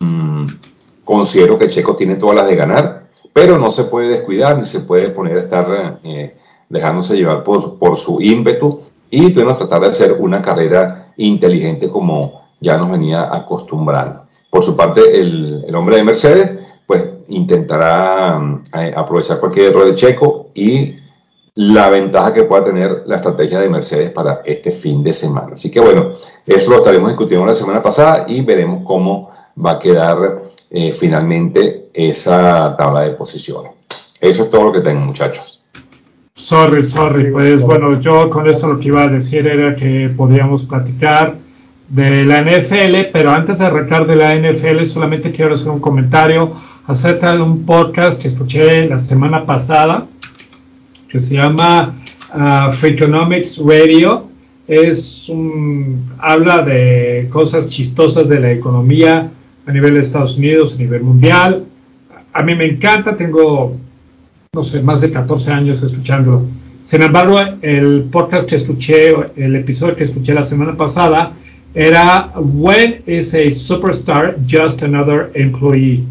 Mm, 0.00 0.44
considero 1.04 1.58
que 1.58 1.68
Checo 1.68 1.94
tiene 1.94 2.14
todas 2.14 2.36
las 2.36 2.46
de 2.46 2.56
ganar, 2.56 3.08
pero 3.34 3.58
no 3.58 3.70
se 3.70 3.84
puede 3.84 4.08
descuidar 4.08 4.58
ni 4.58 4.64
se 4.64 4.80
puede 4.80 5.10
poner 5.10 5.36
a 5.36 5.40
estar 5.40 6.00
eh, 6.04 6.36
dejándose 6.70 7.16
llevar 7.16 7.44
por, 7.44 7.96
su 7.96 8.20
ímpetu 8.20 8.80
y 9.10 9.30
tenemos 9.32 9.58
tratar 9.58 9.82
de 9.82 9.88
hacer 9.88 10.12
una 10.18 10.40
carrera 10.40 11.12
inteligente 11.18 11.90
como 11.90 12.46
ya 12.60 12.78
nos 12.78 12.90
venía 12.90 13.34
acostumbrando. 13.34 14.22
Por 14.50 14.64
su 14.64 14.74
parte, 14.74 15.20
el, 15.20 15.74
hombre 15.74 15.96
de 15.96 16.04
Mercedes, 16.04 16.58
pues 16.86 17.04
intentará 17.28 18.40
eh, 18.72 18.92
aprovechar 18.96 19.38
cualquier 19.38 19.66
error 19.66 19.84
de 19.84 19.96
Checo 19.96 20.48
y 20.54 21.05
la 21.56 21.88
ventaja 21.88 22.34
que 22.34 22.44
pueda 22.44 22.64
tener 22.64 23.02
la 23.06 23.16
estrategia 23.16 23.60
de 23.60 23.70
Mercedes 23.70 24.10
para 24.10 24.42
este 24.44 24.70
fin 24.70 25.02
de 25.02 25.14
semana. 25.14 25.54
Así 25.54 25.70
que 25.70 25.80
bueno, 25.80 26.12
eso 26.44 26.70
lo 26.70 26.78
estaremos 26.78 27.08
discutiendo 27.08 27.46
la 27.46 27.54
semana 27.54 27.82
pasada 27.82 28.26
y 28.28 28.42
veremos 28.42 28.82
cómo 28.84 29.30
va 29.64 29.72
a 29.72 29.78
quedar 29.78 30.42
eh, 30.70 30.92
finalmente 30.92 31.88
esa 31.94 32.76
tabla 32.76 33.02
de 33.02 33.12
posiciones. 33.12 33.72
Eso 34.20 34.44
es 34.44 34.50
todo 34.50 34.64
lo 34.64 34.72
que 34.72 34.80
tengo, 34.80 35.00
muchachos. 35.00 35.62
Sorry, 36.34 36.84
sorry. 36.84 37.30
Pues 37.30 37.62
bueno, 37.62 37.98
yo 38.00 38.28
con 38.28 38.46
esto 38.46 38.68
lo 38.68 38.78
que 38.78 38.88
iba 38.88 39.04
a 39.04 39.08
decir 39.08 39.46
era 39.46 39.74
que 39.74 40.10
podíamos 40.14 40.66
platicar 40.66 41.36
de 41.88 42.24
la 42.26 42.42
NFL, 42.42 43.12
pero 43.12 43.30
antes 43.30 43.58
de 43.60 43.64
arrancar 43.64 44.06
de 44.06 44.16
la 44.16 44.34
NFL 44.34 44.84
solamente 44.84 45.32
quiero 45.32 45.54
hacer 45.54 45.70
un 45.70 45.80
comentario 45.80 46.52
acerca 46.86 47.32
de 47.32 47.40
un 47.40 47.64
podcast 47.64 48.20
que 48.20 48.28
escuché 48.28 48.86
la 48.86 48.98
semana 48.98 49.46
pasada 49.46 50.06
que 51.08 51.20
se 51.20 51.34
llama 51.34 51.96
uh, 52.34 52.72
Freakonomics 52.72 53.58
Radio. 53.64 54.28
Es 54.66 55.28
un, 55.28 56.10
habla 56.18 56.62
de 56.62 57.28
cosas 57.30 57.68
chistosas 57.68 58.28
de 58.28 58.40
la 58.40 58.50
economía 58.52 59.30
a 59.66 59.72
nivel 59.72 59.94
de 59.94 60.00
Estados 60.00 60.36
Unidos, 60.36 60.74
a 60.74 60.78
nivel 60.78 61.02
mundial. 61.02 61.64
A 62.32 62.42
mí 62.42 62.54
me 62.54 62.66
encanta, 62.66 63.16
tengo, 63.16 63.76
no 64.52 64.64
sé, 64.64 64.82
más 64.82 65.00
de 65.00 65.12
14 65.12 65.52
años 65.52 65.82
escuchándolo. 65.82 66.42
Sin 66.84 67.02
embargo, 67.02 67.38
el 67.62 68.04
podcast 68.12 68.48
que 68.48 68.56
escuché, 68.56 69.14
el 69.36 69.56
episodio 69.56 69.96
que 69.96 70.04
escuché 70.04 70.34
la 70.34 70.44
semana 70.44 70.76
pasada, 70.76 71.32
era 71.74 72.32
When 72.36 73.02
is 73.06 73.34
a 73.34 73.50
superstar 73.50 74.36
just 74.48 74.82
another 74.82 75.30
employee? 75.34 76.04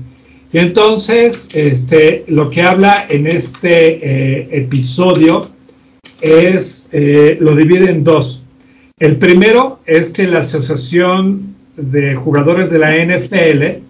Y 0.55 0.59
entonces, 0.59 1.49
este, 1.53 2.23
lo 2.29 2.49
que 2.49 2.61
habla 2.61 3.07
en 3.09 3.27
este 3.27 4.39
eh, 4.39 4.47
episodio 4.53 5.49
es, 6.21 6.87
eh, 6.93 7.37
lo 7.41 7.57
divide 7.57 7.89
en 7.89 8.05
dos. 8.05 8.45
El 8.97 9.17
primero 9.17 9.81
es 9.85 10.11
que 10.11 10.25
la 10.27 10.39
Asociación 10.39 11.55
de 11.75 12.15
Jugadores 12.15 12.71
de 12.71 12.79
la 12.79 12.95
NFL, 12.95 13.81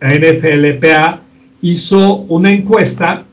la 0.00 0.14
NFLPA, 0.14 1.22
hizo 1.60 2.14
una 2.28 2.52
encuesta 2.52 3.24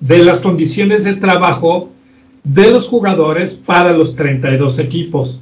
de 0.00 0.24
las 0.24 0.40
condiciones 0.40 1.04
de 1.04 1.14
trabajo 1.14 1.92
de 2.42 2.72
los 2.72 2.88
jugadores 2.88 3.54
para 3.54 3.92
los 3.92 4.16
32 4.16 4.80
equipos. 4.80 5.40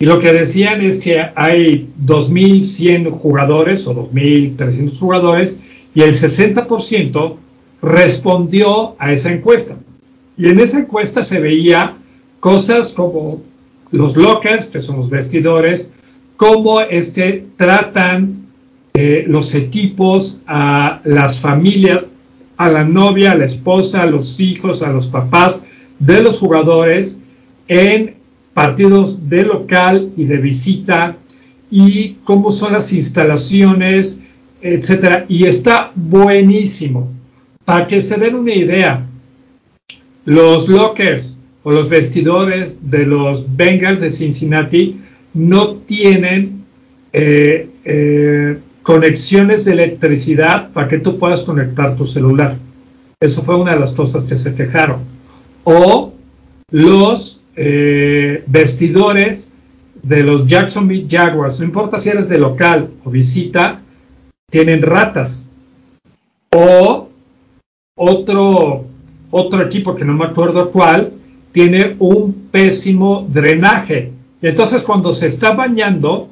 Y 0.00 0.06
lo 0.06 0.20
que 0.20 0.32
decían 0.32 0.80
es 0.80 1.00
que 1.00 1.20
hay 1.34 1.88
2.100 2.06 3.10
jugadores 3.10 3.84
o 3.88 3.94
2.300 4.12 4.96
jugadores 4.96 5.58
y 5.92 6.02
el 6.02 6.14
60% 6.14 7.34
respondió 7.82 8.94
a 9.00 9.12
esa 9.12 9.32
encuesta. 9.32 9.76
Y 10.36 10.46
en 10.46 10.60
esa 10.60 10.78
encuesta 10.78 11.24
se 11.24 11.40
veía 11.40 11.96
cosas 12.38 12.90
como 12.90 13.42
los 13.90 14.16
lockers, 14.16 14.66
que 14.66 14.80
son 14.80 14.98
los 14.98 15.10
vestidores, 15.10 15.90
cómo 16.36 16.80
es 16.80 17.10
que 17.10 17.46
tratan 17.56 18.46
eh, 18.94 19.24
los 19.26 19.52
equipos 19.56 20.40
a 20.46 21.00
las 21.02 21.40
familias, 21.40 22.06
a 22.56 22.70
la 22.70 22.84
novia, 22.84 23.32
a 23.32 23.34
la 23.34 23.46
esposa, 23.46 24.02
a 24.02 24.06
los 24.06 24.38
hijos, 24.38 24.84
a 24.84 24.92
los 24.92 25.08
papás 25.08 25.64
de 25.98 26.22
los 26.22 26.38
jugadores 26.38 27.20
en 27.66 28.17
partidos 28.58 29.28
de 29.28 29.44
local 29.44 30.10
y 30.16 30.24
de 30.24 30.36
visita 30.38 31.14
y 31.70 32.14
cómo 32.24 32.50
son 32.50 32.72
las 32.72 32.92
instalaciones, 32.92 34.20
etcétera. 34.60 35.26
Y 35.28 35.44
está 35.44 35.92
buenísimo. 35.94 37.08
Para 37.64 37.86
que 37.86 38.00
se 38.00 38.16
den 38.16 38.34
una 38.34 38.52
idea, 38.52 39.06
los 40.24 40.68
lockers 40.68 41.40
o 41.62 41.70
los 41.70 41.88
vestidores 41.88 42.90
de 42.90 43.06
los 43.06 43.46
Bengals 43.56 44.00
de 44.00 44.10
Cincinnati 44.10 45.02
no 45.34 45.74
tienen 45.74 46.64
eh, 47.12 47.68
eh, 47.84 48.58
conexiones 48.82 49.66
de 49.66 49.72
electricidad 49.74 50.70
para 50.72 50.88
que 50.88 50.98
tú 50.98 51.16
puedas 51.16 51.42
conectar 51.42 51.94
tu 51.94 52.06
celular. 52.06 52.56
Eso 53.20 53.40
fue 53.42 53.54
una 53.54 53.74
de 53.74 53.78
las 53.78 53.92
cosas 53.92 54.24
que 54.24 54.36
se 54.36 54.56
quejaron. 54.56 55.02
O 55.62 56.12
los 56.72 57.37
eh, 57.60 58.44
vestidores 58.46 59.52
de 60.02 60.22
los 60.22 60.46
Jacksonville 60.46 61.08
Jaguars, 61.10 61.58
no 61.58 61.66
importa 61.66 61.98
si 61.98 62.08
eres 62.08 62.28
de 62.28 62.38
local 62.38 62.90
o 63.04 63.10
visita, 63.10 63.80
tienen 64.48 64.80
ratas. 64.82 65.50
O 66.54 67.08
otro, 67.96 68.84
otro 69.30 69.62
equipo 69.62 69.96
que 69.96 70.04
no 70.04 70.14
me 70.14 70.26
acuerdo 70.26 70.70
cuál, 70.70 71.12
tiene 71.52 71.96
un 71.98 72.48
pésimo 72.52 73.26
drenaje. 73.28 74.12
Y 74.40 74.46
entonces 74.46 74.82
cuando 74.82 75.12
se 75.12 75.26
está 75.26 75.50
bañando, 75.50 76.28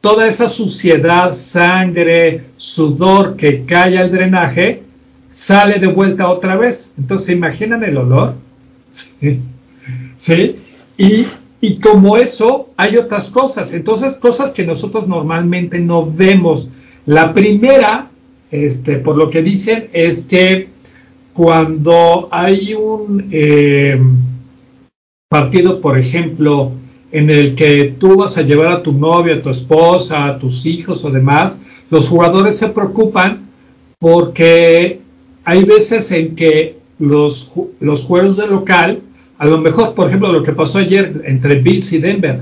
toda 0.00 0.28
esa 0.28 0.48
suciedad, 0.48 1.32
sangre, 1.32 2.44
sudor 2.56 3.36
que 3.36 3.64
cae 3.64 3.98
al 3.98 4.12
drenaje, 4.12 4.82
sale 5.28 5.78
de 5.78 5.88
vuelta 5.88 6.30
otra 6.30 6.56
vez. 6.56 6.94
Entonces, 6.96 7.34
imaginan 7.34 7.82
el 7.84 7.96
olor? 7.96 8.34
¿Sí? 10.16 10.56
Y, 10.98 11.76
como 11.80 12.16
eso, 12.16 12.70
hay 12.76 12.96
otras 12.96 13.30
cosas. 13.30 13.72
Entonces, 13.72 14.14
cosas 14.14 14.50
que 14.50 14.66
nosotros 14.66 15.06
normalmente 15.06 15.78
no 15.78 16.04
vemos. 16.04 16.68
La 17.06 17.32
primera, 17.32 18.10
este, 18.50 18.96
por 18.96 19.16
lo 19.16 19.30
que 19.30 19.42
dicen, 19.42 19.88
es 19.92 20.22
que 20.22 20.68
cuando 21.32 22.28
hay 22.32 22.74
un 22.74 23.28
eh, 23.30 23.98
partido, 25.30 25.80
por 25.80 25.96
ejemplo, 25.96 26.72
en 27.12 27.30
el 27.30 27.54
que 27.54 27.94
tú 27.98 28.16
vas 28.16 28.36
a 28.36 28.42
llevar 28.42 28.72
a 28.72 28.82
tu 28.82 28.92
novia, 28.92 29.36
a 29.36 29.42
tu 29.42 29.50
esposa, 29.50 30.26
a 30.26 30.38
tus 30.38 30.66
hijos 30.66 31.04
o 31.04 31.10
demás, 31.10 31.60
los 31.90 32.08
jugadores 32.08 32.58
se 32.58 32.68
preocupan 32.68 33.46
porque 33.98 35.00
hay 35.44 35.64
veces 35.64 36.10
en 36.12 36.36
que 36.36 36.76
los, 36.98 37.52
los 37.80 38.04
juegos 38.04 38.36
de 38.36 38.46
local 38.46 39.00
A 39.38 39.46
lo 39.46 39.58
mejor, 39.58 39.94
por 39.94 40.08
ejemplo, 40.08 40.32
lo 40.32 40.42
que 40.42 40.52
pasó 40.52 40.78
ayer 40.78 41.22
entre 41.24 41.56
Bills 41.56 41.92
y 41.92 41.98
Denver, 41.98 42.40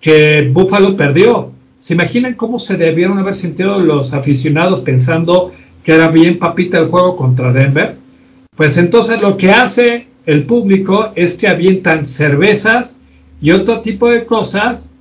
que 0.00 0.48
Buffalo 0.52 0.96
perdió. 0.96 1.52
¿Se 1.78 1.94
imaginan 1.94 2.34
cómo 2.34 2.58
se 2.58 2.76
debieron 2.76 3.18
haber 3.18 3.34
sentido 3.34 3.78
los 3.80 4.14
aficionados 4.14 4.80
pensando 4.80 5.52
que 5.84 5.92
era 5.92 6.08
bien 6.08 6.38
papita 6.38 6.78
el 6.78 6.88
juego 6.88 7.16
contra 7.16 7.52
Denver? 7.52 7.96
Pues 8.56 8.76
entonces 8.78 9.20
lo 9.20 9.36
que 9.36 9.50
hace 9.50 10.06
el 10.26 10.44
público 10.44 11.12
es 11.14 11.36
que 11.36 11.48
avientan 11.48 12.04
cervezas 12.04 12.98
y 13.40 13.50
otro 13.52 13.80
tipo 13.80 14.08
de 14.08 14.24
cosas 14.24 14.92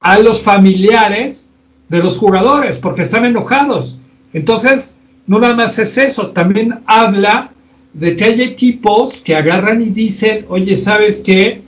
a 0.00 0.18
los 0.18 0.42
familiares 0.42 1.50
de 1.88 1.98
los 1.98 2.16
jugadores 2.16 2.78
porque 2.78 3.02
están 3.02 3.24
enojados. 3.24 4.00
Entonces, 4.32 4.96
no 5.26 5.38
nada 5.38 5.54
más 5.54 5.78
es 5.78 5.98
eso, 5.98 6.30
también 6.30 6.80
habla 6.86 7.49
de 7.92 8.16
que 8.16 8.24
hay 8.24 8.42
equipos 8.42 9.18
que 9.18 9.34
agarran 9.34 9.82
y 9.82 9.86
dicen, 9.86 10.44
oye, 10.48 10.76
¿sabes 10.76 11.22
qué? 11.24 11.62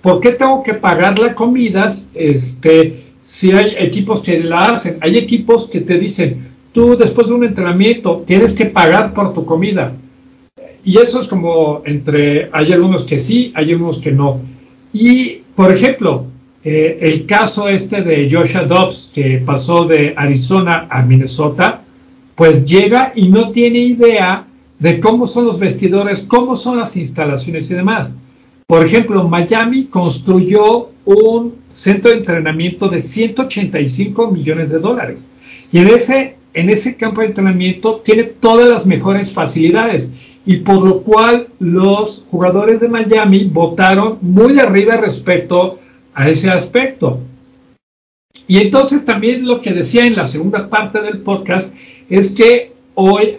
¿Por 0.00 0.20
qué 0.20 0.32
tengo 0.32 0.62
que 0.62 0.74
pagar 0.74 1.18
las 1.18 1.34
comidas? 1.34 2.08
Este, 2.14 3.04
si 3.22 3.52
hay 3.52 3.74
equipos 3.78 4.20
que 4.20 4.38
la 4.40 4.60
hacen, 4.60 4.98
hay 5.00 5.18
equipos 5.18 5.68
que 5.68 5.80
te 5.80 5.98
dicen, 5.98 6.48
tú 6.72 6.96
después 6.96 7.28
de 7.28 7.34
un 7.34 7.44
entrenamiento 7.44 8.22
tienes 8.26 8.52
que 8.52 8.66
pagar 8.66 9.12
por 9.12 9.34
tu 9.34 9.44
comida. 9.44 9.92
Y 10.84 10.98
eso 10.98 11.20
es 11.20 11.28
como 11.28 11.82
entre, 11.84 12.48
hay 12.52 12.72
algunos 12.72 13.04
que 13.04 13.18
sí, 13.18 13.52
hay 13.54 13.72
algunos 13.72 13.98
que 13.98 14.12
no. 14.12 14.40
Y, 14.92 15.42
por 15.54 15.74
ejemplo, 15.74 16.26
eh, 16.64 16.98
el 17.02 17.26
caso 17.26 17.68
este 17.68 18.02
de 18.02 18.28
Joshua 18.30 18.62
Dobbs, 18.62 19.12
que 19.14 19.42
pasó 19.44 19.84
de 19.84 20.14
Arizona 20.16 20.86
a 20.88 21.02
Minnesota, 21.02 21.82
pues 22.34 22.64
llega 22.64 23.12
y 23.14 23.28
no 23.28 23.50
tiene 23.50 23.80
idea 23.80 24.46
de 24.78 25.00
cómo 25.00 25.26
son 25.26 25.46
los 25.46 25.58
vestidores, 25.58 26.22
cómo 26.22 26.56
son 26.56 26.78
las 26.78 26.96
instalaciones 26.96 27.70
y 27.70 27.74
demás. 27.74 28.14
Por 28.66 28.84
ejemplo, 28.84 29.26
Miami 29.26 29.86
construyó 29.86 30.90
un 31.04 31.54
centro 31.68 32.10
de 32.10 32.18
entrenamiento 32.18 32.88
de 32.88 33.00
185 33.00 34.30
millones 34.30 34.70
de 34.70 34.78
dólares. 34.78 35.26
Y 35.72 35.78
en 35.78 35.88
ese, 35.88 36.36
en 36.52 36.68
ese 36.70 36.96
campo 36.96 37.22
de 37.22 37.28
entrenamiento 37.28 38.02
tiene 38.04 38.24
todas 38.24 38.68
las 38.68 38.86
mejores 38.86 39.32
facilidades. 39.32 40.12
Y 40.44 40.58
por 40.58 40.86
lo 40.86 41.02
cual 41.02 41.48
los 41.58 42.24
jugadores 42.30 42.80
de 42.80 42.88
Miami 42.88 43.44
votaron 43.44 44.18
muy 44.20 44.58
arriba 44.58 44.96
respecto 44.96 45.78
a 46.14 46.28
ese 46.28 46.50
aspecto. 46.50 47.20
Y 48.46 48.58
entonces 48.58 49.04
también 49.04 49.46
lo 49.46 49.60
que 49.60 49.72
decía 49.72 50.04
en 50.04 50.16
la 50.16 50.26
segunda 50.26 50.68
parte 50.68 51.00
del 51.00 51.18
podcast 51.18 51.74
es 52.08 52.34
que 52.34 52.72
hoy, 53.00 53.36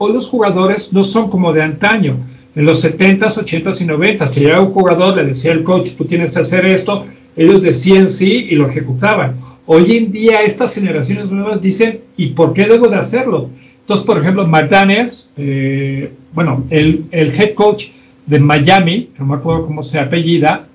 los 0.00 0.28
jugadores 0.28 0.92
no 0.92 1.02
son 1.02 1.30
como 1.30 1.54
de 1.54 1.62
antaño. 1.62 2.18
En 2.54 2.66
los 2.66 2.84
70s, 2.84 3.36
80s 3.36 3.80
y 3.80 3.84
90s, 3.86 4.30
que 4.30 4.40
llegaba 4.40 4.66
un 4.66 4.72
jugador, 4.72 5.16
le 5.16 5.24
decía 5.24 5.52
al 5.52 5.62
coach, 5.62 5.92
tú 5.96 6.04
tienes 6.04 6.30
que 6.30 6.40
hacer 6.40 6.66
esto, 6.66 7.06
ellos 7.34 7.62
decían 7.62 8.10
sí 8.10 8.48
y 8.50 8.54
lo 8.54 8.68
ejecutaban. 8.68 9.36
Hoy 9.64 9.96
en 9.96 10.12
día 10.12 10.42
estas 10.42 10.74
generaciones 10.74 11.30
nuevas 11.30 11.62
dicen, 11.62 12.00
¿y 12.16 12.28
por 12.28 12.52
qué 12.52 12.66
debo 12.66 12.88
de 12.88 12.96
hacerlo? 12.96 13.48
Entonces, 13.80 14.04
por 14.04 14.18
ejemplo, 14.18 14.46
McDaniels, 14.46 15.32
eh, 15.38 16.10
bueno, 16.34 16.64
el, 16.68 17.04
el, 17.10 17.28
head 17.30 17.54
coach 17.54 17.88
de 18.26 18.38
Miami, 18.38 19.08
no 19.18 19.24
me 19.24 19.36
acuerdo 19.36 19.64
cómo 19.66 19.82
se 19.82 19.98
apellida, 19.98 20.66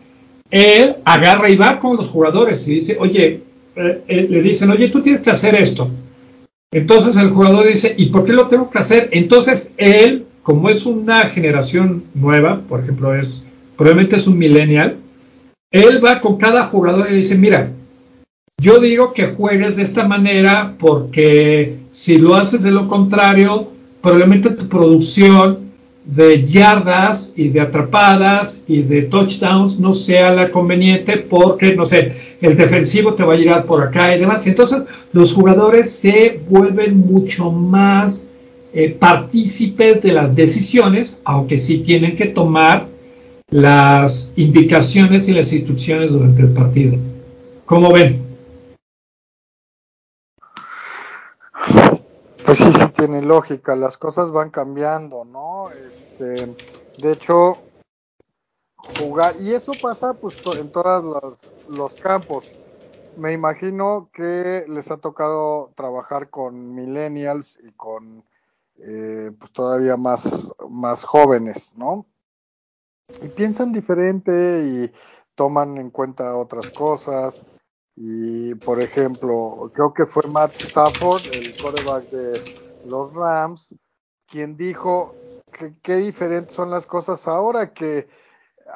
él 0.49 0.95
agarra 1.05 1.49
y 1.49 1.55
va 1.55 1.79
con 1.79 1.97
los 1.97 2.07
jugadores 2.07 2.67
y 2.67 2.75
dice, 2.75 2.97
oye, 2.99 3.41
eh, 3.75 4.01
eh, 4.07 4.27
le 4.29 4.41
dicen, 4.41 4.71
oye, 4.71 4.89
tú 4.89 5.01
tienes 5.01 5.21
que 5.21 5.29
hacer 5.29 5.55
esto. 5.55 5.89
Entonces 6.73 7.15
el 7.15 7.29
jugador 7.29 7.67
dice, 7.67 7.93
¿y 7.97 8.07
por 8.07 8.25
qué 8.25 8.33
lo 8.33 8.47
tengo 8.47 8.69
que 8.71 8.79
hacer? 8.79 9.09
Entonces 9.11 9.73
él, 9.77 10.25
como 10.41 10.69
es 10.69 10.87
una 10.87 11.21
generación 11.29 12.03
nueva, 12.15 12.61
por 12.67 12.81
ejemplo, 12.81 13.13
es 13.13 13.45
probablemente 13.77 14.15
es 14.15 14.27
un 14.27 14.39
millennial, 14.39 14.97
él 15.71 16.03
va 16.03 16.19
con 16.19 16.37
cada 16.37 16.65
jugador 16.65 17.11
y 17.11 17.17
dice, 17.17 17.37
mira, 17.37 17.69
yo 18.59 18.79
digo 18.79 19.13
que 19.13 19.27
juegues 19.27 19.75
de 19.75 19.83
esta 19.83 20.07
manera 20.07 20.73
porque 20.79 21.77
si 21.91 22.17
lo 22.17 22.35
haces 22.35 22.63
de 22.63 22.71
lo 22.71 22.87
contrario, 22.87 23.69
probablemente 24.01 24.49
tu 24.49 24.67
producción 24.67 25.71
de 26.05 26.43
yardas 26.43 27.33
y 27.35 27.49
de 27.49 27.61
atrapadas 27.61 28.63
y 28.67 28.81
de 28.81 29.03
touchdowns 29.03 29.79
no 29.79 29.93
sea 29.93 30.31
la 30.33 30.49
conveniente 30.49 31.17
porque, 31.17 31.75
no 31.75 31.85
sé, 31.85 32.13
el 32.43 32.57
defensivo 32.57 33.13
te 33.13 33.23
va 33.23 33.33
a 33.33 33.37
llegar 33.37 33.65
por 33.65 33.81
acá 33.81 34.13
y 34.13 34.19
demás. 34.19 34.45
Entonces, 34.47 34.83
los 35.13 35.33
jugadores 35.33 35.89
se 35.89 36.41
vuelven 36.49 36.97
mucho 36.97 37.49
más 37.49 38.27
eh, 38.73 38.89
partícipes 38.89 40.01
de 40.01 40.11
las 40.11 40.35
decisiones, 40.35 41.21
aunque 41.23 41.57
sí 41.57 41.79
tienen 41.79 42.17
que 42.17 42.25
tomar 42.25 42.87
las 43.49 44.33
indicaciones 44.35 45.29
y 45.29 45.33
las 45.33 45.53
instrucciones 45.53 46.11
durante 46.11 46.41
el 46.41 46.49
partido. 46.49 46.97
¿Cómo 47.65 47.89
ven? 47.93 48.21
Pues 52.45 52.57
sí, 52.57 52.73
sí 52.73 52.85
tiene 52.93 53.21
lógica, 53.21 53.73
las 53.77 53.95
cosas 53.95 54.31
van 54.31 54.49
cambiando, 54.49 55.23
¿no? 55.23 55.69
Este, 55.87 56.53
de 56.97 57.11
hecho, 57.13 57.57
jugar, 58.83 59.35
y 59.39 59.53
eso 59.53 59.79
pasa 59.79 60.13
pues 60.19 60.35
en 60.59 60.71
todos 60.71 61.51
los, 61.65 61.95
campos. 61.95 62.57
Me 63.15 63.31
imagino 63.31 64.09
que 64.13 64.65
les 64.67 64.91
ha 64.91 64.97
tocado 64.97 65.71
trabajar 65.75 66.29
con 66.29 66.75
millennials 66.75 67.57
y 67.63 67.71
con 67.73 68.25
eh, 68.77 69.31
pues 69.39 69.51
todavía 69.51 69.97
más, 69.97 70.51
más 70.69 71.03
jóvenes, 71.03 71.77
¿no? 71.77 72.05
Y 73.21 73.29
piensan 73.29 73.71
diferente 73.71 74.63
y 74.65 74.91
toman 75.35 75.77
en 75.77 75.89
cuenta 75.89 76.35
otras 76.35 76.71
cosas. 76.71 77.45
Y 77.95 78.55
por 78.55 78.81
ejemplo, 78.81 79.71
creo 79.73 79.93
que 79.93 80.05
fue 80.05 80.23
Matt 80.27 80.55
Stafford, 80.57 81.29
el 81.29 81.55
quarterback 81.55 82.09
de 82.09 82.43
los 82.81 83.15
Rams, 83.15 83.75
quien 84.27 84.57
dijo 84.57 85.15
que 85.51 85.75
qué 85.81 85.97
diferentes 85.97 86.55
son 86.55 86.71
las 86.71 86.87
cosas 86.87 87.27
ahora, 87.27 87.73
que 87.73 88.07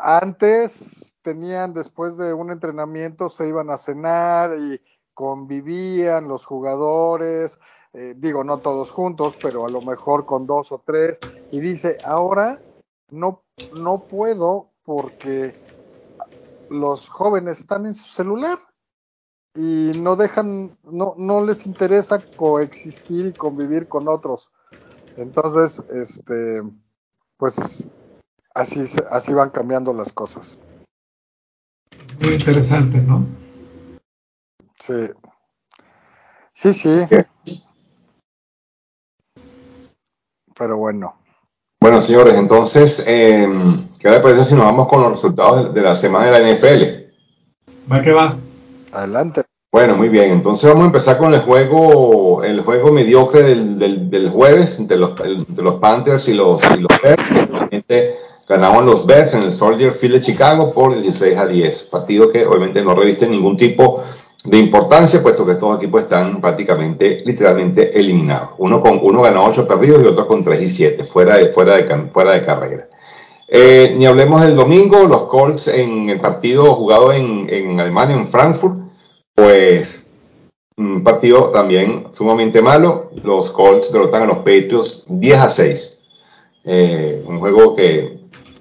antes 0.01 1.15
tenían 1.21 1.73
después 1.73 2.17
de 2.17 2.33
un 2.33 2.51
entrenamiento 2.51 3.29
se 3.29 3.47
iban 3.47 3.69
a 3.69 3.77
cenar 3.77 4.57
y 4.57 4.81
convivían 5.13 6.27
los 6.27 6.45
jugadores, 6.45 7.59
eh, 7.93 8.13
digo 8.15 8.43
no 8.43 8.59
todos 8.59 8.91
juntos, 8.91 9.37
pero 9.41 9.65
a 9.65 9.69
lo 9.69 9.81
mejor 9.81 10.25
con 10.25 10.45
dos 10.45 10.71
o 10.71 10.83
tres, 10.85 11.19
y 11.51 11.59
dice, 11.59 11.97
ahora 12.03 12.61
no, 13.09 13.43
no 13.75 14.03
puedo 14.07 14.69
porque 14.83 15.55
los 16.69 17.09
jóvenes 17.09 17.59
están 17.59 17.85
en 17.85 17.93
su 17.93 18.09
celular 18.09 18.59
y 19.55 19.91
no 20.01 20.15
dejan, 20.15 20.77
no, 20.83 21.15
no 21.17 21.43
les 21.43 21.65
interesa 21.65 22.21
coexistir 22.35 23.25
y 23.25 23.33
convivir 23.33 23.87
con 23.87 24.07
otros. 24.07 24.51
Entonces, 25.15 25.83
este, 25.89 26.61
pues 27.37 27.89
así, 28.57 28.85
así 29.09 29.33
van 29.33 29.51
cambiando 29.51 29.93
las 29.93 30.11
cosas. 30.11 30.59
Muy 32.21 32.33
interesante, 32.33 32.97
¿no? 32.97 33.25
Sí. 34.79 35.11
Sí, 36.51 36.73
sí. 36.73 37.05
Pero 40.57 40.77
bueno. 40.77 41.15
Bueno, 41.79 42.01
señores, 42.01 42.33
entonces, 42.33 43.03
eh, 43.05 43.47
¿qué 43.99 44.09
le 44.09 44.19
parece 44.19 44.45
si 44.45 44.55
nos 44.55 44.65
vamos 44.65 44.87
con 44.87 45.01
los 45.01 45.11
resultados 45.11 45.73
de 45.73 45.81
la 45.81 45.95
semana 45.95 46.31
de 46.31 46.31
la 46.31 46.51
NFL? 46.51 47.91
Va 47.91 48.01
que 48.01 48.11
va. 48.11 48.35
Adelante. 48.91 49.43
Bueno, 49.71 49.95
muy 49.95 50.09
bien. 50.09 50.31
Entonces 50.31 50.67
vamos 50.67 50.83
a 50.83 50.87
empezar 50.87 51.19
con 51.19 51.33
el 51.35 51.41
juego, 51.41 52.43
el 52.43 52.61
juego 52.61 52.91
mediocre 52.91 53.43
del, 53.43 54.09
del, 54.09 54.29
jueves 54.31 54.79
entre 54.79 54.97
los, 54.97 55.11
los, 55.55 55.75
Panthers 55.75 56.27
y 56.29 56.33
los, 56.33 56.59
y 56.75 56.79
los 56.79 57.01
Bears. 57.03 57.23
Finalmente 57.23 58.26
ganaron 58.47 58.85
los 58.85 59.05
Bears 59.05 59.33
en 59.33 59.43
el 59.43 59.51
Soldier 59.51 59.93
Field 59.93 60.15
de 60.15 60.21
Chicago 60.21 60.73
por 60.73 60.93
16 60.93 61.37
a 61.37 61.45
10. 61.45 61.83
Partido 61.83 62.29
que 62.29 62.45
obviamente 62.45 62.81
no 62.81 62.95
reviste 62.95 63.27
ningún 63.27 63.57
tipo 63.57 64.03
de 64.45 64.57
importancia, 64.57 65.21
puesto 65.21 65.45
que 65.45 65.53
estos 65.53 65.77
equipos 65.77 66.03
están 66.03 66.39
prácticamente, 66.39 67.23
literalmente 67.25 67.97
eliminados. 67.97 68.51
Uno, 68.57 68.81
con, 68.81 68.99
uno 69.01 69.21
ganó 69.21 69.45
8 69.45 69.67
perdidos 69.67 70.03
y 70.03 70.07
otro 70.07 70.27
con 70.27 70.43
3 70.43 70.61
y 70.61 70.69
7, 70.69 71.03
fuera 71.03 71.35
de, 71.37 71.51
fuera 71.51 71.75
de, 71.77 72.09
fuera 72.11 72.33
de 72.33 72.45
carrera. 72.45 72.87
Eh, 73.49 73.95
ni 73.97 74.05
hablemos 74.05 74.41
del 74.41 74.55
domingo, 74.55 75.03
los 75.03 75.23
Colts 75.23 75.67
en 75.67 76.09
el 76.09 76.19
partido 76.19 76.73
jugado 76.75 77.11
en, 77.13 77.47
en 77.49 77.79
Alemania, 77.79 78.15
en 78.15 78.27
Frankfurt, 78.27 78.77
pues 79.33 80.05
un 80.77 81.03
partido 81.03 81.49
también 81.49 82.07
sumamente 82.11 82.61
malo. 82.61 83.11
Los 83.23 83.51
Colts 83.51 83.91
derrotan 83.91 84.23
a 84.23 84.27
los 84.27 84.37
Patriots 84.37 85.05
10 85.07 85.37
a 85.37 85.49
6. 85.49 85.97
Eh, 86.65 87.23
un 87.25 87.39
juego 87.39 87.75
que 87.75 88.16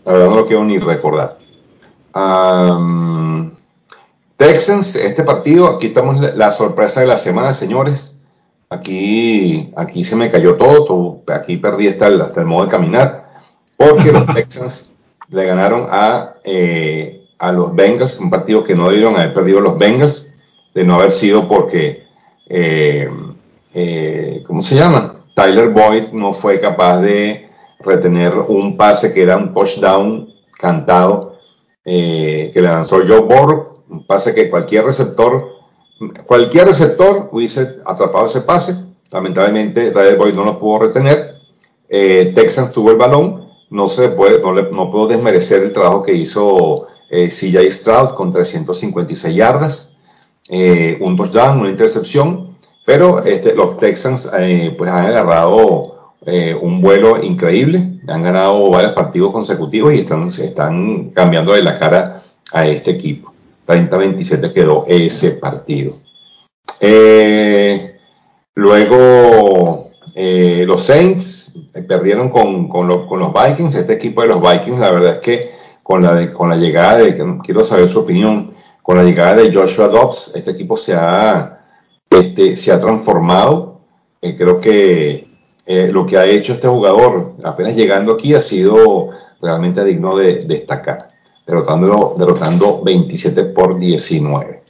la 0.06 0.12
verdad 0.12 0.28
no 0.30 0.36
lo 0.36 0.46
quiero 0.46 0.64
ni 0.64 0.78
recordar. 0.78 1.36
Texans, 4.36 4.94
este 4.94 5.24
partido, 5.24 5.66
aquí 5.66 5.88
estamos 5.88 6.20
la 6.20 6.50
sorpresa 6.50 7.00
de 7.00 7.06
la 7.06 7.18
semana, 7.18 7.52
señores. 7.52 8.16
Aquí, 8.70 9.70
aquí 9.76 10.04
se 10.04 10.16
me 10.16 10.30
cayó 10.30 10.56
todo, 10.56 11.22
aquí 11.28 11.56
perdí 11.56 11.88
hasta 11.88 12.08
el, 12.08 12.20
hasta 12.20 12.40
el 12.40 12.46
modo 12.46 12.64
de 12.64 12.70
caminar, 12.70 13.28
porque 13.76 14.12
los 14.12 14.26
Texans 14.34 14.92
le 15.28 15.44
ganaron 15.44 15.86
a, 15.90 16.34
eh, 16.44 17.26
a 17.38 17.52
los 17.52 17.74
Bengals, 17.74 18.18
un 18.18 18.30
partido 18.30 18.62
que 18.64 18.74
no 18.74 18.88
debieron 18.88 19.16
haber 19.16 19.34
perdido 19.34 19.60
los 19.60 19.78
Bengals, 19.78 20.32
de 20.74 20.84
no 20.84 20.94
haber 20.94 21.12
sido 21.12 21.48
porque, 21.48 22.04
eh, 22.48 23.08
eh, 23.74 24.42
¿cómo 24.46 24.62
se 24.62 24.74
llama? 24.74 25.16
Tyler 25.34 25.70
Boyd 25.70 26.12
no 26.12 26.32
fue 26.32 26.60
capaz 26.60 27.00
de 27.00 27.45
retener 27.80 28.34
un 28.34 28.76
pase 28.76 29.12
que 29.12 29.22
era 29.22 29.36
un 29.36 29.52
touchdown 29.52 30.32
cantado 30.58 31.36
que 31.84 32.52
le 32.54 32.62
lanzó 32.62 32.96
Joe 33.06 33.20
Burrow, 33.20 33.84
un 33.88 34.06
pase 34.06 34.34
que 34.34 34.50
cualquier 34.50 34.84
receptor, 34.84 35.52
cualquier 36.26 36.66
receptor 36.66 37.28
hubiese 37.30 37.76
atrapado 37.84 38.26
ese 38.26 38.40
pase. 38.40 38.74
Lamentablemente, 39.12 39.92
Tyler 39.92 40.16
Boyd 40.16 40.34
no 40.34 40.44
lo 40.44 40.58
pudo 40.58 40.80
retener. 40.80 41.36
Texas 41.88 42.72
tuvo 42.72 42.90
el 42.90 42.96
balón 42.96 43.46
no 43.70 43.88
se 43.88 44.08
puede, 44.10 44.40
no, 44.72 44.90
puedo 44.90 45.08
desmerecer 45.08 45.62
el 45.62 45.72
trabajo 45.72 46.02
que 46.02 46.12
hizo 46.12 46.86
eh, 47.10 47.28
CJ 47.28 47.70
Stroud 47.70 48.14
con 48.14 48.32
356 48.32 49.34
yardas, 49.34 49.94
eh, 50.48 50.96
un 51.00 51.16
touchdown, 51.16 51.60
una 51.60 51.70
intercepción, 51.70 52.56
pero 52.84 53.24
este, 53.24 53.54
los 53.54 53.78
Texans 53.78 54.28
eh, 54.38 54.74
pues 54.76 54.90
han 54.90 55.06
agarrado 55.06 55.95
un 56.60 56.80
vuelo 56.80 57.22
increíble, 57.22 58.00
han 58.08 58.22
ganado 58.22 58.68
varios 58.70 58.92
partidos 58.92 59.30
consecutivos 59.30 59.94
y 59.94 60.00
están, 60.00 60.26
están 60.26 61.10
cambiando 61.10 61.52
de 61.52 61.62
la 61.62 61.78
cara 61.78 62.22
a 62.52 62.66
este 62.66 62.90
equipo. 62.90 63.32
30-27 63.66 64.52
quedó 64.52 64.84
ese 64.88 65.32
partido. 65.32 65.94
luego 68.54 69.90
los 70.14 70.82
Saints 70.82 71.46
eh, 71.74 71.82
perdieron 71.82 72.30
con, 72.30 72.68
con, 72.68 72.88
los 72.88 73.32
Vikings, 73.32 73.74
este 73.74 73.92
equipo 73.92 74.22
de 74.22 74.28
los 74.28 74.40
Vikings, 74.40 74.78
la 74.78 74.90
verdad 74.90 75.14
es 75.16 75.20
que 75.20 75.50
con 75.82 76.02
la, 76.02 76.32
con 76.32 76.48
la 76.48 76.56
llegada 76.56 76.98
de, 76.98 77.38
quiero 77.44 77.62
saber 77.64 77.88
su 77.88 78.00
opinión, 78.00 78.52
con 78.82 78.96
la 78.96 79.04
llegada 79.04 79.36
de 79.36 79.52
Joshua 79.52 79.88
Dobbs, 79.88 80.32
este 80.34 80.52
equipo 80.52 80.76
se 80.76 80.94
ha, 80.94 81.60
este, 82.08 82.56
se 82.56 82.72
ha 82.72 82.80
transformado. 82.80 83.80
Eh, 84.22 84.36
creo 84.36 84.60
que 84.60 85.25
eh, 85.66 85.88
lo 85.90 86.06
que 86.06 86.16
ha 86.16 86.24
hecho 86.24 86.52
este 86.52 86.68
jugador 86.68 87.34
apenas 87.44 87.74
llegando 87.74 88.12
aquí 88.12 88.34
ha 88.34 88.40
sido 88.40 89.08
realmente 89.40 89.84
digno 89.84 90.16
de, 90.16 90.44
destacar, 90.44 91.10
derrotándolo, 91.46 92.14
derrotando 92.16 92.82
27 92.82 93.46
por 93.46 93.78
19. 93.78 94.62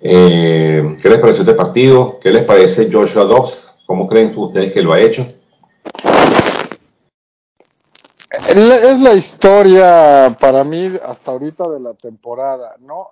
¿Qué 0.00 0.96
les 1.04 1.18
pareció 1.18 1.42
este 1.42 1.54
partido? 1.54 2.18
¿Qué 2.18 2.30
les 2.30 2.44
parece 2.44 2.90
Joshua 2.90 3.24
Dobbs? 3.24 3.82
¿Cómo 3.86 4.08
creen 4.08 4.32
ustedes 4.34 4.72
que 4.72 4.82
lo 4.82 4.94
ha 4.94 5.00
hecho? 5.00 5.26
Es 8.30 9.00
la 9.00 9.14
historia 9.14 10.36
para 10.40 10.64
mí 10.64 10.90
hasta 11.04 11.32
ahorita 11.32 11.68
de 11.68 11.80
la 11.80 11.94
temporada, 11.94 12.76
¿no? 12.80 13.10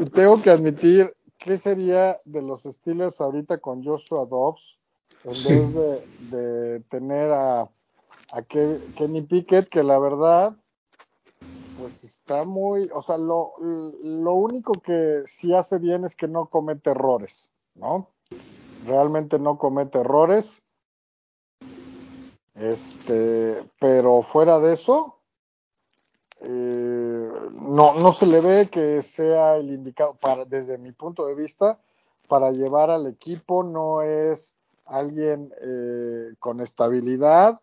Y 0.00 0.04
tengo 0.06 0.42
que 0.42 0.50
admitir, 0.50 1.14
¿qué 1.38 1.56
sería 1.56 2.20
de 2.24 2.42
los 2.42 2.64
Steelers 2.64 3.20
ahorita 3.20 3.58
con 3.58 3.84
Joshua 3.84 4.26
Dobbs 4.26 4.76
en 5.24 5.74
vez 5.74 6.30
de, 6.30 6.80
tener 6.90 7.32
a, 7.32 7.62
a 7.62 8.42
Kenny 8.42 9.22
Pickett, 9.22 9.68
que 9.68 9.82
la 9.82 9.98
verdad, 9.98 10.56
pues 11.78 12.04
está 12.04 12.44
muy, 12.44 12.90
o 12.94 13.02
sea, 13.02 13.18
lo, 13.18 13.54
lo 13.58 14.34
único 14.34 14.72
que 14.72 15.22
sí 15.26 15.54
hace 15.54 15.78
bien 15.78 16.04
es 16.04 16.14
que 16.14 16.28
no 16.28 16.46
comete 16.46 16.90
errores, 16.90 17.50
¿no? 17.74 18.08
Realmente 18.86 19.38
no 19.38 19.58
comete 19.58 19.98
errores 19.98 20.62
este, 22.54 23.64
pero 23.80 24.22
fuera 24.22 24.60
de 24.60 24.74
eso, 24.74 25.18
eh, 26.40 27.30
no, 27.52 27.94
no 27.94 28.12
se 28.12 28.26
le 28.26 28.40
ve 28.40 28.68
que 28.70 29.02
sea 29.02 29.56
el 29.56 29.70
indicado, 29.70 30.14
para, 30.14 30.44
desde 30.44 30.78
mi 30.78 30.92
punto 30.92 31.26
de 31.26 31.34
vista, 31.34 31.80
para 32.28 32.52
llevar 32.52 32.90
al 32.90 33.06
equipo, 33.06 33.64
no 33.64 34.02
es 34.02 34.56
alguien 34.86 35.52
eh, 35.60 36.34
con 36.38 36.60
estabilidad. 36.60 37.60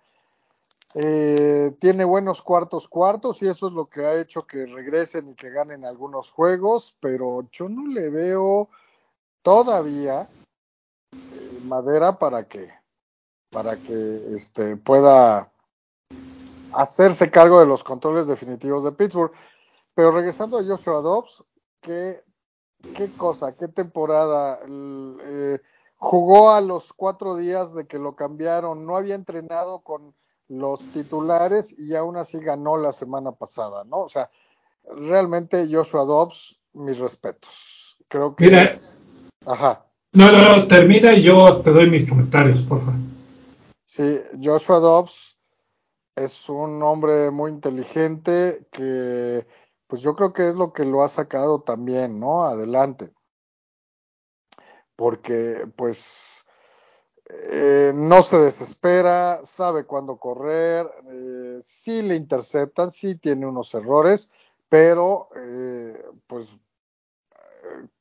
Eh, 0.94 1.76
tiene 1.80 2.04
buenos 2.04 2.42
cuartos 2.42 2.88
cuartos 2.88 3.42
y 3.42 3.48
eso 3.48 3.68
es 3.68 3.74
lo 3.74 3.88
que 3.88 4.06
ha 4.06 4.20
hecho 4.20 4.46
que 4.46 4.66
regresen 4.66 5.30
y 5.30 5.36
que 5.36 5.50
ganen 5.50 5.86
algunos 5.86 6.32
juegos, 6.32 6.96
pero 7.00 7.48
yo 7.52 7.70
no 7.70 7.88
le 7.88 8.10
veo 8.10 8.68
todavía 9.42 10.28
madera 11.64 12.18
para 12.20 12.48
que 12.48 12.70
para 13.52 13.76
que 13.76 14.34
este, 14.34 14.78
pueda 14.78 15.52
hacerse 16.74 17.30
cargo 17.30 17.60
de 17.60 17.66
los 17.66 17.84
controles 17.84 18.28
definitivos 18.28 18.84
de 18.84 18.94
Pittsburgh. 18.94 19.34
Pero 19.94 20.12
regresando 20.12 20.58
a 20.58 20.64
Joshua 20.64 21.02
Dobbs, 21.02 21.44
¿qué, 21.82 22.24
qué 22.96 23.12
cosa, 23.18 23.54
qué 23.58 23.68
temporada? 23.68 24.60
Eh, 24.66 25.60
jugó 26.02 26.52
a 26.52 26.62
los 26.62 26.94
cuatro 26.94 27.36
días 27.36 27.76
de 27.76 27.86
que 27.86 28.00
lo 28.00 28.16
cambiaron, 28.16 28.88
no 28.88 28.96
había 28.96 29.14
entrenado 29.14 29.82
con 29.82 30.16
los 30.48 30.80
titulares 30.92 31.76
y 31.78 31.96
aún 31.96 32.18
así 32.18 32.40
ganó 32.40 32.76
la 32.76 32.92
semana 32.92 33.34
pasada, 33.34 33.84
¿no? 33.84 33.98
O 34.00 34.10
sea, 34.10 34.32
realmente 34.84 35.70
Joshua 35.72 36.04
Dobbs, 36.04 36.60
mis 36.74 36.98
respetos. 36.98 37.98
Creo 38.08 38.36
que... 38.36 38.46
Mira, 38.46 38.72
Ajá. 39.46 39.86
No, 40.14 40.32
no, 40.32 40.42
no, 40.42 40.68
termina 40.68 41.14
y 41.14 41.22
yo 41.22 41.62
te 41.62 41.70
doy 41.70 41.90
mis 41.90 42.10
comentarios, 42.10 42.64
por 42.64 42.80
favor. 42.80 42.96
Sí, 43.86 44.20
Joshua 44.44 44.80
Dobbs 44.80 45.38
es 46.16 46.50
un 46.50 46.82
hombre 46.82 47.30
muy 47.30 47.52
inteligente 47.52 48.68
que 48.72 49.46
pues 49.86 50.02
yo 50.02 50.16
creo 50.16 50.34
que 50.34 50.48
es 50.48 50.56
lo 50.56 50.74
que 50.74 50.84
lo 50.84 51.04
ha 51.04 51.10
sacado 51.10 51.62
también, 51.62 52.20
¿no? 52.20 52.44
Adelante. 52.44 53.12
Porque 54.96 55.66
pues 55.76 56.46
eh, 57.52 57.92
no 57.96 58.22
se 58.22 58.40
desespera, 58.40 59.42
sabe 59.44 59.86
cuándo 59.86 60.18
correr, 60.18 60.88
eh, 61.12 61.60
sí 61.62 62.02
le 62.02 62.16
interceptan, 62.16 62.92
sí 62.92 63.16
tiene 63.16 63.46
unos 63.46 63.74
errores, 63.74 64.30
pero 64.70 65.30
eh, 65.36 66.04
pues 66.28 66.48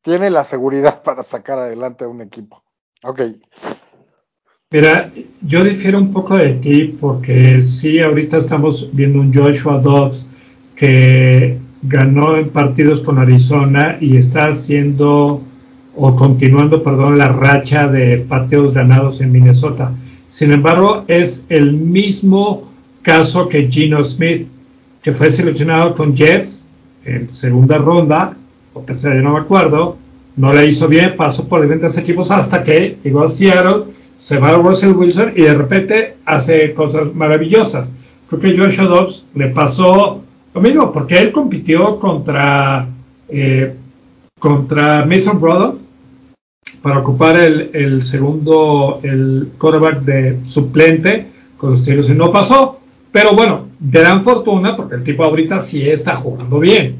tiene 0.03 0.30
la 0.30 0.45
seguridad 0.45 1.03
para 1.05 1.22
sacar 1.22 1.59
adelante 1.59 2.05
a 2.05 2.09
un 2.09 2.22
equipo. 2.22 2.62
Ok, 3.03 3.20
Mira, 4.72 5.11
yo 5.43 5.64
difiero 5.64 5.99
un 5.99 6.12
poco 6.12 6.36
de 6.36 6.55
ti 6.55 6.97
porque 7.01 7.61
sí, 7.61 7.99
ahorita 7.99 8.36
estamos 8.36 8.88
viendo 8.93 9.18
un 9.20 9.34
Joshua 9.34 9.80
Dobbs 9.80 10.28
que 10.76 11.59
ganó 11.82 12.36
en 12.36 12.51
partidos 12.51 13.01
con 13.01 13.18
Arizona 13.18 13.99
y 14.01 14.16
está 14.16 14.47
haciendo 14.47 15.43
o 15.97 16.14
continuando, 16.16 16.82
perdón, 16.82 17.18
la 17.18 17.28
racha 17.28 17.88
de 17.88 18.18
partidos 18.18 18.72
ganados 18.72 19.20
en 19.20 19.32
Minnesota. 19.32 19.93
Sin 20.28 20.53
embargo, 20.53 21.05
es 21.09 21.45
el 21.49 21.72
mismo 21.72 22.70
caso 23.03 23.49
que 23.49 23.68
Gino 23.68 24.03
Smith, 24.05 24.47
que 25.03 25.12
fue 25.12 25.30
seleccionado 25.30 25.95
con 25.95 26.14
Jets 26.14 26.64
en 27.05 27.30
segunda 27.30 27.78
ronda, 27.78 28.36
o 28.72 28.80
tercera, 28.80 29.20
no 29.20 29.32
me 29.32 29.41
acuerdo, 29.41 29.97
no 30.36 30.53
le 30.53 30.66
hizo 30.66 30.86
bien, 30.86 31.16
pasó 31.16 31.49
por 31.49 31.62
diferentes 31.62 31.99
equipos 31.99 32.30
hasta 32.30 32.62
que 32.62 32.99
llegó 33.03 33.24
a 33.24 33.28
Seattle 33.28 33.84
se 34.20 34.38
va 34.38 34.51
a 34.51 34.57
Russell 34.59 34.93
Wilson 34.93 35.32
y 35.34 35.43
de 35.43 35.55
repente 35.55 36.16
hace 36.26 36.74
cosas 36.74 37.14
maravillosas. 37.14 37.95
Creo 38.28 38.41
que 38.41 38.57
Joshua 38.57 38.84
Dobbs 38.84 39.24
le 39.34 39.49
pasó 39.49 40.22
lo 40.55 40.61
mismo, 40.61 40.93
porque 40.93 41.14
él 41.14 41.32
compitió 41.32 41.99
contra, 41.99 42.86
eh, 43.30 43.74
contra 44.41 45.07
Mason 45.07 45.41
Brother 45.41 45.78
para 46.82 46.99
ocupar 46.99 47.36
el, 47.38 48.03
segundo, 48.03 48.99
el 49.05 49.51
quarterback 49.59 50.01
de 50.01 50.45
suplente 50.45 51.26
con 51.57 51.70
los 51.70 51.84
tiros 51.84 52.09
y 52.09 52.14
no 52.14 52.32
pasó. 52.32 52.80
Pero 53.12 53.34
bueno, 53.34 53.68
gran 53.78 54.24
fortuna 54.24 54.76
porque 54.76 54.97
el 54.97 55.05
tipo 55.05 55.24
ahorita 55.24 55.61
sí 55.61 55.88
está 55.88 56.16
jugando 56.16 56.59
bien. 56.59 56.97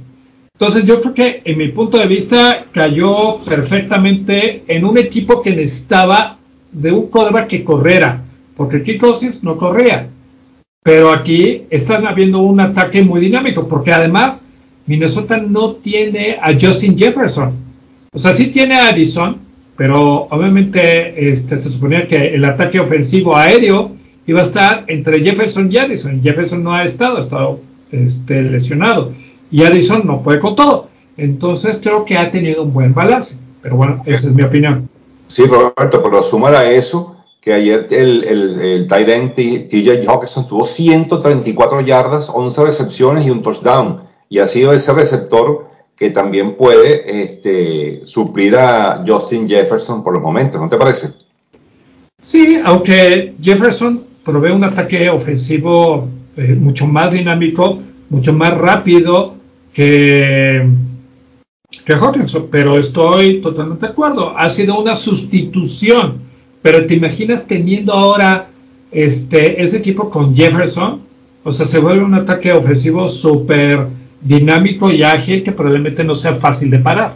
Entonces 0.53 0.85
yo 0.85 1.01
creo 1.01 1.15
que 1.15 1.43
en 1.45 1.57
mi 1.57 1.69
punto 1.69 1.97
de 1.97 2.07
vista 2.07 2.67
cayó 2.71 3.39
perfectamente 3.39 4.63
en 4.67 4.85
un 4.85 4.99
equipo 4.99 5.41
que 5.41 5.51
necesitaba 5.51 6.37
de 6.71 6.93
un 6.93 7.07
quarterback 7.07 7.47
que 7.47 7.65
corriera, 7.65 8.23
porque 8.57 8.83
Kirk 8.83 9.03
no 9.43 9.57
corría. 9.57 10.09
Pero 10.83 11.11
aquí 11.11 11.63
están 11.71 12.07
habiendo 12.07 12.41
un 12.41 12.61
ataque 12.61 13.03
muy 13.03 13.21
dinámico, 13.21 13.67
porque 13.67 13.93
además 13.93 14.47
Minnesota 14.91 15.37
no 15.37 15.75
tiene 15.75 16.37
a 16.43 16.53
Justin 16.61 16.99
Jefferson. 16.99 17.53
O 18.13 18.19
sea, 18.19 18.33
sí 18.33 18.49
tiene 18.51 18.75
a 18.75 18.89
Addison, 18.89 19.37
pero 19.77 20.27
obviamente 20.29 21.31
este, 21.31 21.59
se 21.59 21.71
suponía 21.71 22.09
que 22.09 22.35
el 22.35 22.45
ataque 22.45 22.81
ofensivo 22.81 23.37
aéreo 23.37 23.93
iba 24.27 24.41
a 24.41 24.43
estar 24.43 24.85
entre 24.89 25.23
Jefferson 25.23 25.71
y 25.71 25.77
Addison. 25.77 26.21
Jefferson 26.21 26.65
no 26.65 26.75
ha 26.75 26.83
estado, 26.83 27.19
ha 27.19 27.21
estado 27.21 27.61
este, 27.93 28.43
lesionado. 28.43 29.13
Y 29.53 29.63
Addison 29.63 30.05
no 30.05 30.23
puede 30.25 30.41
con 30.41 30.57
todo. 30.57 30.89
Entonces 31.17 31.79
creo 31.81 32.05
que 32.05 32.19
ha 32.19 32.33
tenido 32.33 32.65
un 32.65 32.73
buen 32.73 32.93
balance. 32.93 33.39
Pero 33.63 33.77
bueno, 33.77 34.03
esa 34.07 34.27
es 34.27 34.35
mi 34.35 34.43
opinión. 34.43 34.89
Sí, 35.29 35.45
Roberto, 35.45 36.03
pero 36.03 36.21
sumar 36.25 36.57
a 36.57 36.69
eso 36.69 37.15
que 37.41 37.55
ayer 37.55 37.87
el, 37.91 38.25
el, 38.25 38.61
el 38.61 38.89
Tyrant 38.89 39.37
TJ 39.37 40.05
Hawkinson 40.09 40.49
tuvo 40.49 40.65
134 40.65 41.81
yardas, 41.83 42.29
11 42.29 42.65
recepciones 42.65 43.25
y 43.25 43.31
un 43.31 43.41
touchdown. 43.41 44.10
Y 44.31 44.39
ha 44.39 44.47
sido 44.47 44.73
ese 44.73 44.95
receptor 44.95 45.69
que 45.95 46.09
también 46.09 46.57
puede 46.57 47.23
este, 47.25 48.01
suplir 48.07 48.57
a 48.57 49.05
Justin 49.07 49.47
Jefferson 49.47 50.03
por 50.03 50.15
los 50.15 50.23
momentos, 50.23 50.59
¿no 50.59 50.71
te 50.71 50.79
parece? 50.79 51.09
Sí, 52.23 52.59
aunque 52.65 53.35
Jefferson 53.43 54.03
provee 54.25 54.53
un 54.53 54.65
ataque 54.65 55.11
ofensivo 55.11 56.09
eh, 56.39 56.55
mucho 56.59 56.87
más 56.87 57.13
dinámico, 57.13 57.79
mucho 58.09 58.33
más 58.33 58.57
rápido 58.57 59.35
que, 59.75 60.67
que 61.85 61.93
Hawkinson, 61.93 62.49
pero 62.51 62.79
estoy 62.79 63.43
totalmente 63.43 63.85
de 63.85 63.93
acuerdo. 63.93 64.33
Ha 64.35 64.49
sido 64.49 64.81
una 64.81 64.97
sustitución 64.97 66.31
pero 66.63 66.87
te 66.87 66.95
imaginas 66.95 67.47
teniendo 67.47 67.93
ahora 67.93 68.49
este, 68.91 69.63
ese 69.63 69.79
equipo 69.79 70.11
con 70.11 70.35
Jefferson, 70.35 71.01
o 71.43 71.53
sea, 71.53 71.65
se 71.65 71.79
vuelve 71.79 72.05
un 72.05 72.15
ataque 72.15 72.53
ofensivo 72.53 73.09
súper 73.09 73.87
dinámico 74.21 74.91
y 74.91 75.03
ágil 75.03 75.43
que 75.43 75.53
probablemente 75.53 76.05
no 76.05 76.15
sea 76.15 76.35
fácil 76.35 76.71
de 76.71 76.79
parar. 76.79 77.15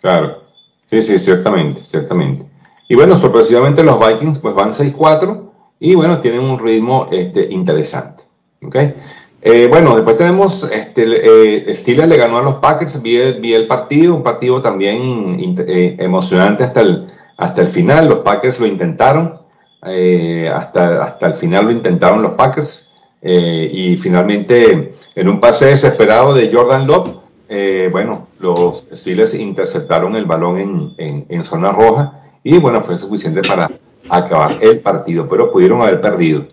Claro, 0.00 0.42
sí, 0.86 1.02
sí, 1.02 1.18
ciertamente, 1.18 1.82
ciertamente. 1.82 2.44
Y 2.88 2.94
bueno, 2.94 3.16
sorpresivamente 3.16 3.82
los 3.84 3.98
Vikings 3.98 4.38
pues 4.38 4.54
van 4.54 4.72
6-4 4.72 5.50
y 5.80 5.94
bueno, 5.94 6.20
tienen 6.20 6.40
un 6.40 6.58
ritmo 6.58 7.06
este, 7.10 7.48
interesante. 7.50 8.24
¿okay? 8.64 8.94
Eh, 9.40 9.66
bueno, 9.68 9.96
después 9.96 10.16
tenemos, 10.16 10.62
este, 10.70 11.04
eh, 11.04 11.74
Steelers 11.74 12.08
le 12.08 12.16
ganó 12.16 12.38
a 12.38 12.42
los 12.42 12.54
Packers, 12.56 13.02
vi 13.02 13.16
el, 13.16 13.66
partido, 13.66 14.14
un 14.14 14.22
partido 14.22 14.62
también 14.62 15.56
eh, 15.66 15.96
emocionante 15.98 16.62
hasta 16.62 16.82
el, 16.82 17.08
hasta 17.36 17.62
el 17.62 17.68
final. 17.68 18.08
Los 18.08 18.18
Packers 18.18 18.60
lo 18.60 18.66
intentaron, 18.66 19.40
hasta, 19.80 21.02
hasta 21.02 21.26
el 21.26 21.34
final 21.34 21.64
lo 21.64 21.70
intentaron 21.72 22.22
los 22.22 22.32
Packers. 22.32 22.91
Eh, 23.22 23.68
y 23.72 23.96
finalmente, 23.96 24.94
en 25.14 25.28
un 25.28 25.40
pase 25.40 25.66
desesperado 25.66 26.34
de 26.34 26.52
Jordan 26.52 26.86
Love, 26.86 27.10
eh, 27.48 27.88
bueno, 27.92 28.28
los 28.40 28.86
Steelers 28.92 29.34
interceptaron 29.34 30.16
el 30.16 30.24
balón 30.24 30.94
en, 30.98 31.26
en, 31.28 31.44
zona 31.44 31.70
roja 31.70 32.20
y 32.42 32.58
bueno, 32.58 32.80
fue 32.80 32.98
suficiente 32.98 33.42
para 33.46 33.70
acabar 34.08 34.56
el 34.60 34.80
partido, 34.80 35.28
pero 35.28 35.52
pudieron 35.52 35.82
haber 35.82 36.00
perdido 36.00 36.46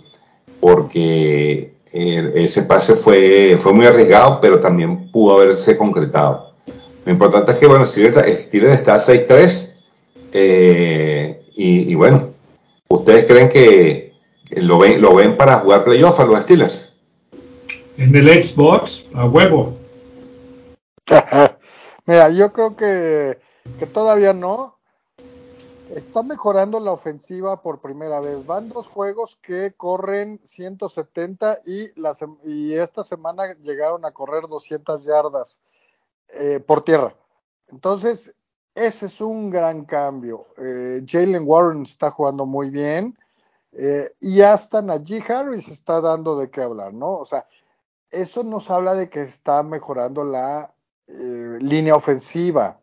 porque 0.59 1.73
ese 1.91 2.63
pase 2.63 2.95
fue, 2.95 3.57
fue 3.59 3.73
muy 3.73 3.85
arriesgado, 3.85 4.39
pero 4.41 4.59
también 4.59 5.09
pudo 5.11 5.35
haberse 5.35 5.77
concretado. 5.77 6.53
Lo 7.05 7.11
importante 7.11 7.53
es 7.53 7.57
que, 7.57 7.67
bueno, 7.67 7.85
Steelers, 7.85 8.41
Steelers 8.43 8.73
está 8.73 8.99
6-3 8.99 9.73
eh, 10.33 11.41
y, 11.55 11.95
bueno, 11.95 12.29
¿ustedes 12.87 13.25
creen 13.25 13.49
que 13.49 14.08
lo 14.49 14.79
ven, 14.79 15.01
lo 15.01 15.15
ven 15.15 15.37
para 15.37 15.59
jugar 15.59 15.83
playoff 15.83 16.19
a 16.19 16.25
los 16.25 16.43
Steelers? 16.43 16.97
En 17.97 18.15
el 18.15 18.43
Xbox, 18.43 19.07
a 19.13 19.25
huevo. 19.25 19.77
Mira, 22.05 22.29
yo 22.29 22.51
creo 22.53 22.75
que, 22.75 23.39
que 23.77 23.85
todavía 23.85 24.33
no. 24.33 24.77
Está 25.93 26.21
mejorando 26.21 26.79
la 26.79 26.91
ofensiva 26.91 27.61
por 27.61 27.81
primera 27.81 28.19
vez. 28.19 28.45
Van 28.45 28.69
dos 28.69 28.87
juegos 28.87 29.37
que 29.41 29.73
corren 29.75 30.39
170 30.43 31.61
y, 31.65 31.99
la, 31.99 32.15
y 32.45 32.73
esta 32.73 33.03
semana 33.03 33.55
llegaron 33.63 34.05
a 34.05 34.11
correr 34.11 34.47
200 34.47 35.03
yardas 35.03 35.61
eh, 36.29 36.59
por 36.59 36.83
tierra. 36.83 37.15
Entonces, 37.69 38.33
ese 38.75 39.07
es 39.07 39.19
un 39.19 39.49
gran 39.49 39.85
cambio. 39.85 40.47
Eh, 40.57 41.03
Jalen 41.05 41.43
Warren 41.45 41.83
está 41.83 42.11
jugando 42.11 42.45
muy 42.45 42.69
bien 42.69 43.17
eh, 43.73 44.13
y 44.19 44.41
hasta 44.41 44.81
Najee 44.81 45.23
Harris 45.27 45.67
está 45.67 46.01
dando 46.01 46.37
de 46.39 46.49
qué 46.49 46.61
hablar, 46.61 46.93
¿no? 46.93 47.17
O 47.17 47.25
sea, 47.25 47.45
eso 48.11 48.43
nos 48.43 48.69
habla 48.69 48.95
de 48.95 49.09
que 49.09 49.21
está 49.21 49.61
mejorando 49.63 50.23
la 50.23 50.73
eh, 51.07 51.57
línea 51.61 51.95
ofensiva. 51.95 52.79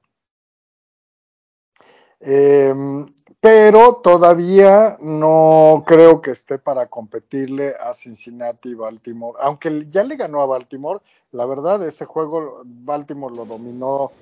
Em, 2.20 3.07
pero 3.41 3.97
todavía 3.97 4.97
no 5.01 5.84
creo 5.87 6.20
que 6.20 6.30
esté 6.30 6.59
para 6.59 6.87
competirle 6.87 7.74
a 7.78 7.93
Cincinnati 7.95 8.70
y 8.70 8.74
Baltimore. 8.74 9.39
Aunque 9.43 9.87
ya 9.91 10.03
le 10.05 10.16
ganó 10.16 10.41
a 10.41 10.47
Baltimore, 10.47 11.01
la 11.32 11.47
verdad, 11.47 11.87
ese 11.87 12.05
juego 12.05 12.62
Baltimore 12.64 13.34
lo 13.34 13.45
dominó 13.45 14.12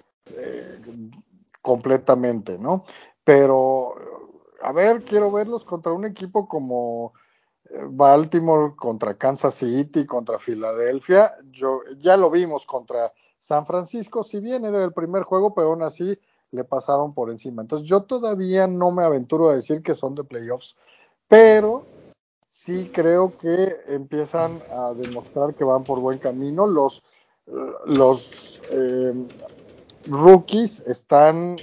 completamente, 1.62 2.58
¿no? 2.58 2.84
Pero, 3.24 3.94
a 4.64 4.72
ver, 4.72 5.02
quiero 5.02 5.30
verlos 5.30 5.64
contra 5.64 5.92
un 5.92 6.06
equipo 6.06 6.48
como 6.48 7.12
eh, 7.68 7.84
Baltimore, 7.86 8.74
contra 8.74 9.18
Kansas 9.18 9.56
City, 9.56 10.06
contra 10.06 10.38
Filadelfia. 10.38 11.34
Yo, 11.50 11.80
ya 11.98 12.16
lo 12.16 12.30
vimos 12.30 12.64
contra 12.64 13.12
San 13.38 13.66
Francisco, 13.66 14.24
si 14.24 14.40
bien 14.40 14.64
era 14.64 14.82
el 14.82 14.94
primer 14.94 15.24
juego, 15.24 15.54
pero 15.54 15.68
aún 15.68 15.82
así 15.82 16.18
le 16.50 16.64
pasaron 16.64 17.12
por 17.12 17.30
encima. 17.30 17.60
Entonces 17.60 17.86
yo 17.86 18.04
todavía 18.04 18.66
no 18.66 18.90
me 18.90 19.04
aventuro 19.04 19.50
a 19.50 19.54
decir 19.54 19.82
que 19.82 19.94
son 19.94 20.14
de 20.14 20.24
playoffs, 20.24 20.76
pero 21.28 21.84
sí 22.46 22.90
creo 22.90 23.36
que 23.36 23.76
empiezan 23.88 24.62
a 24.70 24.94
demostrar 24.94 25.54
que 25.54 25.64
van 25.64 25.84
por 25.84 26.00
buen 26.00 26.18
camino. 26.18 26.66
Los, 26.66 27.02
los 27.84 28.62
eh, 28.70 29.12
rookies 30.06 30.80
están 30.86 31.56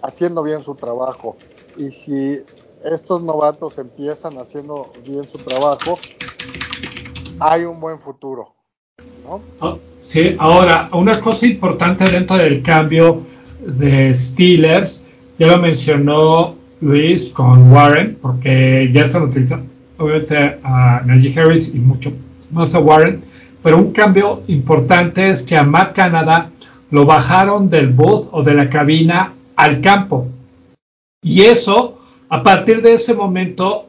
haciendo 0.00 0.42
bien 0.42 0.62
su 0.62 0.74
trabajo. 0.74 1.36
Y 1.76 1.90
si 1.90 2.40
estos 2.84 3.22
novatos 3.22 3.78
empiezan 3.78 4.38
haciendo 4.38 4.92
bien 5.06 5.24
su 5.24 5.38
trabajo, 5.38 5.98
hay 7.38 7.64
un 7.64 7.80
buen 7.80 7.98
futuro. 7.98 8.54
Ah, 9.60 9.76
sí, 10.00 10.34
ahora, 10.38 10.88
una 10.92 11.20
cosa 11.20 11.46
importante 11.46 12.04
dentro 12.04 12.36
del 12.36 12.62
cambio 12.62 13.22
de 13.60 14.14
Steelers, 14.14 15.02
ya 15.38 15.48
lo 15.48 15.58
mencionó 15.58 16.54
Luis 16.80 17.28
con 17.28 17.70
Warren, 17.72 18.18
porque 18.20 18.90
ya 18.92 19.02
están 19.02 19.24
utilizando 19.24 19.70
obviamente 19.98 20.58
a 20.64 21.02
Najee 21.04 21.38
Harris 21.38 21.74
y 21.74 21.78
mucho 21.78 22.12
más 22.50 22.74
a 22.74 22.80
Warren, 22.80 23.22
pero 23.62 23.76
un 23.76 23.92
cambio 23.92 24.42
importante 24.48 25.28
es 25.28 25.42
que 25.42 25.56
a 25.56 25.62
Matt 25.62 25.94
Canada 25.94 26.50
lo 26.90 27.04
bajaron 27.04 27.68
del 27.68 27.88
booth 27.88 28.28
o 28.32 28.42
de 28.42 28.54
la 28.54 28.70
cabina 28.70 29.34
al 29.56 29.80
campo. 29.80 30.26
Y 31.22 31.42
eso, 31.42 31.98
a 32.30 32.42
partir 32.42 32.80
de 32.80 32.94
ese 32.94 33.12
momento, 33.12 33.86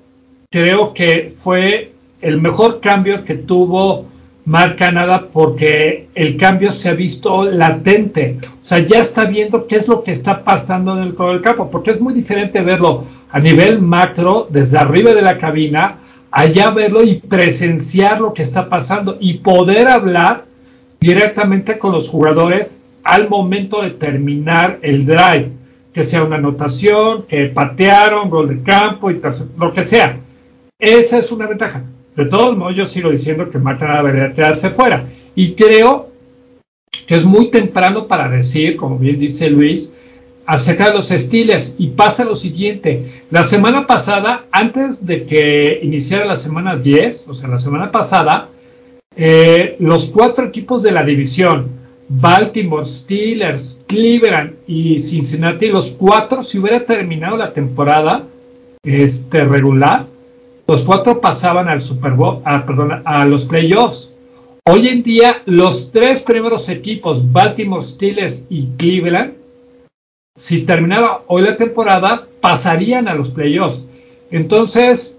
creo 0.49 0.93
que 0.93 1.33
fue 1.41 1.93
el 2.21 2.41
mejor 2.41 2.81
cambio 2.81 3.23
que 3.23 3.35
tuvo 3.35 4.05
Mar 4.43 4.75
Canadá 4.75 5.27
porque 5.31 6.09
el 6.13 6.35
cambio 6.35 6.71
se 6.71 6.89
ha 6.89 6.93
visto 6.93 7.45
latente. 7.45 8.37
O 8.43 8.65
sea, 8.65 8.79
ya 8.79 8.99
está 8.99 9.25
viendo 9.25 9.65
qué 9.67 9.77
es 9.77 9.87
lo 9.87 10.03
que 10.03 10.11
está 10.11 10.43
pasando 10.43 10.97
en 10.97 11.03
el 11.03 11.15
del 11.15 11.41
campo, 11.41 11.71
porque 11.71 11.91
es 11.91 12.01
muy 12.01 12.13
diferente 12.13 12.59
verlo 12.61 13.05
a 13.31 13.39
nivel 13.39 13.81
macro, 13.81 14.47
desde 14.49 14.77
arriba 14.77 15.13
de 15.13 15.21
la 15.21 15.37
cabina, 15.37 15.99
allá 16.31 16.71
verlo 16.71 17.01
y 17.01 17.15
presenciar 17.15 18.19
lo 18.19 18.33
que 18.33 18.41
está 18.41 18.67
pasando 18.67 19.17
y 19.21 19.35
poder 19.35 19.87
hablar 19.87 20.45
directamente 20.99 21.79
con 21.79 21.93
los 21.93 22.09
jugadores 22.09 22.79
al 23.03 23.29
momento 23.29 23.81
de 23.81 23.91
terminar 23.91 24.79
el 24.81 25.05
drive, 25.05 25.49
que 25.93 26.03
sea 26.03 26.23
una 26.23 26.37
anotación, 26.37 27.23
que 27.23 27.45
patearon, 27.47 28.29
gol 28.29 28.47
de 28.47 28.63
campo, 28.63 29.11
y 29.11 29.21
lo 29.57 29.73
que 29.73 29.83
sea. 29.83 30.17
Esa 30.79 31.17
es 31.19 31.31
una 31.31 31.47
ventaja. 31.47 31.83
De 32.15 32.25
todos 32.25 32.57
modos, 32.57 32.75
yo 32.75 32.85
sigo 32.85 33.09
diciendo 33.09 33.49
que 33.49 33.57
Maca 33.57 33.97
debería 33.97 34.33
quedarse 34.33 34.71
fuera. 34.71 35.05
Y 35.35 35.53
creo 35.53 36.09
que 37.07 37.15
es 37.15 37.23
muy 37.23 37.49
temprano 37.49 38.07
para 38.07 38.29
decir, 38.29 38.75
como 38.77 38.97
bien 38.97 39.19
dice 39.19 39.49
Luis, 39.49 39.93
acerca 40.45 40.87
de 40.87 40.93
los 40.93 41.11
estiles. 41.11 41.75
Y 41.77 41.89
pasa 41.89 42.25
lo 42.25 42.35
siguiente. 42.35 43.23
La 43.29 43.43
semana 43.43 43.87
pasada, 43.87 44.45
antes 44.51 45.05
de 45.05 45.25
que 45.25 45.79
iniciara 45.83 46.25
la 46.25 46.35
semana 46.35 46.75
10, 46.75 47.27
o 47.27 47.33
sea, 47.33 47.49
la 47.49 47.59
semana 47.59 47.91
pasada, 47.91 48.49
eh, 49.15 49.75
los 49.79 50.07
cuatro 50.07 50.45
equipos 50.45 50.83
de 50.83 50.91
la 50.91 51.03
división, 51.03 51.67
Baltimore, 52.07 52.85
Steelers, 52.85 53.80
Cleveland 53.91 54.53
y 54.67 54.99
Cincinnati, 54.99 55.67
los 55.67 55.89
cuatro, 55.89 56.41
si 56.41 56.57
hubiera 56.57 56.85
terminado 56.85 57.35
la 57.35 57.51
temporada 57.51 58.23
este, 58.83 59.43
regular, 59.43 60.05
los 60.65 60.83
cuatro 60.83 61.19
pasaban 61.19 61.67
al 61.67 61.81
Super 61.81 62.13
Bowl, 62.13 62.41
a, 62.45 62.65
perdón, 62.65 63.01
a 63.03 63.25
los 63.25 63.43
playoffs. 63.43 64.13
Hoy 64.65 64.87
en 64.87 65.03
día, 65.03 65.41
los 65.45 65.91
tres 65.91 66.21
primeros 66.21 66.69
equipos, 66.69 67.33
Baltimore, 67.33 67.83
Steelers 67.83 68.45
y 68.49 68.67
Cleveland, 68.77 69.33
si 70.37 70.61
terminaba 70.61 71.23
hoy 71.27 71.41
la 71.41 71.57
temporada, 71.57 72.25
pasarían 72.39 73.09
a 73.09 73.13
los 73.13 73.29
playoffs. 73.29 73.85
Entonces, 74.31 75.17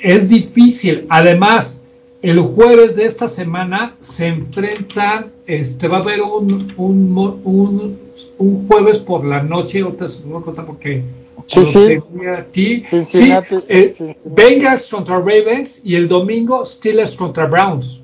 es 0.00 0.28
difícil. 0.28 1.06
Además, 1.08 1.79
el 2.22 2.40
jueves 2.40 2.96
de 2.96 3.06
esta 3.06 3.28
semana 3.28 3.96
se 4.00 4.26
enfrentan, 4.26 5.32
este, 5.46 5.88
va 5.88 5.98
a 5.98 6.00
haber 6.00 6.22
un, 6.22 6.68
un, 6.76 7.98
un, 8.38 8.68
jueves 8.68 8.98
por 8.98 9.24
la 9.24 9.42
noche, 9.42 9.82
otra 9.82 10.06
no 10.26 10.42
contar 10.42 10.66
porque 10.66 11.02
Sí, 11.46 11.66
sí. 11.66 12.84
sí 13.04 13.32
eh, 13.68 14.16
Bengals 14.24 14.88
contra 14.88 15.18
Ravens 15.18 15.84
y 15.84 15.96
el 15.96 16.08
domingo 16.08 16.64
Steelers 16.64 17.16
contra 17.16 17.46
Browns. 17.46 18.00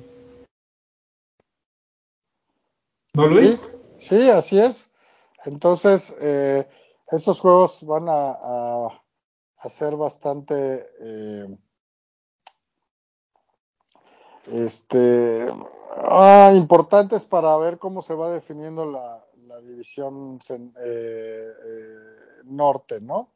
¿No, 3.13 3.27
Luis? 3.27 3.65
Sí, 4.01 4.29
así 4.29 4.59
es. 4.59 4.91
Entonces, 5.45 6.15
eh, 6.19 6.67
estos 7.09 7.39
juegos 7.39 7.83
van 7.83 8.09
a, 8.09 8.31
a, 9.57 9.69
ser 9.69 9.95
bastante 9.95 10.85
eh, 10.99 11.57
este, 14.53 15.47
ah, 16.03 16.51
importantes 16.55 17.23
para 17.25 17.55
ver 17.57 17.77
cómo 17.77 18.01
se 18.01 18.13
va 18.13 18.31
definiendo 18.31 18.89
la, 18.89 19.23
división 19.65 20.39
eh, 20.85 21.51
norte, 22.45 23.01
¿no? 23.01 23.27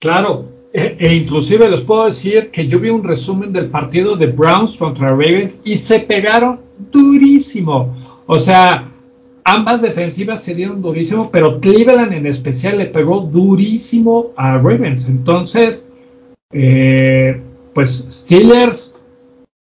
Claro, 0.00 0.46
e, 0.72 0.96
e, 0.98 1.14
inclusive 1.14 1.68
les 1.68 1.82
puedo 1.82 2.06
decir 2.06 2.50
que 2.50 2.66
yo 2.66 2.80
vi 2.80 2.88
un 2.88 3.04
resumen 3.04 3.52
del 3.52 3.68
partido 3.68 4.16
de 4.16 4.28
Browns 4.28 4.78
contra 4.78 5.08
Ravens 5.08 5.60
y 5.62 5.76
se 5.76 6.00
pegaron 6.00 6.60
durísimo. 6.90 7.94
O 8.26 8.38
sea, 8.38 8.88
ambas 9.44 9.82
defensivas 9.82 10.42
se 10.42 10.54
dieron 10.54 10.80
durísimo, 10.80 11.30
pero 11.30 11.60
Cleveland 11.60 12.14
en 12.14 12.26
especial 12.26 12.78
le 12.78 12.86
pegó 12.86 13.20
durísimo 13.20 14.30
a 14.36 14.56
Ravens. 14.56 15.06
Entonces, 15.06 15.86
eh, 16.50 17.40
pues 17.74 18.06
Steelers 18.10 18.96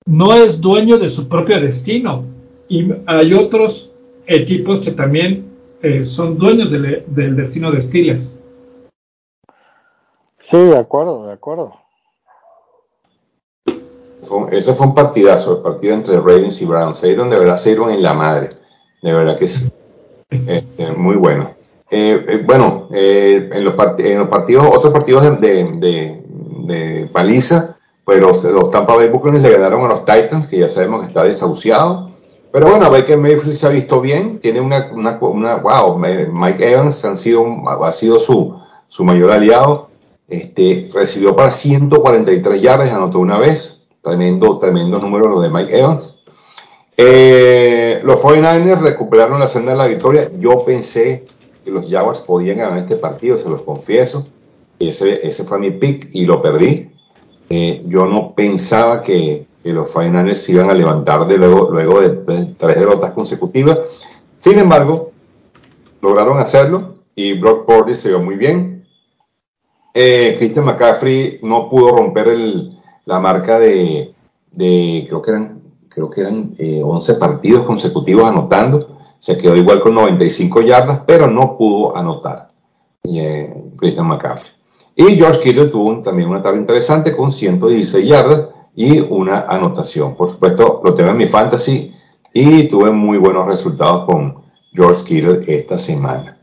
no 0.07 0.33
es 0.33 0.59
dueño 0.59 0.97
de 0.97 1.09
su 1.09 1.27
propio 1.27 1.61
destino. 1.61 2.23
Y 2.67 2.91
hay 3.05 3.33
otros 3.33 3.91
equipos 4.25 4.79
que 4.79 4.91
también 4.91 5.45
eh, 5.81 6.03
son 6.03 6.37
dueños 6.37 6.71
del 6.71 7.35
destino 7.35 7.71
de 7.71 7.81
Steelers. 7.81 8.41
Sí, 10.39 10.57
de 10.57 10.77
acuerdo, 10.77 11.27
de 11.27 11.33
acuerdo. 11.33 11.73
Ese 14.51 14.73
fue 14.73 14.87
un 14.87 14.95
partidazo, 14.95 15.57
el 15.57 15.63
partido 15.63 15.93
entre 15.93 16.17
Ravens 16.17 16.61
y 16.61 16.65
Browns. 16.65 16.97
Se 16.97 17.07
dieron 17.07 17.29
de 17.29 17.39
verdad, 17.39 17.57
se 17.57 17.69
dieron 17.69 17.91
en 17.91 18.01
la 18.01 18.13
madre. 18.13 18.55
De 19.01 19.13
verdad 19.13 19.37
que 19.37 19.47
sí. 19.47 19.69
Este, 20.29 20.91
muy 20.91 21.15
bueno. 21.15 21.51
Eh, 21.89 22.25
eh, 22.27 22.43
bueno, 22.45 22.89
eh, 22.91 23.49
en, 23.51 23.63
los 23.63 23.73
en, 23.99 24.19
los 24.19 24.27
partidos, 24.27 24.65
otros 24.73 24.91
partidos 24.91 25.39
de, 25.39 26.21
de, 26.65 27.09
paliza, 27.13 27.76
pues 28.07 28.21
los, 28.21 28.71
Tampa 28.71 28.95
Bay 28.95 29.09
Buccaneers 29.09 29.43
le 29.43 29.51
ganaron 29.51 29.83
a 29.83 29.89
los 29.89 30.05
Titans, 30.05 30.47
que 30.47 30.59
ya 30.59 30.69
sabemos 30.69 31.01
que 31.01 31.07
está 31.07 31.23
desahuciado. 31.23 32.09
Pero 32.53 32.69
bueno, 32.69 32.89
Baker 32.89 33.17
Mayfield 33.17 33.53
se 33.53 33.67
ha 33.67 33.69
visto 33.69 33.99
bien, 33.99 34.39
tiene 34.39 34.61
una, 34.61 34.89
una, 34.93 35.17
una 35.19 35.55
wow, 35.57 35.99
Mike 35.99 36.71
Evans 36.71 37.03
han 37.03 37.17
sido, 37.17 37.45
ha 37.67 37.91
sido 37.91 38.17
su, 38.17 38.55
su 38.87 39.03
mayor 39.03 39.33
aliado 39.33 39.89
este, 40.29 40.89
recibió 40.93 41.35
para 41.35 41.51
143 41.51 42.61
yardas, 42.61 42.91
anotó 42.91 43.19
una 43.19 43.39
vez. 43.39 43.83
Tremendo, 44.01 44.57
tremendo 44.57 44.99
número 44.99 45.27
lo 45.27 45.41
de 45.41 45.49
Mike 45.49 45.77
Evans. 45.77 46.21
Eh, 46.95 47.99
los 48.05 48.21
49ers 48.21 48.79
recuperaron 48.79 49.37
la 49.37 49.47
senda 49.47 49.73
de 49.73 49.77
la 49.77 49.87
victoria. 49.87 50.31
Yo 50.37 50.63
pensé 50.63 51.25
que 51.65 51.71
los 51.71 51.91
Jaguars 51.91 52.21
podían 52.21 52.59
ganar 52.59 52.77
este 52.79 52.95
partido, 52.95 53.37
se 53.37 53.49
los 53.49 53.63
confieso. 53.63 54.25
Ese, 54.79 55.27
ese 55.27 55.43
fue 55.43 55.59
mi 55.59 55.71
pick 55.71 56.07
y 56.13 56.25
lo 56.25 56.41
perdí. 56.41 56.89
Eh, 57.49 57.83
yo 57.87 58.05
no 58.05 58.33
pensaba 58.33 59.01
que, 59.01 59.45
los 59.63 59.93
49ers 59.93 60.35
se 60.35 60.53
iban 60.53 60.69
a 60.69 60.73
levantar 60.73 61.27
de 61.27 61.37
luego, 61.37 61.69
luego 61.69 61.99
de, 61.99 62.09
de 62.09 62.45
tres 62.57 62.79
derrotas 62.79 63.11
consecutivas. 63.11 63.77
Sin 64.39 64.57
embargo, 64.59 65.11
lograron 66.01 66.39
hacerlo 66.39 67.03
y 67.13 67.37
Brock 67.37 67.65
Purdy 67.65 67.93
se 67.93 68.07
vio 68.07 68.21
muy 68.21 68.35
bien 68.35 68.77
eh, 69.99 70.35
Christian 70.37 70.63
McCaffrey 70.65 71.39
no 71.41 71.71
pudo 71.71 71.89
romper 71.89 72.27
la 73.05 73.19
marca 73.19 73.57
de, 73.57 74.13
creo 74.55 75.21
que 75.23 75.31
eran, 75.31 75.61
creo 75.89 76.07
que 76.07 76.21
eran 76.21 76.55
11 76.59 77.11
eh, 77.11 77.15
partidos 77.15 77.65
consecutivos 77.65 78.25
anotando. 78.25 78.99
Se 79.17 79.35
quedó 79.39 79.55
igual 79.55 79.81
con 79.81 79.95
95 79.95 80.61
yardas, 80.61 81.01
pero 81.07 81.25
no 81.25 81.57
pudo 81.57 81.97
anotar 81.97 82.51
eh, 83.05 83.71
Christian 83.75 84.05
McCaffrey. 84.05 84.51
Y 84.99 85.15
George 85.15 85.39
Kittle 85.41 85.65
tuvo 85.65 86.01
también 86.01 86.27
una 86.27 86.41
tarde 86.41 86.57
interesante 86.57 87.15
con 87.15 87.31
116 87.31 88.03
yardas 88.03 88.49
y 88.75 88.99
una 88.99 89.41
anotación. 89.41 90.15
Por 90.15 90.27
supuesto, 90.27 90.81
lo 90.83 90.95
tengo 90.95 91.11
en 91.11 91.17
mi 91.17 91.27
fantasy 91.27 91.93
y 92.33 92.63
tuve 92.67 92.89
muy 92.89 93.19
buenos 93.19 93.45
resultados 93.45 94.05
con 94.05 94.41
George 94.73 95.03
Kittle 95.03 95.39
esta 95.45 95.77
semana. 95.77 96.39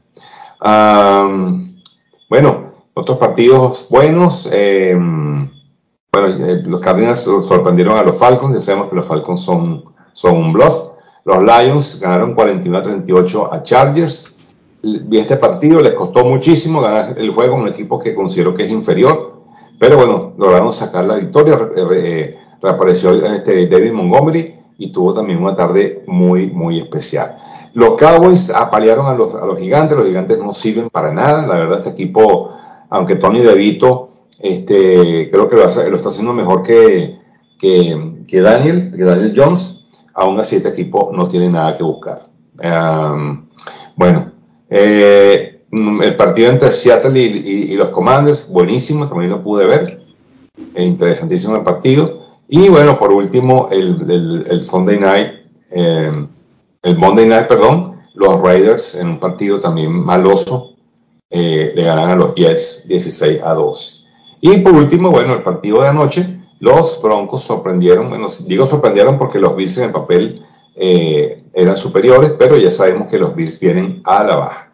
bueno, 2.30 2.74
otros 2.94 3.18
partidos 3.18 3.88
buenos, 3.90 4.48
eh, 4.52 4.96
bueno, 4.96 6.28
eh, 6.28 6.62
los 6.64 6.80
Cardinals 6.80 7.22
sorprendieron 7.22 7.98
a 7.98 8.04
los 8.04 8.16
Falcons, 8.16 8.54
ya 8.54 8.60
sabemos 8.60 8.88
que 8.88 8.94
los 8.94 9.06
Falcons 9.06 9.40
son, 9.40 9.84
son 10.12 10.36
un 10.36 10.52
bluff. 10.52 10.92
Los 11.24 11.42
Lions 11.42 11.98
ganaron 12.00 12.34
41 12.36 12.78
a 12.78 12.82
38 12.82 13.52
a 13.52 13.62
Chargers. 13.64 14.33
Vi 15.06 15.18
este 15.18 15.36
partido, 15.36 15.80
les 15.80 15.94
costó 15.94 16.24
muchísimo 16.24 16.80
ganar 16.80 17.18
el 17.18 17.30
juego, 17.30 17.56
un 17.56 17.68
equipo 17.68 17.98
que 17.98 18.14
considero 18.14 18.54
que 18.54 18.64
es 18.64 18.70
inferior, 18.70 19.42
pero 19.78 19.96
bueno, 19.96 20.34
lograron 20.36 20.72
sacar 20.72 21.04
la 21.04 21.16
victoria. 21.16 21.58
Eh, 21.76 22.38
reapareció 22.60 23.12
este 23.24 23.66
David 23.66 23.92
Montgomery 23.92 24.54
y 24.78 24.92
tuvo 24.92 25.14
también 25.14 25.40
una 25.40 25.56
tarde 25.56 26.02
muy, 26.06 26.48
muy 26.48 26.80
especial. 26.80 27.38
Los 27.74 27.94
Cowboys 27.94 28.50
apalearon 28.50 29.06
a 29.06 29.14
los, 29.14 29.34
a 29.34 29.46
los 29.46 29.58
gigantes, 29.58 29.96
los 29.96 30.06
gigantes 30.06 30.38
no 30.38 30.52
sirven 30.52 30.90
para 30.90 31.12
nada, 31.12 31.46
la 31.46 31.58
verdad 31.58 31.78
este 31.78 31.90
equipo 31.90 32.50
aunque 32.90 33.16
Tony 33.16 33.40
DeVito 33.40 34.10
este, 34.38 35.28
creo 35.30 35.48
que 35.48 35.56
lo, 35.56 35.64
está 35.64 36.08
haciendo 36.08 36.32
mejor 36.32 36.62
que, 36.62 37.18
que, 37.58 38.40
Daniel, 38.40 38.92
que 38.96 39.02
Daniel 39.02 39.32
Jones, 39.34 39.86
aún 40.14 40.38
así 40.38 40.56
este 40.56 40.68
equipo 40.68 41.10
no 41.12 41.26
tiene 41.28 41.48
nada 41.48 41.76
que 41.76 41.82
buscar. 41.82 42.28
bueno, 43.96 44.32
eh, 44.70 45.60
el 45.70 46.16
partido 46.16 46.50
entre 46.50 46.70
Seattle 46.70 47.18
y, 47.20 47.74
los 47.74 47.88
Commanders, 47.88 48.48
buenísimo, 48.48 49.08
también 49.08 49.30
lo 49.30 49.42
pude 49.42 49.66
ver, 49.66 50.02
interesantísimo 50.76 51.56
el 51.56 51.62
partido. 51.62 52.24
Y 52.48 52.68
bueno, 52.68 52.98
por 52.98 53.12
último, 53.12 53.68
el, 53.70 54.44
el, 54.48 54.62
Sunday 54.62 54.98
Night, 54.98 55.32
eh, 55.70 56.26
el 56.82 56.98
Monday 56.98 57.26
Night, 57.26 57.46
perdón, 57.46 57.94
los 58.14 58.40
Raiders 58.40 58.94
en 58.94 59.08
un 59.08 59.18
partido 59.18 59.58
también 59.58 59.90
maloso, 59.90 60.74
eh, 61.30 61.72
le 61.74 61.82
ganan 61.82 62.10
a 62.10 62.16
los 62.16 62.34
Jets 62.34 62.86
16 62.86 63.40
a 63.42 63.54
12. 63.54 64.04
Y 64.40 64.58
por 64.58 64.74
último, 64.74 65.10
bueno, 65.10 65.34
el 65.34 65.42
partido 65.42 65.82
de 65.82 65.88
anoche, 65.88 66.40
los 66.60 67.00
Broncos 67.02 67.42
sorprendieron, 67.42 68.08
bueno, 68.08 68.28
digo 68.46 68.66
sorprendieron 68.66 69.18
porque 69.18 69.40
los 69.40 69.56
Bills 69.56 69.76
en 69.78 69.84
el 69.84 69.92
papel 69.92 70.43
eh, 70.76 71.42
eran 71.52 71.76
superiores, 71.76 72.32
pero 72.38 72.56
ya 72.56 72.70
sabemos 72.70 73.08
que 73.08 73.18
los 73.18 73.34
Bills 73.34 73.60
vienen 73.60 74.00
a 74.04 74.24
la 74.24 74.36
baja. 74.36 74.72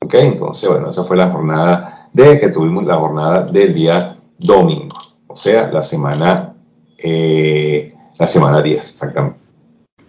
Ok, 0.00 0.14
entonces, 0.14 0.68
bueno, 0.68 0.90
esa 0.90 1.04
fue 1.04 1.16
la 1.16 1.30
jornada 1.30 2.08
de 2.12 2.38
que 2.38 2.48
tuvimos 2.48 2.84
la 2.84 2.96
jornada 2.96 3.42
del 3.42 3.74
día 3.74 4.16
domingo, 4.38 4.96
o 5.26 5.36
sea, 5.36 5.70
la 5.70 5.82
semana, 5.82 6.54
eh, 6.96 7.94
la 8.18 8.26
semana 8.26 8.62
10, 8.62 8.90
exactamente. 8.90 9.38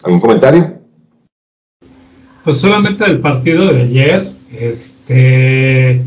¿Algún 0.03 0.19
comentario? 0.22 0.80
Pues 2.43 2.60
solamente 2.60 3.06
el 3.06 3.19
partido 3.19 3.73
de 3.73 3.81
ayer, 3.81 4.31
este, 4.51 6.01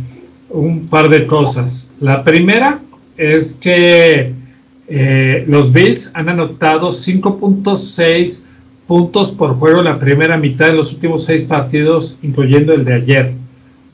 un 0.49 0.89
par 0.89 1.09
de 1.09 1.27
cosas. 1.27 1.93
La 2.01 2.25
primera 2.25 2.81
es 3.17 3.55
que 3.55 4.35
eh, 4.89 5.45
los 5.47 5.73
Bills 5.73 6.11
han 6.15 6.29
anotado 6.29 6.91
5.6 6.91 8.42
puntos 8.93 9.33
por 9.33 9.55
juego 9.55 9.79
en 9.79 9.87
la 9.87 9.99
primera 9.99 10.37
mitad 10.37 10.67
de 10.67 10.75
los 10.75 10.93
últimos 10.93 11.25
seis 11.25 11.45
partidos, 11.45 12.19
incluyendo 12.21 12.75
el 12.75 12.85
de 12.85 12.93
ayer. 12.93 13.33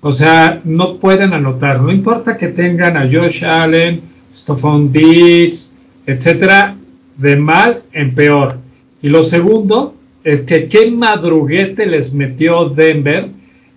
O 0.01 0.13
sea, 0.13 0.61
no 0.65 0.97
pueden 0.97 1.33
anotar. 1.33 1.81
No 1.81 1.93
importa 1.93 2.37
que 2.37 2.49
tengan 2.49 2.97
a 2.97 3.03
Josh 3.03 3.45
Allen, 3.45 4.01
Stephon 4.35 4.91
Diggs, 4.91 5.71
etcétera, 6.05 6.75
de 7.17 7.37
mal 7.37 7.83
en 7.93 8.13
peor. 8.13 8.57
Y 9.01 9.09
lo 9.09 9.23
segundo 9.23 9.95
es 10.25 10.43
que 10.43 10.67
qué 10.67 10.91
madruguete 10.91 11.87
les 11.87 12.13
metió 12.13 12.69
Denver 12.69 13.29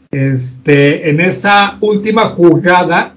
este, 0.09 1.07
en 1.07 1.21
esa 1.21 1.77
última 1.81 2.25
jugada, 2.25 3.13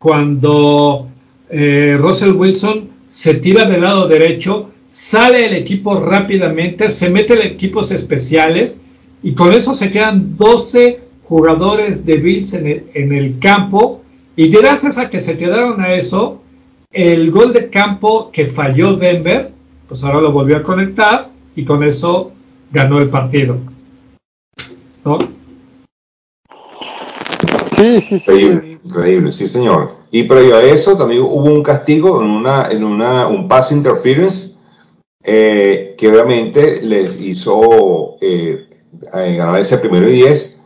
cuando 0.00 1.06
eh, 1.50 1.96
Russell 2.00 2.32
Wilson 2.32 2.88
se 3.06 3.34
tira 3.34 3.64
del 3.64 3.82
lado 3.82 4.08
derecho, 4.08 4.73
sale 5.04 5.44
el 5.44 5.52
equipo 5.52 6.00
rápidamente, 6.00 6.88
se 6.88 7.10
mete 7.10 7.34
en 7.34 7.42
equipos 7.42 7.90
especiales 7.90 8.80
y 9.22 9.34
con 9.34 9.52
eso 9.52 9.74
se 9.74 9.90
quedan 9.90 10.38
12 10.38 10.98
jugadores 11.24 12.06
de 12.06 12.16
Bills 12.16 12.54
en 12.54 12.66
el, 12.66 12.84
en 12.94 13.12
el 13.12 13.38
campo 13.38 14.02
y 14.34 14.48
gracias 14.48 14.96
a 14.96 15.10
que 15.10 15.20
se 15.20 15.36
quedaron 15.36 15.82
a 15.82 15.92
eso, 15.92 16.40
el 16.90 17.30
gol 17.30 17.52
de 17.52 17.68
campo 17.68 18.30
que 18.32 18.46
falló 18.46 18.94
Denver, 18.94 19.50
pues 19.88 20.02
ahora 20.02 20.22
lo 20.22 20.32
volvió 20.32 20.56
a 20.56 20.62
conectar 20.62 21.28
y 21.54 21.66
con 21.66 21.84
eso 21.84 22.32
ganó 22.72 22.98
el 22.98 23.10
partido. 23.10 23.58
¿No? 25.04 25.18
Sí, 27.72 28.00
sí, 28.00 28.18
sí. 28.18 28.32
Increíble, 28.32 28.78
increíble, 28.82 29.32
sí, 29.32 29.46
señor. 29.48 29.96
Y 30.10 30.22
previo 30.22 30.56
a 30.56 30.62
eso 30.62 30.96
también 30.96 31.20
hubo 31.20 31.44
un 31.44 31.62
castigo 31.62 32.22
en 32.22 32.30
una, 32.30 32.70
en 32.70 32.84
una, 32.84 33.26
un 33.26 33.46
pass 33.48 33.70
interference 33.70 34.43
eh, 35.26 35.94
que 35.96 36.08
obviamente 36.08 36.82
les 36.82 37.18
hizo 37.18 38.16
eh, 38.20 38.68
eh, 39.14 39.36
ganar 39.36 39.58
ese 39.58 39.78
primero 39.78 40.06
y 40.10 40.16
diez 40.16 40.60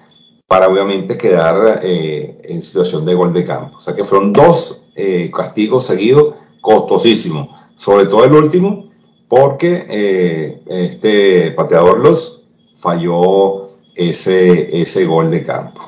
para 0.49 0.67
obviamente 0.67 1.17
quedar 1.17 1.81
en 1.85 2.63
situación 2.63 3.05
de 3.05 3.15
gol 3.15 3.33
de 3.33 3.45
campo. 3.45 3.77
O 3.77 3.81
sea 3.81 3.95
que 3.95 4.03
fueron 4.03 4.33
dos 4.33 4.83
castigos 5.31 5.87
seguidos 5.87 6.35
costosísimos, 6.63 7.51
sobre 7.77 8.07
todo 8.07 8.25
el 8.25 8.33
último, 8.33 8.91
porque 9.29 10.57
este 10.67 11.51
pateador 11.51 11.99
los 11.99 12.47
falló 12.81 13.69
ese, 13.95 14.81
ese 14.81 15.05
gol 15.05 15.31
de 15.31 15.45
campo. 15.45 15.83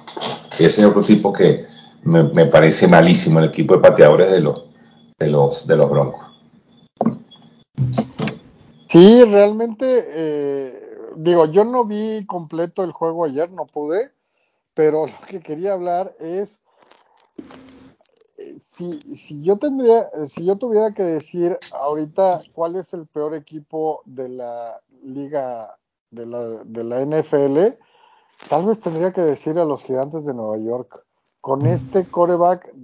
Ese 0.58 0.82
es 0.82 0.86
otro 0.86 1.02
tipo 1.02 1.32
que 1.32 1.64
me, 2.02 2.24
me, 2.24 2.44
parece 2.44 2.86
malísimo, 2.86 3.38
el 3.38 3.46
equipo 3.46 3.74
de 3.76 3.80
pateadores 3.80 4.30
de 4.30 4.40
los, 4.42 4.68
de 5.18 5.28
los, 5.28 5.66
de 5.66 5.76
los 5.76 5.88
Broncos. 5.88 6.26
Sí, 8.90 9.22
realmente, 9.24 10.04
eh, 10.08 10.98
digo, 11.14 11.46
yo 11.46 11.64
no 11.64 11.84
vi 11.84 12.26
completo 12.26 12.82
el 12.82 12.90
juego 12.90 13.24
ayer, 13.24 13.48
no 13.52 13.66
pude, 13.66 14.10
pero 14.74 15.06
lo 15.06 15.26
que 15.28 15.40
quería 15.40 15.74
hablar 15.74 16.16
es 16.18 16.58
eh, 18.36 18.56
si, 18.58 18.98
si 19.14 19.42
yo 19.44 19.58
tendría, 19.58 20.10
si 20.24 20.44
yo 20.44 20.56
tuviera 20.56 20.92
que 20.92 21.04
decir 21.04 21.56
ahorita 21.72 22.42
cuál 22.52 22.74
es 22.74 22.92
el 22.92 23.06
peor 23.06 23.34
equipo 23.36 24.02
de 24.06 24.28
la 24.28 24.80
liga 25.04 25.78
de 26.10 26.26
la, 26.26 26.40
de 26.64 26.84
la 26.84 27.00
NFL, 27.00 27.78
Tal 28.48 28.66
vez 28.66 28.80
tendría 28.80 29.12
que 29.12 29.20
decir 29.20 29.58
a 29.58 29.64
los 29.64 29.84
gigantes 29.84 30.24
de 30.24 30.34
Nueva 30.34 30.56
York, 30.56 31.04
con 31.40 31.66
este 31.66 32.06
coreback, 32.06 32.74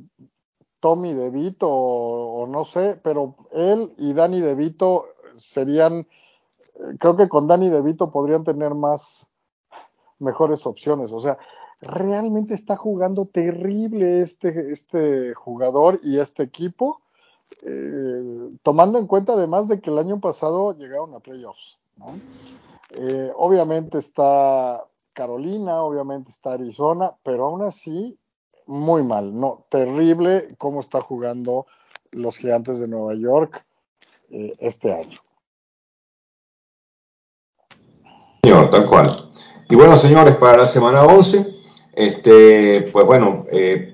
Tommy 0.81 1.15
DeVito 1.15 1.69
o, 1.69 2.43
o 2.43 2.47
no 2.47 2.63
sé, 2.63 3.01
pero 3.03 3.35
él 3.53 3.93
y 3.97 4.13
Danny 4.13 4.41
DeVito 4.41 5.07
serían, 5.37 6.07
creo 6.99 7.17
que 7.17 7.29
con 7.29 7.47
Danny 7.47 7.69
DeVito 7.69 8.11
podrían 8.11 8.45
tener 8.45 8.75
más, 8.75 9.29
mejores 10.19 10.67
opciones. 10.67 11.13
O 11.13 11.21
sea, 11.21 11.39
realmente 11.81 12.55
está 12.55 12.77
jugando 12.77 13.27
terrible 13.27 14.23
este, 14.23 14.73
este 14.73 15.35
jugador 15.35 16.01
y 16.03 16.19
este 16.19 16.43
equipo, 16.43 17.01
eh, 17.63 18.51
tomando 18.63 18.99
en 18.99 19.07
cuenta 19.07 19.35
además 19.35 19.69
de 19.69 19.81
que 19.81 19.91
el 19.91 19.99
año 19.99 20.21
pasado 20.21 20.77
llegaron 20.77 21.15
a 21.15 21.21
playoffs. 21.21 21.79
¿no? 21.97 22.19
Eh, 22.91 23.33
obviamente 23.37 23.99
está 23.99 24.85
Carolina, 25.13 25.83
obviamente 25.83 26.31
está 26.31 26.53
Arizona, 26.53 27.15
pero 27.23 27.47
aún 27.47 27.63
así, 27.63 28.19
muy 28.67 29.03
mal, 29.03 29.39
no, 29.39 29.65
terrible 29.69 30.55
cómo 30.59 30.81
está 30.81 31.01
jugando 31.01 31.67
los 32.11 32.37
gigantes 32.37 32.81
de 32.81 32.89
Nueva 32.89 33.15
York 33.15 33.65
eh, 34.31 34.55
este 34.59 34.93
año. 34.93 35.19
Señor, 38.47 38.71
tal 38.71 38.87
cual. 38.87 39.29
Y 39.69 39.75
bueno, 39.75 39.97
señores, 39.97 40.37
para 40.37 40.59
la 40.59 40.67
semana 40.67 41.03
11, 41.03 41.49
este, 41.97 42.83
pues 42.93 43.05
bueno, 43.05 43.45
eh, 43.51 43.93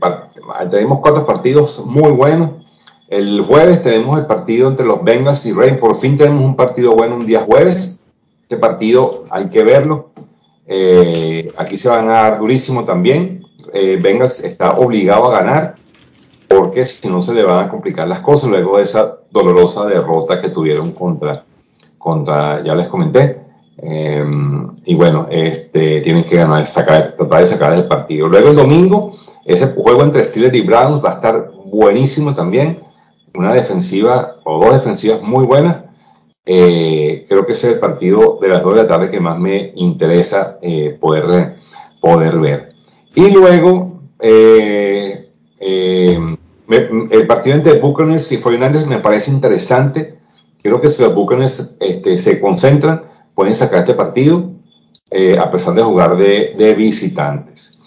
tenemos 0.70 0.99
cuatro 1.01 1.24
partidos 1.24 1.83
muy 1.87 2.12
buenos. 2.12 2.51
El 3.09 3.41
jueves 3.47 3.81
tenemos 3.81 4.19
el 4.19 4.27
partido 4.27 4.69
entre 4.69 4.85
los 4.85 5.03
Bengals 5.03 5.47
y 5.47 5.55
Rey. 5.55 5.79
Por 5.79 5.99
fin 5.99 6.19
tenemos 6.19 6.45
un 6.45 6.55
partido 6.55 6.93
bueno 6.93 7.15
un 7.15 7.24
día 7.24 7.47
jueves. 7.47 7.99
Este 8.43 8.59
partido 8.59 9.23
hay 9.31 9.47
que 9.47 9.62
verlo. 9.62 10.11
Eh, 10.66 11.51
aquí 11.57 11.79
se 11.79 11.89
van 11.89 12.11
a 12.11 12.24
dar 12.24 12.39
durísimo 12.39 12.85
también. 12.85 13.47
Eh, 13.73 13.99
Bengals 14.03 14.41
está 14.41 14.73
obligado 14.73 15.29
a 15.29 15.41
ganar 15.41 15.77
porque 16.47 16.85
si 16.85 17.09
no 17.09 17.23
se 17.23 17.33
le 17.33 17.43
van 17.43 17.65
a 17.65 17.70
complicar 17.70 18.07
las 18.07 18.20
cosas 18.20 18.51
luego 18.51 18.77
de 18.77 18.85
esa 18.85 19.16
dolorosa 19.31 19.87
derrota 19.87 20.43
que 20.43 20.51
tuvieron 20.51 20.93
contra, 20.93 21.43
contra 21.97 22.62
ya 22.62 22.74
les 22.74 22.89
comenté. 22.89 23.41
Eh, 23.78 24.24
y 24.85 24.94
bueno, 24.94 25.27
este, 25.31 26.01
tienen 26.01 26.24
que 26.24 26.36
ganar, 26.36 26.66
sacar, 26.66 27.09
tratar 27.15 27.40
de 27.40 27.47
sacar 27.47 27.73
el 27.74 27.89
partido. 27.89 28.28
Luego 28.28 28.51
el 28.51 28.57
domingo, 28.57 29.16
ese 29.44 29.69
juego 29.69 30.03
entre 30.03 30.24
Steelers 30.24 30.55
y 30.55 30.61
Browns 30.62 31.05
va 31.05 31.12
a 31.12 31.15
estar 31.15 31.51
buenísimo 31.66 32.35
también. 32.35 32.81
Una 33.35 33.55
defensiva 33.55 34.36
o 34.44 34.62
dos 34.62 34.74
defensivas 34.74 35.23
muy 35.23 35.44
buenas. 35.44 35.85
Eh, 36.44 37.24
creo 37.28 37.47
que 37.47 37.53
ese 37.53 37.69
es 37.69 37.74
el 37.74 37.81
partido 37.81 38.39
de 38.43 38.49
las 38.49 38.62
2 38.62 38.74
de 38.74 38.82
la 38.82 38.89
tarde 38.89 39.11
que 39.11 39.20
más 39.20 39.39
me 39.39 39.73
interesa 39.77 40.59
eh, 40.61 40.97
poder, 41.01 41.57
poder 42.01 42.39
ver. 42.39 42.73
Y 43.15 43.31
luego, 43.31 44.01
eh, 44.19 45.31
me, 46.66 46.77
el 47.11 47.27
partido 47.27 47.57
entre 47.57 47.78
Buccaneers 47.78 48.32
y 48.32 48.39
Fernández 48.39 48.86
me 48.86 48.99
parece 48.99 49.31
interesante. 49.31 50.19
Creo 50.62 50.81
que 50.81 50.90
si 50.90 51.03
los 51.03 51.15
Buccaneers 51.15 51.77
este, 51.81 52.16
se 52.16 52.40
concentran, 52.40 53.03
pueden 53.34 53.54
sacar 53.54 53.80
este 53.80 53.94
partido, 53.94 54.50
a 55.38 55.50
pesar 55.50 55.74
de 55.74 55.82
jugar 55.82 56.16
de, 56.16 56.74
visitantes. 56.76 57.78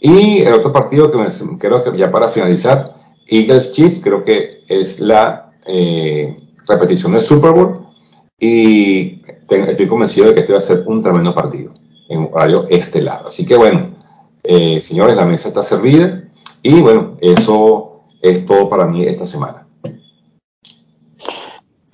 Y 0.00 0.40
el 0.40 0.52
otro 0.54 0.72
partido 0.72 1.10
que 1.10 1.18
me, 1.18 1.26
creo 1.58 1.82
que 1.82 1.96
ya 1.96 2.10
para 2.10 2.28
finalizar, 2.28 2.94
Eagles 3.26 3.72
Chief, 3.72 4.00
creo 4.02 4.22
que 4.24 4.64
es 4.68 5.00
la 5.00 5.52
repetición 6.66 7.12
del 7.12 7.22
Super 7.22 7.52
Bowl 7.52 7.86
y 8.38 9.22
estoy 9.48 9.88
convencido 9.88 10.26
de 10.26 10.34
que 10.34 10.40
este 10.40 10.52
va 10.52 10.58
a 10.58 10.62
ser 10.62 10.84
un 10.86 11.00
tremendo 11.00 11.34
partido 11.34 11.72
en 12.08 12.28
horario 12.32 12.66
estelar. 12.68 13.24
Así 13.26 13.46
que 13.46 13.56
bueno, 13.56 13.96
eh, 14.42 14.80
señores, 14.80 15.16
la 15.16 15.24
mesa 15.24 15.48
está 15.48 15.62
servida 15.62 16.24
y 16.62 16.80
bueno, 16.80 17.16
eso 17.20 18.02
es 18.20 18.44
todo 18.46 18.68
para 18.68 18.86
mí 18.86 19.04
esta 19.06 19.26
semana. 19.26 19.65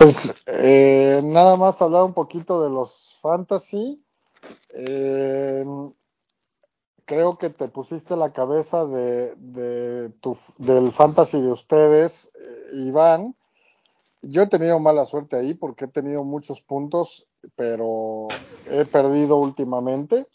Pues 0.02 0.34
eh, 0.46 1.20
nada 1.22 1.56
más 1.56 1.80
hablar 1.80 2.02
un 2.02 2.12
poquito 2.12 2.60
de 2.60 2.70
los 2.70 3.20
fantasy. 3.22 4.04
Eh, 4.74 5.64
creo 7.04 7.38
que 7.38 7.50
te 7.50 7.68
pusiste 7.68 8.16
la 8.16 8.32
cabeza 8.32 8.84
de, 8.84 9.36
del 9.36 10.92
fantasy 10.92 11.40
de 11.40 11.52
ustedes, 11.52 12.32
Iván 12.72 13.36
yo 14.22 14.42
he 14.42 14.48
tenido 14.48 14.80
mala 14.80 15.04
suerte 15.04 15.36
ahí 15.36 15.54
porque 15.54 15.84
he 15.84 15.88
tenido 15.88 16.24
muchos 16.24 16.60
puntos, 16.60 17.28
pero 17.54 18.26
he 18.70 18.84
perdido 18.84 19.36
últimamente. 19.36 20.26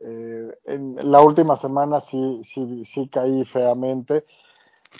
Eh, 0.00 0.48
en 0.64 0.96
la 1.02 1.20
última 1.20 1.58
semana 1.58 2.00
sí, 2.00 2.40
sí, 2.42 2.84
sí 2.86 3.08
caí 3.08 3.44
feamente. 3.44 4.24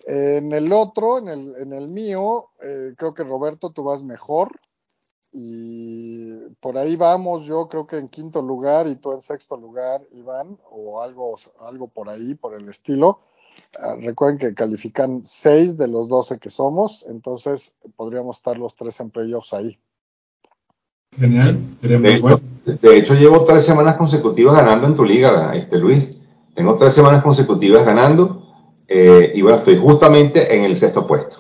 En 0.06 0.52
el 0.52 0.72
otro, 0.72 1.18
en 1.18 1.28
el, 1.28 1.54
en 1.56 1.72
el 1.72 1.88
mío, 1.88 2.50
eh, 2.62 2.94
creo 2.96 3.14
que 3.14 3.24
Roberto, 3.24 3.70
tú 3.70 3.84
vas 3.84 4.02
mejor. 4.02 4.60
Y 5.32 6.32
por 6.60 6.78
ahí 6.78 6.94
vamos, 6.94 7.44
yo 7.46 7.68
creo 7.68 7.86
que 7.86 7.96
en 7.98 8.08
quinto 8.08 8.40
lugar 8.40 8.86
y 8.86 8.96
tú 8.96 9.12
en 9.12 9.20
sexto 9.20 9.56
lugar, 9.56 10.02
Iván, 10.12 10.58
o 10.70 11.02
algo, 11.02 11.36
algo 11.60 11.88
por 11.88 12.08
ahí, 12.08 12.34
por 12.34 12.54
el 12.54 12.68
estilo. 12.68 13.20
Ah, 13.80 13.96
recuerden 14.00 14.38
que 14.38 14.54
califican 14.54 15.22
6 15.24 15.76
de 15.76 15.88
los 15.88 16.08
12 16.08 16.38
que 16.38 16.50
somos, 16.50 17.04
entonces 17.08 17.72
podríamos 17.96 18.36
estar 18.36 18.56
los 18.56 18.76
tres 18.76 18.98
en 19.00 19.10
playoffs 19.10 19.52
ahí. 19.52 19.78
Genial, 21.16 21.58
de 21.80 22.12
hecho, 22.12 22.40
de 22.64 22.96
hecho, 22.96 23.14
llevo 23.14 23.44
tres 23.44 23.64
semanas 23.64 23.96
consecutivas 23.96 24.56
ganando 24.56 24.86
en 24.86 24.94
tu 24.96 25.04
liga, 25.04 25.54
este 25.54 25.78
Luis. 25.78 26.10
Tengo 26.54 26.76
tres 26.76 26.94
semanas 26.94 27.22
consecutivas 27.22 27.84
ganando 27.84 28.43
eh, 28.88 29.32
y 29.34 29.42
bueno, 29.42 29.58
estoy 29.58 29.78
justamente 29.78 30.54
en 30.54 30.64
el 30.64 30.76
sexto 30.76 31.06
puesto. 31.06 31.38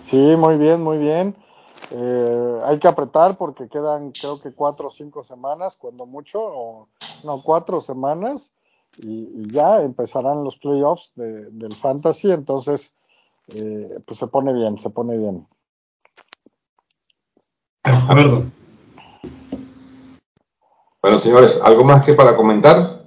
Sí, 0.00 0.34
muy 0.36 0.56
bien, 0.56 0.82
muy 0.82 0.98
bien. 0.98 1.36
Eh, 1.92 2.58
hay 2.64 2.78
que 2.78 2.88
apretar 2.88 3.36
porque 3.36 3.68
quedan 3.68 4.12
creo 4.12 4.40
que 4.40 4.52
cuatro 4.52 4.88
o 4.88 4.90
cinco 4.90 5.24
semanas, 5.24 5.76
cuando 5.76 6.06
mucho, 6.06 6.40
o 6.40 6.88
no, 7.24 7.42
cuatro 7.42 7.80
semanas 7.80 8.52
y, 8.98 9.50
ya 9.52 9.82
empezarán 9.82 10.44
los 10.44 10.56
playoffs 10.58 11.12
de, 11.16 11.50
del 11.50 11.76
fantasy, 11.76 12.30
entonces 12.30 12.94
eh, 13.54 13.98
pues 14.06 14.18
se 14.18 14.26
pone 14.26 14.52
bien, 14.52 14.78
se 14.78 14.90
pone 14.90 15.16
bien. 15.16 15.46
De 17.84 17.92
acuerdo. 17.92 18.44
Bueno, 21.02 21.18
señores, 21.18 21.58
¿algo 21.64 21.82
más 21.82 22.04
que 22.04 22.14
para 22.14 22.36
comentar? 22.36 23.06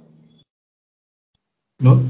No. 1.78 2.00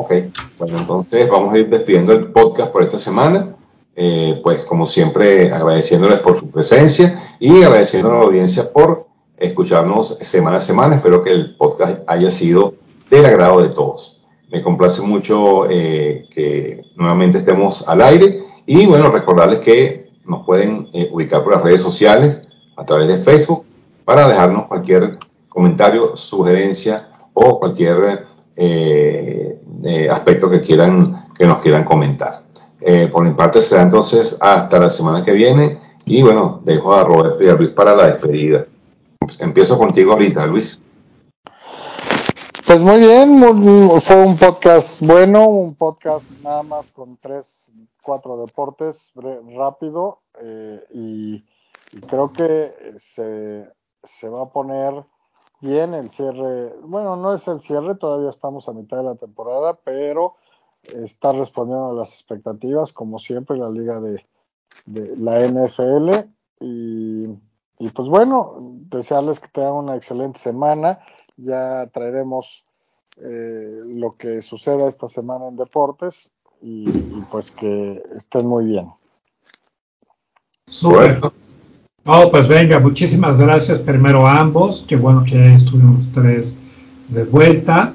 Ok, 0.00 0.12
bueno, 0.60 0.78
entonces 0.78 1.28
vamos 1.28 1.52
a 1.52 1.58
ir 1.58 1.68
despidiendo 1.68 2.12
el 2.12 2.28
podcast 2.28 2.70
por 2.70 2.84
esta 2.84 3.00
semana. 3.00 3.56
Eh, 3.96 4.38
pues 4.44 4.62
como 4.62 4.86
siempre, 4.86 5.52
agradeciéndoles 5.52 6.20
por 6.20 6.38
su 6.38 6.48
presencia 6.48 7.34
y 7.40 7.64
agradeciendo 7.64 8.12
a 8.12 8.18
la 8.18 8.20
audiencia 8.20 8.72
por 8.72 9.08
escucharnos 9.36 10.16
semana 10.20 10.58
a 10.58 10.60
semana. 10.60 10.94
Espero 10.94 11.24
que 11.24 11.32
el 11.32 11.56
podcast 11.56 12.08
haya 12.08 12.30
sido 12.30 12.74
del 13.10 13.26
agrado 13.26 13.60
de 13.60 13.70
todos. 13.70 14.22
Me 14.52 14.62
complace 14.62 15.02
mucho 15.02 15.68
eh, 15.68 16.28
que 16.30 16.80
nuevamente 16.94 17.38
estemos 17.38 17.84
al 17.88 18.00
aire 18.00 18.44
y 18.66 18.86
bueno, 18.86 19.10
recordarles 19.10 19.58
que 19.58 20.12
nos 20.24 20.46
pueden 20.46 20.86
eh, 20.92 21.08
ubicar 21.12 21.42
por 21.42 21.54
las 21.54 21.64
redes 21.64 21.82
sociales 21.82 22.46
a 22.76 22.84
través 22.84 23.08
de 23.08 23.18
Facebook 23.18 23.64
para 24.04 24.28
dejarnos 24.28 24.66
cualquier 24.66 25.18
comentario, 25.48 26.16
sugerencia 26.16 27.08
o 27.34 27.58
cualquier 27.58 28.28
eh, 29.82 30.08
aspectos 30.10 30.50
que 30.50 30.60
quieran 30.60 31.28
que 31.36 31.46
nos 31.46 31.58
quieran 31.58 31.84
comentar. 31.84 32.42
Eh, 32.80 33.08
por 33.08 33.24
mi 33.24 33.32
parte 33.34 33.60
será 33.60 33.82
entonces 33.82 34.36
hasta 34.40 34.78
la 34.78 34.90
semana 34.90 35.24
que 35.24 35.32
viene 35.32 35.80
y 36.04 36.22
bueno, 36.22 36.60
dejo 36.64 36.94
a 36.94 37.04
Roberto 37.04 37.42
y 37.44 37.48
a 37.48 37.54
Luis 37.54 37.70
para 37.70 37.94
la 37.94 38.08
despedida. 38.08 38.66
Empiezo 39.38 39.78
contigo 39.78 40.12
ahorita, 40.12 40.46
Luis. 40.46 40.80
Pues 42.66 42.80
muy 42.82 42.98
bien, 42.98 43.40
fue 44.00 44.16
un 44.16 44.36
podcast 44.36 45.02
bueno, 45.02 45.46
un 45.46 45.74
podcast 45.74 46.30
nada 46.42 46.62
más 46.62 46.90
con 46.90 47.16
tres, 47.16 47.72
cuatro 48.02 48.36
deportes 48.36 49.12
rápido 49.56 50.20
eh, 50.40 50.84
y, 50.92 51.44
creo 52.06 52.30
que 52.32 52.74
se, 52.98 53.66
se 54.02 54.28
va 54.28 54.42
a 54.42 54.50
poner 54.50 55.02
bien 55.60 55.94
el 55.94 56.10
cierre. 56.10 56.74
Bueno, 56.82 57.16
no 57.16 57.34
es 57.34 57.46
el 57.48 57.60
cierre, 57.60 57.94
todavía 57.94 58.30
estamos 58.30 58.68
a 58.68 58.72
mitad 58.72 58.98
de 58.98 59.04
la 59.04 59.14
temporada, 59.14 59.78
pero 59.84 60.36
está 60.82 61.32
respondiendo 61.32 61.90
a 61.90 61.94
las 61.94 62.12
expectativas, 62.12 62.92
como 62.92 63.18
siempre, 63.18 63.56
la 63.56 63.70
liga 63.70 64.00
de, 64.00 64.24
de 64.86 65.16
la 65.16 65.40
NFL. 65.46 66.28
Y, 66.60 67.24
y, 67.78 67.88
pues 67.90 68.08
bueno, 68.08 68.56
desearles 68.60 69.40
que 69.40 69.48
tengan 69.48 69.74
una 69.74 69.96
excelente 69.96 70.40
semana 70.40 71.00
ya 71.38 71.86
traeremos 71.86 72.64
eh, 73.16 73.80
lo 73.86 74.16
que 74.16 74.42
suceda 74.42 74.88
esta 74.88 75.08
semana 75.08 75.48
en 75.48 75.56
deportes 75.56 76.32
y, 76.60 76.90
pues 77.30 77.50
que 77.52 78.02
estén 78.16 78.46
muy 78.46 78.66
bien. 78.66 78.92
Súper. 80.66 81.20
Oh, 82.04 82.30
pues 82.30 82.48
venga, 82.48 82.78
muchísimas 82.78 83.36
gracias 83.36 83.80
primero 83.80 84.26
a 84.26 84.40
ambos, 84.40 84.84
qué 84.88 84.96
bueno 84.96 85.24
que 85.24 85.54
estuvimos 85.54 86.06
tres 86.14 86.58
de 87.08 87.24
vuelta. 87.24 87.92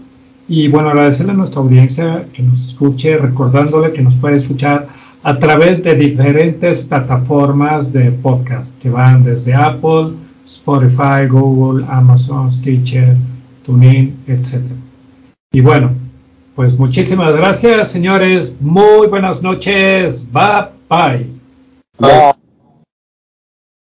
Y 0.47 0.67
bueno, 0.67 0.89
agradecerle 0.89 1.31
a 1.31 1.35
nuestra 1.35 1.61
audiencia 1.61 2.27
que 2.33 2.43
nos 2.43 2.69
escuche, 2.69 3.17
recordándole 3.17 3.93
que 3.93 4.01
nos 4.01 4.15
puede 4.15 4.37
escuchar 4.37 4.87
a 5.23 5.39
través 5.39 5.81
de 5.81 5.95
diferentes 5.95 6.81
plataformas 6.81 7.93
de 7.93 8.11
podcast 8.11 8.69
que 8.81 8.89
van 8.89 9.23
desde 9.23 9.53
Apple, 9.53 10.11
Spotify, 10.45 11.27
Google, 11.29 11.85
Amazon, 11.89 12.51
Stitcher, 12.51 13.15
TuneIn, 13.65 14.17
etc. 14.27 14.61
Y 15.53 15.61
bueno, 15.61 15.91
pues 16.55 16.77
muchísimas 16.77 17.33
gracias, 17.33 17.89
señores. 17.89 18.57
Muy 18.59 19.07
buenas 19.07 19.41
noches. 19.41 20.27
Bye 20.31 20.67
bye. 20.89 21.25
bye. 21.97 22.42